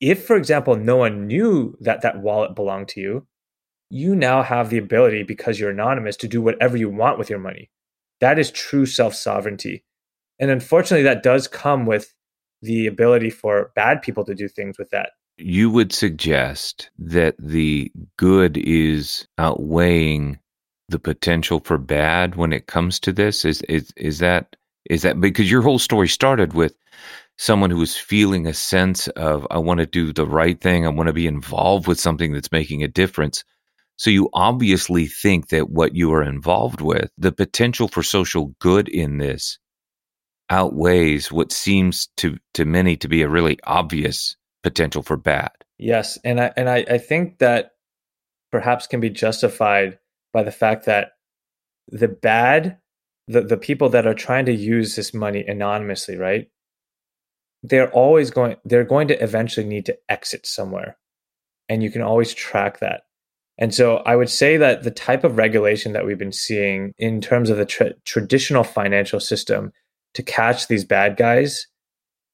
If, 0.01 0.25
for 0.25 0.35
example, 0.35 0.75
no 0.75 0.97
one 0.97 1.27
knew 1.27 1.75
that 1.81 2.01
that 2.01 2.21
wallet 2.21 2.55
belonged 2.55 2.87
to 2.89 3.01
you, 3.01 3.27
you 3.89 4.15
now 4.15 4.43
have 4.43 4.69
the 4.69 4.77
ability 4.77 5.23
because 5.23 5.59
you're 5.59 5.71
anonymous 5.71 6.15
to 6.17 6.27
do 6.27 6.41
whatever 6.41 6.77
you 6.77 6.89
want 6.89 7.17
with 7.17 7.29
your 7.29 7.39
money. 7.39 7.69
That 8.21 8.39
is 8.39 8.51
true 8.51 8.85
self 8.85 9.15
sovereignty. 9.15 9.83
And 10.39 10.49
unfortunately, 10.49 11.03
that 11.03 11.23
does 11.23 11.47
come 11.47 11.85
with 11.85 12.13
the 12.61 12.87
ability 12.87 13.29
for 13.29 13.71
bad 13.75 14.01
people 14.01 14.23
to 14.25 14.35
do 14.35 14.47
things 14.47 14.77
with 14.77 14.89
that. 14.89 15.11
You 15.37 15.69
would 15.69 15.93
suggest 15.93 16.89
that 16.97 17.35
the 17.39 17.91
good 18.17 18.57
is 18.57 19.27
outweighing 19.37 20.39
the 20.89 20.99
potential 20.99 21.59
for 21.59 21.77
bad 21.77 22.35
when 22.35 22.51
it 22.51 22.67
comes 22.67 22.99
to 23.01 23.13
this. 23.13 23.45
Is 23.45 23.61
is 23.63 23.93
is 23.95 24.19
that 24.19 24.55
is 24.89 25.03
that 25.03 25.21
because 25.21 25.49
your 25.49 25.61
whole 25.61 25.79
story 25.79 26.07
started 26.07 26.53
with 26.53 26.75
someone 27.37 27.69
who 27.69 27.77
was 27.77 27.95
feeling 27.95 28.45
a 28.45 28.53
sense 28.53 29.07
of 29.09 29.47
I 29.49 29.59
want 29.59 29.79
to 29.79 29.85
do 29.85 30.11
the 30.11 30.25
right 30.25 30.59
thing, 30.59 30.85
I 30.85 30.89
want 30.89 31.07
to 31.07 31.13
be 31.13 31.27
involved 31.27 31.87
with 31.87 31.99
something 31.99 32.33
that's 32.33 32.51
making 32.51 32.83
a 32.83 32.87
difference. 32.87 33.45
So 33.95 34.09
you 34.09 34.29
obviously 34.33 35.07
think 35.07 35.49
that 35.49 35.69
what 35.69 35.95
you 35.95 36.13
are 36.13 36.23
involved 36.23 36.81
with, 36.81 37.11
the 37.17 37.31
potential 37.31 37.87
for 37.87 38.03
social 38.03 38.53
good 38.59 38.89
in 38.89 39.17
this 39.17 39.57
outweighs 40.49 41.31
what 41.31 41.51
seems 41.51 42.07
to 42.17 42.37
to 42.53 42.65
many 42.65 42.95
to 42.97 43.07
be 43.07 43.21
a 43.21 43.29
really 43.29 43.59
obvious 43.63 44.35
potential 44.63 45.03
for 45.03 45.17
bad. 45.17 45.51
Yes, 45.77 46.17
and 46.23 46.39
I 46.39 46.51
and 46.57 46.69
I, 46.69 46.85
I 46.89 46.97
think 46.97 47.39
that 47.39 47.71
perhaps 48.51 48.87
can 48.87 48.99
be 48.99 49.09
justified 49.09 49.99
by 50.33 50.43
the 50.43 50.51
fact 50.51 50.85
that 50.85 51.11
the 51.87 52.07
bad 52.07 52.77
the, 53.29 53.41
the 53.41 53.57
people 53.57 53.89
that 53.89 54.07
are 54.07 54.15
trying 54.15 54.45
to 54.45 54.53
use 54.53 54.95
this 54.95 55.13
money 55.13 55.45
anonymously, 55.47 56.17
right? 56.17 56.47
They're 57.61 57.91
always 57.91 58.31
going 58.31 58.55
they're 58.65 58.83
going 58.83 59.07
to 59.09 59.23
eventually 59.23 59.65
need 59.65 59.85
to 59.85 59.97
exit 60.09 60.47
somewhere. 60.47 60.97
And 61.67 61.83
you 61.83 61.91
can 61.91 62.01
always 62.01 62.33
track 62.33 62.79
that. 62.79 63.01
And 63.59 63.75
so 63.75 63.97
I 63.97 64.15
would 64.15 64.29
say 64.29 64.57
that 64.57 64.83
the 64.83 64.91
type 64.91 65.23
of 65.23 65.37
regulation 65.37 65.93
that 65.93 66.05
we've 66.05 66.17
been 66.17 66.31
seeing 66.31 66.93
in 66.97 67.21
terms 67.21 67.49
of 67.49 67.57
the 67.57 67.65
tra- 67.65 67.93
traditional 68.05 68.63
financial 68.63 69.19
system 69.19 69.73
to 70.13 70.23
catch 70.23 70.67
these 70.67 70.85
bad 70.85 71.17
guys 71.17 71.67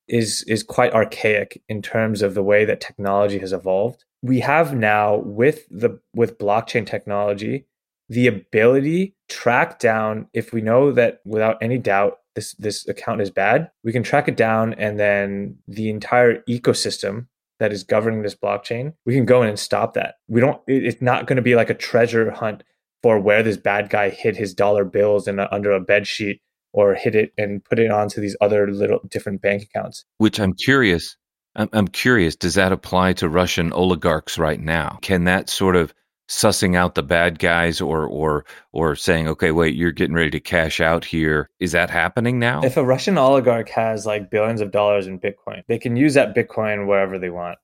is 0.07 0.43
is 0.47 0.63
quite 0.63 0.93
archaic 0.93 1.61
in 1.67 1.81
terms 1.81 2.21
of 2.21 2.33
the 2.33 2.43
way 2.43 2.65
that 2.65 2.81
technology 2.81 3.39
has 3.39 3.53
evolved. 3.53 4.05
We 4.21 4.39
have 4.41 4.75
now 4.75 5.17
with 5.17 5.67
the 5.69 5.99
with 6.13 6.37
blockchain 6.37 6.85
technology 6.85 7.65
the 8.09 8.27
ability 8.27 9.15
track 9.29 9.79
down 9.79 10.27
if 10.33 10.53
we 10.53 10.61
know 10.61 10.91
that 10.91 11.21
without 11.25 11.57
any 11.61 11.77
doubt 11.77 12.19
this 12.35 12.53
this 12.55 12.87
account 12.87 13.21
is 13.21 13.31
bad, 13.31 13.71
we 13.83 13.91
can 13.91 14.03
track 14.03 14.27
it 14.27 14.37
down 14.37 14.73
and 14.75 14.99
then 14.99 15.57
the 15.67 15.89
entire 15.89 16.41
ecosystem 16.43 17.27
that 17.59 17.71
is 17.71 17.83
governing 17.83 18.21
this 18.21 18.35
blockchain, 18.35 18.93
we 19.05 19.13
can 19.13 19.25
go 19.25 19.41
in 19.41 19.47
and 19.47 19.57
stop 19.57 19.93
that. 19.93 20.15
We 20.27 20.41
don't 20.41 20.61
it's 20.67 21.01
not 21.01 21.25
going 21.25 21.37
to 21.37 21.41
be 21.41 21.55
like 21.55 21.69
a 21.69 21.75
treasure 21.75 22.29
hunt 22.31 22.63
for 23.01 23.19
where 23.19 23.43
this 23.43 23.57
bad 23.57 23.89
guy 23.89 24.09
hid 24.09 24.35
his 24.35 24.53
dollar 24.53 24.83
bills 24.83 25.27
in 25.27 25.39
a, 25.39 25.47
under 25.51 25.71
a 25.71 25.79
bed 25.79 26.07
sheet 26.07 26.41
or 26.75 26.93
hit 26.93 27.15
it 27.15 27.31
and 27.37 27.63
put 27.63 27.79
it 27.79 27.89
onto 27.89 28.19
these 28.19 28.35
other 28.41 28.69
little 28.69 28.99
different 29.07 29.41
bank 29.41 29.63
accounts. 29.63 30.03
Which 30.17 30.39
I'm 30.39 30.53
curious 30.53 31.15
I'm, 31.55 31.69
I'm 31.71 31.87
curious, 31.87 32.35
does 32.35 32.55
that 32.55 32.71
apply 32.71 33.13
to 33.13 33.29
Russian 33.29 33.71
oligarchs 33.71 34.37
right 34.37 34.59
now? 34.59 34.99
Can 35.01 35.23
that 35.23 35.49
sort 35.49 35.77
of 35.77 35.93
sussing 36.27 36.75
out 36.75 36.95
the 36.95 37.03
bad 37.03 37.39
guys 37.39 37.79
or 37.79 38.03
or 38.07 38.45
or 38.73 38.95
saying 38.95 39.27
okay 39.27 39.51
wait 39.51 39.75
you're 39.75 39.91
getting 39.91 40.15
ready 40.15 40.31
to 40.31 40.39
cash 40.39 40.81
out 40.81 41.05
here 41.05 41.51
is 41.59 41.73
that 41.73 41.91
happening 41.91 42.39
now 42.39 42.61
if 42.63 42.77
a 42.77 42.83
russian 42.83 43.15
oligarch 43.15 43.69
has 43.69 44.07
like 44.07 44.31
billions 44.31 44.59
of 44.59 44.71
dollars 44.71 45.05
in 45.05 45.19
bitcoin 45.19 45.61
they 45.67 45.77
can 45.77 45.95
use 45.95 46.15
that 46.15 46.35
bitcoin 46.35 46.87
wherever 46.87 47.19
they 47.19 47.29
want 47.29 47.59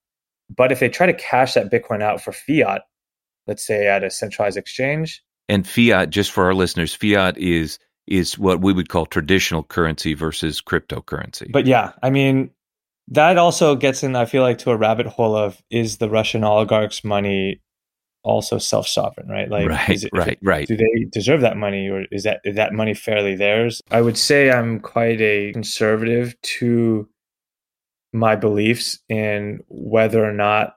but 0.55 0.71
if 0.71 0.79
they 0.79 0.89
try 0.89 1.07
to 1.07 1.13
cash 1.15 1.55
that 1.55 1.71
bitcoin 1.71 2.03
out 2.03 2.21
for 2.21 2.31
fiat 2.31 2.83
let's 3.47 3.65
say 3.65 3.87
at 3.87 4.03
a 4.03 4.11
centralized 4.11 4.57
exchange 4.57 5.23
and 5.49 5.67
fiat 5.67 6.11
just 6.11 6.29
for 6.29 6.45
our 6.45 6.53
listeners 6.53 6.93
fiat 6.93 7.39
is 7.39 7.79
is 8.11 8.37
what 8.37 8.61
we 8.61 8.73
would 8.73 8.89
call 8.89 9.05
traditional 9.05 9.63
currency 9.63 10.13
versus 10.13 10.61
cryptocurrency 10.61 11.51
but 11.51 11.65
yeah 11.65 11.93
i 12.03 12.09
mean 12.09 12.49
that 13.07 13.37
also 13.37 13.75
gets 13.75 14.03
in 14.03 14.15
i 14.15 14.25
feel 14.25 14.43
like 14.43 14.57
to 14.57 14.71
a 14.71 14.77
rabbit 14.77 15.07
hole 15.07 15.35
of 15.35 15.61
is 15.69 15.97
the 15.97 16.09
russian 16.09 16.43
oligarchs 16.43 17.03
money 17.03 17.61
also 18.23 18.57
self 18.57 18.87
sovereign, 18.87 19.27
right? 19.27 19.49
Like, 19.49 19.67
right, 19.67 20.03
it, 20.03 20.09
right, 20.13 20.27
it, 20.29 20.39
right. 20.41 20.67
Do 20.67 20.77
they 20.77 21.05
deserve 21.11 21.41
that 21.41 21.57
money, 21.57 21.89
or 21.89 22.05
is 22.11 22.23
that 22.23 22.41
is 22.43 22.55
that 22.55 22.73
money 22.73 22.93
fairly 22.93 23.35
theirs? 23.35 23.81
I 23.91 24.01
would 24.01 24.17
say 24.17 24.51
I'm 24.51 24.79
quite 24.79 25.21
a 25.21 25.51
conservative 25.53 26.39
to 26.41 27.09
my 28.13 28.35
beliefs 28.35 28.99
in 29.09 29.61
whether 29.69 30.23
or 30.23 30.33
not 30.33 30.75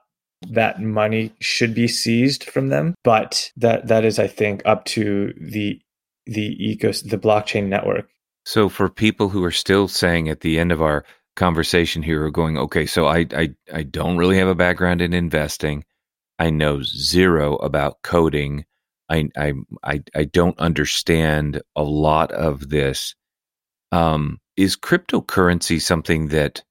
that 0.49 0.81
money 0.81 1.33
should 1.39 1.73
be 1.73 1.87
seized 1.87 2.43
from 2.45 2.69
them, 2.69 2.95
but 3.03 3.51
that 3.57 3.87
that 3.87 4.05
is, 4.05 4.19
I 4.19 4.27
think, 4.27 4.61
up 4.65 4.85
to 4.85 5.33
the 5.39 5.79
the 6.25 6.55
ecos 6.57 7.07
the 7.09 7.17
blockchain 7.17 7.67
network. 7.67 8.07
So, 8.45 8.69
for 8.69 8.89
people 8.89 9.29
who 9.29 9.43
are 9.43 9.51
still 9.51 9.87
saying 9.87 10.29
at 10.29 10.41
the 10.41 10.59
end 10.59 10.71
of 10.71 10.81
our 10.81 11.03
conversation 11.35 12.03
here, 12.03 12.23
are 12.23 12.31
going, 12.31 12.57
okay, 12.57 12.85
so 12.85 13.07
I 13.07 13.25
I 13.35 13.55
I 13.73 13.83
don't 13.83 14.17
really 14.17 14.37
have 14.37 14.47
a 14.47 14.55
background 14.55 15.01
in 15.01 15.13
investing. 15.13 15.83
I 16.39 16.49
know 16.49 16.81
zero 16.83 17.55
about 17.57 18.01
coding. 18.03 18.65
I 19.09 19.29
I 19.37 19.53
I, 19.83 20.03
I 20.15 20.23
don't 20.25 20.57
understand 20.59 21.61
a 21.75 21.83
lot 21.83 22.31
of 22.31 22.69
this. 22.69 23.15
Um, 23.91 24.39
is 24.57 24.75
cryptocurrency 24.77 25.81
something 25.81 26.29
that 26.29 26.63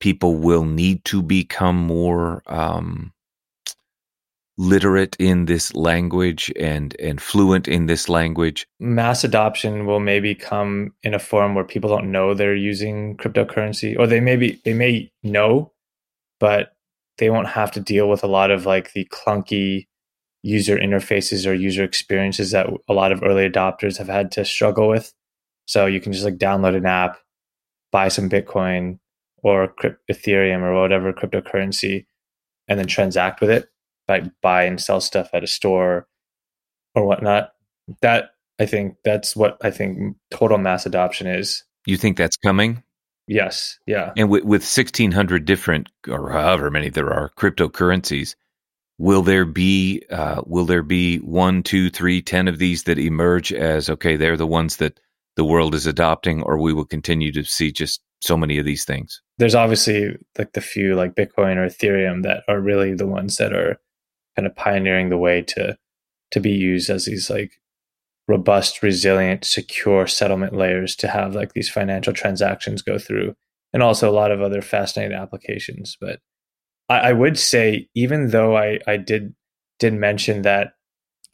people 0.00 0.36
will 0.36 0.64
need 0.64 1.04
to 1.04 1.22
become 1.22 1.76
more 1.76 2.42
um, 2.46 3.12
literate 4.58 5.16
in 5.18 5.46
this 5.46 5.74
language 5.74 6.52
and 6.58 6.94
and 7.00 7.22
fluent 7.22 7.66
in 7.68 7.86
this 7.86 8.08
language? 8.08 8.66
Mass 8.80 9.24
adoption 9.24 9.86
will 9.86 10.00
maybe 10.00 10.34
come 10.34 10.92
in 11.02 11.14
a 11.14 11.18
form 11.18 11.54
where 11.54 11.64
people 11.64 11.88
don't 11.88 12.12
know 12.12 12.34
they're 12.34 12.54
using 12.54 13.16
cryptocurrency, 13.16 13.98
or 13.98 14.06
they 14.06 14.20
maybe 14.20 14.60
they 14.64 14.74
may 14.74 15.10
know, 15.22 15.72
but 16.40 16.74
they 17.18 17.30
won't 17.30 17.48
have 17.48 17.70
to 17.72 17.80
deal 17.80 18.08
with 18.08 18.22
a 18.22 18.28
lot 18.28 18.50
of 18.50 18.66
like 18.66 18.92
the 18.92 19.06
clunky 19.06 19.86
user 20.42 20.76
interfaces 20.76 21.48
or 21.48 21.54
user 21.54 21.82
experiences 21.82 22.52
that 22.52 22.68
a 22.88 22.92
lot 22.92 23.12
of 23.12 23.22
early 23.22 23.48
adopters 23.48 23.98
have 23.98 24.08
had 24.08 24.30
to 24.32 24.44
struggle 24.44 24.88
with. 24.88 25.12
So 25.66 25.86
you 25.86 26.00
can 26.00 26.12
just 26.12 26.24
like 26.24 26.38
download 26.38 26.76
an 26.76 26.86
app, 26.86 27.18
buy 27.92 28.08
some 28.08 28.30
Bitcoin 28.30 28.98
or 29.42 29.74
Ethereum 30.10 30.62
or 30.62 30.80
whatever 30.80 31.12
cryptocurrency, 31.12 32.06
and 32.68 32.78
then 32.78 32.86
transact 32.86 33.40
with 33.40 33.50
it, 33.50 33.68
like 34.08 34.24
buy 34.42 34.64
and 34.64 34.80
sell 34.80 35.00
stuff 35.00 35.30
at 35.32 35.44
a 35.44 35.48
store 35.48 36.06
or 36.94 37.06
whatnot. 37.06 37.50
That 38.02 38.30
I 38.58 38.66
think 38.66 38.96
that's 39.04 39.36
what 39.36 39.58
I 39.62 39.70
think 39.70 40.16
total 40.30 40.58
mass 40.58 40.86
adoption 40.86 41.26
is. 41.26 41.64
You 41.86 41.96
think 41.96 42.16
that's 42.16 42.36
coming? 42.36 42.82
Yes. 43.28 43.78
Yeah. 43.86 44.12
And 44.16 44.30
with, 44.30 44.44
with 44.44 44.62
1,600 44.62 45.44
different, 45.44 45.88
or 46.08 46.30
however 46.30 46.70
many 46.70 46.88
there 46.88 47.12
are, 47.12 47.30
cryptocurrencies, 47.36 48.34
will 48.98 49.22
there 49.22 49.44
be 49.44 50.02
uh, 50.10 50.42
will 50.46 50.64
there 50.64 50.82
be 50.82 51.18
one, 51.18 51.62
two, 51.62 51.90
three, 51.90 52.22
ten 52.22 52.48
of 52.48 52.58
these 52.58 52.84
that 52.84 52.98
emerge 52.98 53.52
as 53.52 53.88
okay? 53.90 54.16
They're 54.16 54.36
the 54.36 54.46
ones 54.46 54.76
that 54.78 54.98
the 55.36 55.44
world 55.44 55.74
is 55.74 55.86
adopting, 55.86 56.42
or 56.42 56.58
we 56.58 56.72
will 56.72 56.84
continue 56.84 57.30
to 57.32 57.44
see 57.44 57.70
just 57.70 58.00
so 58.20 58.36
many 58.36 58.58
of 58.58 58.64
these 58.64 58.84
things. 58.84 59.22
There's 59.36 59.54
obviously 59.54 60.16
like 60.36 60.52
the 60.54 60.60
few 60.60 60.96
like 60.96 61.14
Bitcoin 61.14 61.56
or 61.56 61.66
Ethereum 61.66 62.24
that 62.24 62.42
are 62.48 62.60
really 62.60 62.94
the 62.94 63.06
ones 63.06 63.36
that 63.36 63.52
are 63.52 63.78
kind 64.38 64.46
of 64.46 64.54
pioneering 64.54 65.08
the 65.08 65.18
way 65.18 65.42
to 65.42 65.76
to 66.30 66.38
be 66.38 66.52
used 66.52 66.90
as 66.90 67.06
these 67.06 67.28
like 67.28 67.50
robust, 68.28 68.84
resilient, 68.84 69.44
secure 69.44 70.06
settlement 70.06 70.54
layers 70.54 70.94
to 70.94 71.08
have 71.08 71.34
like 71.34 71.54
these 71.54 71.68
financial 71.68 72.12
transactions 72.12 72.80
go 72.82 72.98
through, 72.98 73.34
and 73.72 73.82
also 73.82 74.08
a 74.08 74.14
lot 74.14 74.30
of 74.30 74.40
other 74.40 74.62
fascinating 74.62 75.16
applications. 75.16 75.96
But 76.00 76.20
I, 76.88 76.98
I 76.98 77.12
would 77.14 77.36
say, 77.36 77.88
even 77.96 78.28
though 78.28 78.56
I, 78.56 78.78
I 78.86 78.96
did 78.96 79.34
did 79.80 79.94
mention 79.94 80.42
that 80.42 80.74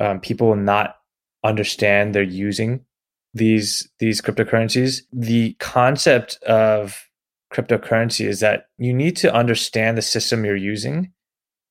um, 0.01 0.19
people 0.21 0.49
will 0.49 0.57
not 0.57 0.97
understand 1.45 2.15
they're 2.15 2.23
using 2.23 2.87
these 3.35 3.87
these 3.99 4.23
cryptocurrencies, 4.23 5.03
the 5.13 5.53
concept 5.61 6.43
of 6.45 7.07
cryptocurrency 7.53 8.27
is 8.27 8.41
that 8.41 8.69
you 8.79 8.95
need 8.95 9.15
to 9.17 9.35
understand 9.35 9.99
the 9.99 10.03
system 10.03 10.47
you're 10.47 10.57
using 10.57 11.13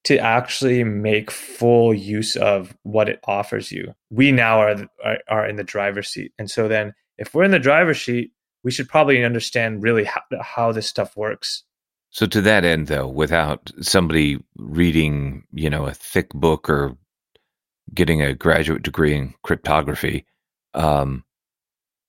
to 0.05 0.17
actually 0.17 0.83
make 0.83 1.31
full 1.31 1.93
use 1.93 2.35
of 2.35 2.75
what 2.83 3.07
it 3.07 3.19
offers 3.25 3.71
you. 3.71 3.93
We 4.09 4.31
now 4.31 4.59
are, 4.59 4.87
are, 5.03 5.19
are 5.29 5.47
in 5.47 5.55
the 5.55 5.63
driver's 5.63 6.09
seat, 6.09 6.33
and 6.37 6.49
so 6.49 6.67
then 6.67 6.93
if 7.17 7.33
we're 7.33 7.43
in 7.43 7.51
the 7.51 7.59
driver's 7.59 8.01
seat, 8.01 8.31
we 8.63 8.71
should 8.71 8.89
probably 8.89 9.23
understand 9.23 9.83
really 9.83 10.05
how, 10.05 10.21
how 10.41 10.71
this 10.71 10.87
stuff 10.87 11.15
works. 11.15 11.63
So 12.09 12.25
to 12.27 12.41
that 12.41 12.63
end, 12.63 12.87
though, 12.87 13.07
without 13.07 13.71
somebody 13.81 14.39
reading, 14.57 15.45
you 15.51 15.69
know, 15.69 15.87
a 15.87 15.93
thick 15.93 16.29
book 16.29 16.69
or 16.69 16.95
getting 17.93 18.21
a 18.21 18.35
graduate 18.35 18.83
degree 18.83 19.15
in 19.15 19.33
cryptography, 19.43 20.25
um, 20.73 21.23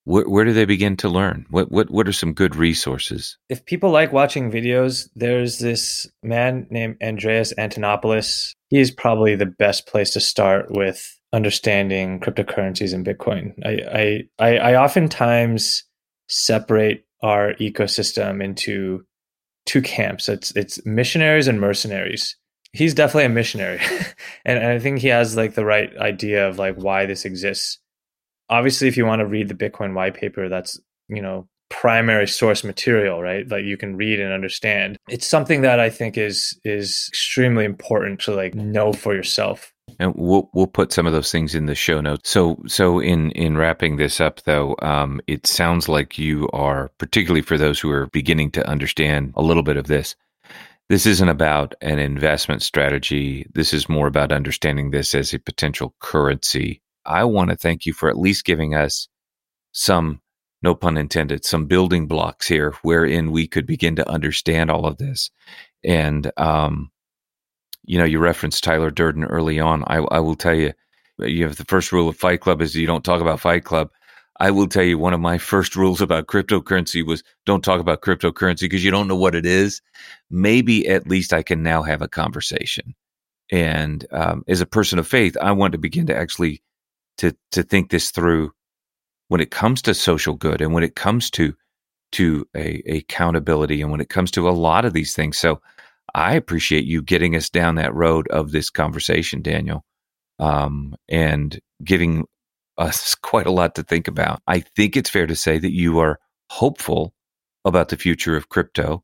where, 0.05 0.29
where 0.29 0.45
do 0.45 0.53
they 0.53 0.65
begin 0.65 0.97
to 0.99 1.09
learn? 1.09 1.47
What 1.51 1.71
what 1.71 1.91
what 1.91 2.07
are 2.07 2.13
some 2.13 2.33
good 2.33 2.57
resources? 2.57 3.37
If 3.49 3.65
people 3.65 3.91
like 3.91 4.13
watching 4.13 4.51
videos, 4.51 5.09
there's 5.15 5.59
this 5.59 6.07
man 6.23 6.67
named 6.71 6.97
Andreas 7.03 7.53
Antonopoulos. 7.55 8.53
He's 8.69 8.91
probably 8.91 9.35
the 9.35 9.47
best 9.47 9.87
place 9.87 10.11
to 10.11 10.21
start 10.21 10.71
with 10.71 11.19
understanding 11.33 12.21
cryptocurrencies 12.21 12.95
and 12.95 13.05
Bitcoin. 13.05 13.55
I 13.65 14.29
I 14.39 14.47
I, 14.47 14.73
I 14.73 14.83
oftentimes 14.83 15.85
separate 16.29 17.05
our 17.23 17.55
ecosystem 17.55 18.43
into 18.43 19.05
two 19.67 19.83
camps. 19.83 20.29
It's 20.29 20.51
it's 20.55 20.85
missionaries 20.85 21.49
and 21.49 21.61
mercenaries. 21.61 22.37
He's 22.73 22.93
definitely 22.93 23.27
a 23.27 23.29
missionary, 23.29 23.79
and, 24.45 24.59
and 24.59 24.67
I 24.67 24.79
think 24.81 24.99
he 24.99 25.09
has 25.09 25.37
like 25.37 25.55
the 25.55 25.65
right 25.65 25.97
idea 25.97 26.49
of 26.49 26.59
like 26.59 26.77
why 26.77 27.07
this 27.07 27.25
exists 27.25 27.79
obviously 28.49 28.88
if 28.88 28.97
you 28.97 29.07
want 29.07 29.20
to 29.20 29.26
read 29.26 29.49
the 29.49 29.55
bitcoin 29.55 29.95
white 29.95 30.14
paper 30.14 30.49
that's 30.49 30.80
you 31.09 31.22
know 31.22 31.49
primary 31.70 32.26
source 32.28 32.62
material 32.62 33.20
right 33.20 33.49
that 33.49 33.64
you 33.64 33.76
can 33.76 33.97
read 33.97 34.20
and 34.20 34.32
understand 34.32 34.97
it's 35.09 35.26
something 35.26 35.62
that 35.62 35.80
i 35.80 35.90
think 35.90 36.16
is 36.16 36.59
is 36.64 37.07
extremely 37.09 37.64
important 37.64 38.20
to 38.20 38.34
like 38.34 38.55
know 38.55 38.92
for 38.92 39.14
yourself 39.14 39.74
And 39.99 40.14
we'll 40.16 40.51
we'll 40.55 40.66
put 40.66 40.92
some 40.92 41.07
of 41.07 41.12
those 41.12 41.30
things 41.30 41.55
in 41.55 41.66
the 41.66 41.74
show 41.74 42.01
notes. 42.01 42.30
So 42.30 42.61
so 42.66 42.99
in 42.99 43.30
in 43.32 43.57
wrapping 43.57 43.97
this 43.97 44.20
up 44.20 44.42
though, 44.42 44.76
um, 44.82 45.20
it 45.26 45.47
sounds 45.47 45.88
like 45.88 46.18
you 46.18 46.49
are 46.53 46.90
particularly 46.99 47.42
for 47.42 47.59
those 47.59 47.78
who 47.78 47.90
are 47.90 48.07
beginning 48.09 48.51
to 48.53 48.68
understand 48.68 49.32
a 49.36 49.42
little 49.42 49.62
bit 49.62 49.76
of 49.76 49.86
this. 49.86 50.16
This 50.90 51.07
isn't 51.07 51.28
about 51.28 51.74
an 51.80 51.99
investment 51.99 52.62
strategy. 52.62 53.47
This 53.55 53.72
is 53.72 53.88
more 53.88 54.07
about 54.07 54.32
understanding 54.32 54.90
this 54.90 55.14
as 55.14 55.32
a 55.32 55.38
potential 55.38 55.95
currency. 56.01 56.82
I 57.07 57.25
want 57.25 57.51
to 57.51 57.57
thank 57.57 57.87
you 57.87 57.93
for 57.93 58.09
at 58.09 58.19
least 58.19 58.45
giving 58.45 58.75
us 58.75 59.09
some, 59.73 60.21
no 60.63 60.75
pun 60.75 60.97
intended, 60.97 61.45
some 61.45 61.67
building 61.67 62.07
blocks 62.07 62.47
here 62.47 62.75
wherein 62.83 63.33
we 63.33 63.47
could 63.47 63.67
begin 63.67 63.97
to 63.97 64.09
understand 64.09 64.71
all 64.71 64.87
of 64.87 64.99
this. 64.99 65.31
And 65.83 66.31
um, 66.37 66.91
you 67.87 67.99
know, 67.99 68.05
you 68.05 68.19
referenced 68.19 68.65
Tyler 68.65 68.91
Durden 68.91 69.25
early 69.25 69.61
on. 69.61 69.85
I, 69.87 69.97
I 69.97 70.21
will 70.21 70.37
tell 70.37 70.55
you, 70.55 70.73
you 71.19 71.45
have 71.45 71.57
the 71.57 71.65
first 71.65 71.93
rule 71.93 72.09
of 72.09 72.17
Fight 72.17 72.41
Club 72.41 72.61
is 72.61 72.75
you 72.75 72.87
don't 72.87 73.05
talk 73.05 73.21
about 73.21 73.41
Fight 73.41 73.65
Club. 73.65 73.91
I 74.41 74.51
will 74.51 74.67
tell 74.67 74.83
you 74.83 74.99
one 74.99 75.15
of 75.15 75.21
my 75.21 75.39
first 75.39 75.77
rules 75.77 76.01
about 76.01 76.27
cryptocurrency 76.27 77.07
was 77.07 77.23
don't 77.47 77.63
talk 77.63 77.81
about 77.81 78.01
cryptocurrency 78.01 78.63
because 78.63 78.83
you 78.83 78.91
don't 78.91 79.07
know 79.07 79.17
what 79.17 79.35
it 79.35 79.47
is. 79.47 79.81
Maybe 80.29 80.89
at 80.89 81.07
least 81.07 81.33
I 81.33 81.43
can 81.43 81.63
now 81.63 81.83
have 81.83 82.03
a 82.03 82.09
conversation. 82.09 82.95
And 83.53 84.07
um, 84.11 84.43
as 84.49 84.61
a 84.61 84.67
person 84.67 84.99
of 84.99 85.07
faith, 85.07 85.37
I 85.41 85.53
want 85.53 85.73
to 85.73 85.79
begin 85.79 86.07
to 86.07 86.17
actually 86.17 86.63
to 87.19 87.37
to 87.53 87.62
think 87.62 87.91
this 87.91 88.11
through 88.11 88.53
when 89.29 89.41
it 89.41 89.51
comes 89.51 89.83
to 89.83 89.95
social 89.95 90.35
good 90.35 90.61
and 90.61 90.73
when 90.73 90.85
it 90.85 90.97
comes 90.97 91.31
to 91.31 91.55
to 92.12 92.47
a, 92.55 92.83
a 92.87 92.99
accountability 92.99 93.83
and 93.83 93.91
when 93.91 94.01
it 94.01 94.09
comes 94.09 94.31
to 94.31 94.49
a 94.49 94.53
lot 94.53 94.85
of 94.85 94.93
these 94.93 95.15
things. 95.15 95.37
So 95.37 95.61
I 96.15 96.35
appreciate 96.35 96.85
you 96.85 97.03
getting 97.03 97.35
us 97.35 97.51
down 97.51 97.75
that 97.75 97.95
road 97.95 98.29
of 98.29 98.53
this 98.53 98.71
conversation, 98.71 99.43
Daniel, 99.43 99.85
um, 100.39 100.95
and 101.09 101.61
giving 101.83 102.27
us 102.79 103.15
quite 103.23 103.47
a 103.47 103.53
lot 103.53 103.75
to 103.75 103.83
think 103.83 104.07
about. 104.07 104.41
I 104.47 104.61
think 104.61 104.97
it's 104.97 105.11
fair 105.11 105.27
to 105.27 105.37
say 105.37 105.59
that 105.59 105.73
you 105.73 105.99
are 105.99 106.21
hopeful 106.51 107.15
about 107.65 107.89
the 107.89 107.97
future 107.97 108.37
of 108.37 108.49
crypto 108.49 109.03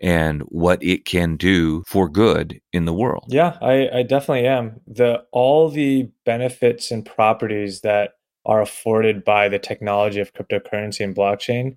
and 0.00 0.42
what 0.42 0.82
it 0.82 1.04
can 1.04 1.36
do 1.36 1.82
for 1.86 2.08
good 2.08 2.60
in 2.72 2.86
the 2.86 2.92
world. 2.92 3.24
Yeah, 3.28 3.58
I, 3.60 3.88
I 3.92 4.02
definitely 4.02 4.46
am. 4.46 4.80
The 4.86 5.22
all 5.32 5.68
the 5.68 6.10
benefits 6.24 6.90
and 6.90 7.04
properties 7.04 7.82
that 7.82 8.12
are 8.46 8.62
afforded 8.62 9.24
by 9.24 9.48
the 9.48 9.58
technology 9.58 10.20
of 10.20 10.32
cryptocurrency 10.32 11.04
and 11.04 11.14
blockchain 11.14 11.76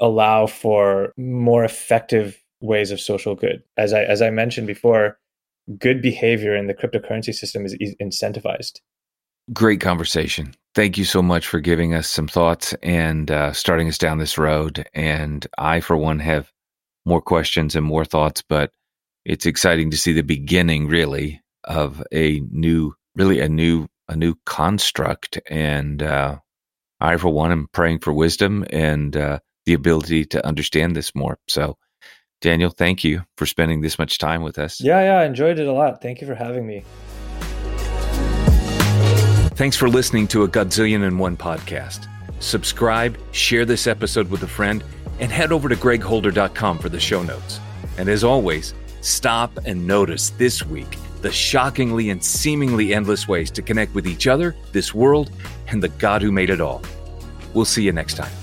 allow 0.00 0.46
for 0.46 1.12
more 1.16 1.64
effective 1.64 2.38
ways 2.60 2.90
of 2.90 3.00
social 3.00 3.34
good. 3.34 3.62
As 3.76 3.92
I 3.92 4.02
as 4.02 4.20
I 4.20 4.30
mentioned 4.30 4.66
before, 4.66 5.18
good 5.78 6.02
behavior 6.02 6.54
in 6.54 6.66
the 6.66 6.74
cryptocurrency 6.74 7.34
system 7.34 7.64
is 7.64 7.74
incentivized. 8.00 8.80
Great 9.52 9.80
conversation. 9.80 10.54
Thank 10.74 10.96
you 10.96 11.04
so 11.04 11.20
much 11.20 11.46
for 11.46 11.60
giving 11.60 11.94
us 11.94 12.08
some 12.08 12.28
thoughts 12.28 12.74
and 12.82 13.30
uh, 13.30 13.52
starting 13.52 13.88
us 13.88 13.98
down 13.98 14.18
this 14.18 14.38
road. 14.38 14.86
And 14.94 15.46
I, 15.58 15.80
for 15.80 15.96
one, 15.96 16.20
have 16.20 16.52
more 17.04 17.20
questions 17.20 17.74
and 17.76 17.84
more 17.84 18.04
thoughts, 18.04 18.42
but 18.48 18.70
it's 19.24 19.46
exciting 19.46 19.90
to 19.90 19.96
see 19.96 20.12
the 20.12 20.22
beginning, 20.22 20.88
really, 20.88 21.40
of 21.64 22.02
a 22.12 22.40
new, 22.50 22.94
really 23.14 23.40
a 23.40 23.48
new, 23.48 23.86
a 24.08 24.16
new 24.16 24.34
construct. 24.46 25.38
And 25.48 26.02
uh, 26.02 26.38
I, 27.00 27.16
for 27.16 27.28
one, 27.28 27.52
am 27.52 27.68
praying 27.72 28.00
for 28.00 28.12
wisdom 28.12 28.64
and 28.70 29.16
uh, 29.16 29.38
the 29.66 29.74
ability 29.74 30.24
to 30.26 30.46
understand 30.46 30.96
this 30.96 31.14
more. 31.14 31.38
So 31.48 31.76
Daniel, 32.40 32.70
thank 32.70 33.04
you 33.04 33.22
for 33.36 33.46
spending 33.46 33.80
this 33.80 33.98
much 33.98 34.18
time 34.18 34.42
with 34.42 34.58
us. 34.58 34.80
Yeah, 34.80 35.00
yeah, 35.00 35.20
I 35.20 35.24
enjoyed 35.24 35.58
it 35.58 35.66
a 35.66 35.72
lot. 35.72 36.02
Thank 36.02 36.20
you 36.20 36.26
for 36.26 36.34
having 36.34 36.66
me. 36.66 36.84
Thanks 39.54 39.76
for 39.76 39.88
listening 39.88 40.26
to 40.28 40.42
a 40.42 40.48
Godzillion 40.48 41.06
and 41.06 41.20
One 41.20 41.36
podcast. 41.36 42.08
Subscribe, 42.40 43.16
share 43.30 43.64
this 43.64 43.86
episode 43.86 44.28
with 44.28 44.42
a 44.42 44.48
friend, 44.48 44.82
and 45.18 45.30
head 45.30 45.52
over 45.52 45.68
to 45.68 45.76
gregholder.com 45.76 46.78
for 46.78 46.88
the 46.88 47.00
show 47.00 47.22
notes. 47.22 47.60
And 47.98 48.08
as 48.08 48.24
always, 48.24 48.74
stop 49.00 49.58
and 49.64 49.86
notice 49.86 50.30
this 50.30 50.64
week 50.64 50.98
the 51.22 51.30
shockingly 51.32 52.10
and 52.10 52.22
seemingly 52.22 52.92
endless 52.92 53.28
ways 53.28 53.50
to 53.52 53.62
connect 53.62 53.94
with 53.94 54.06
each 54.06 54.26
other, 54.26 54.56
this 54.72 54.92
world, 54.92 55.30
and 55.68 55.82
the 55.82 55.88
God 55.88 56.20
who 56.20 56.32
made 56.32 56.50
it 56.50 56.60
all. 56.60 56.82
We'll 57.54 57.64
see 57.64 57.84
you 57.84 57.92
next 57.92 58.14
time. 58.14 58.41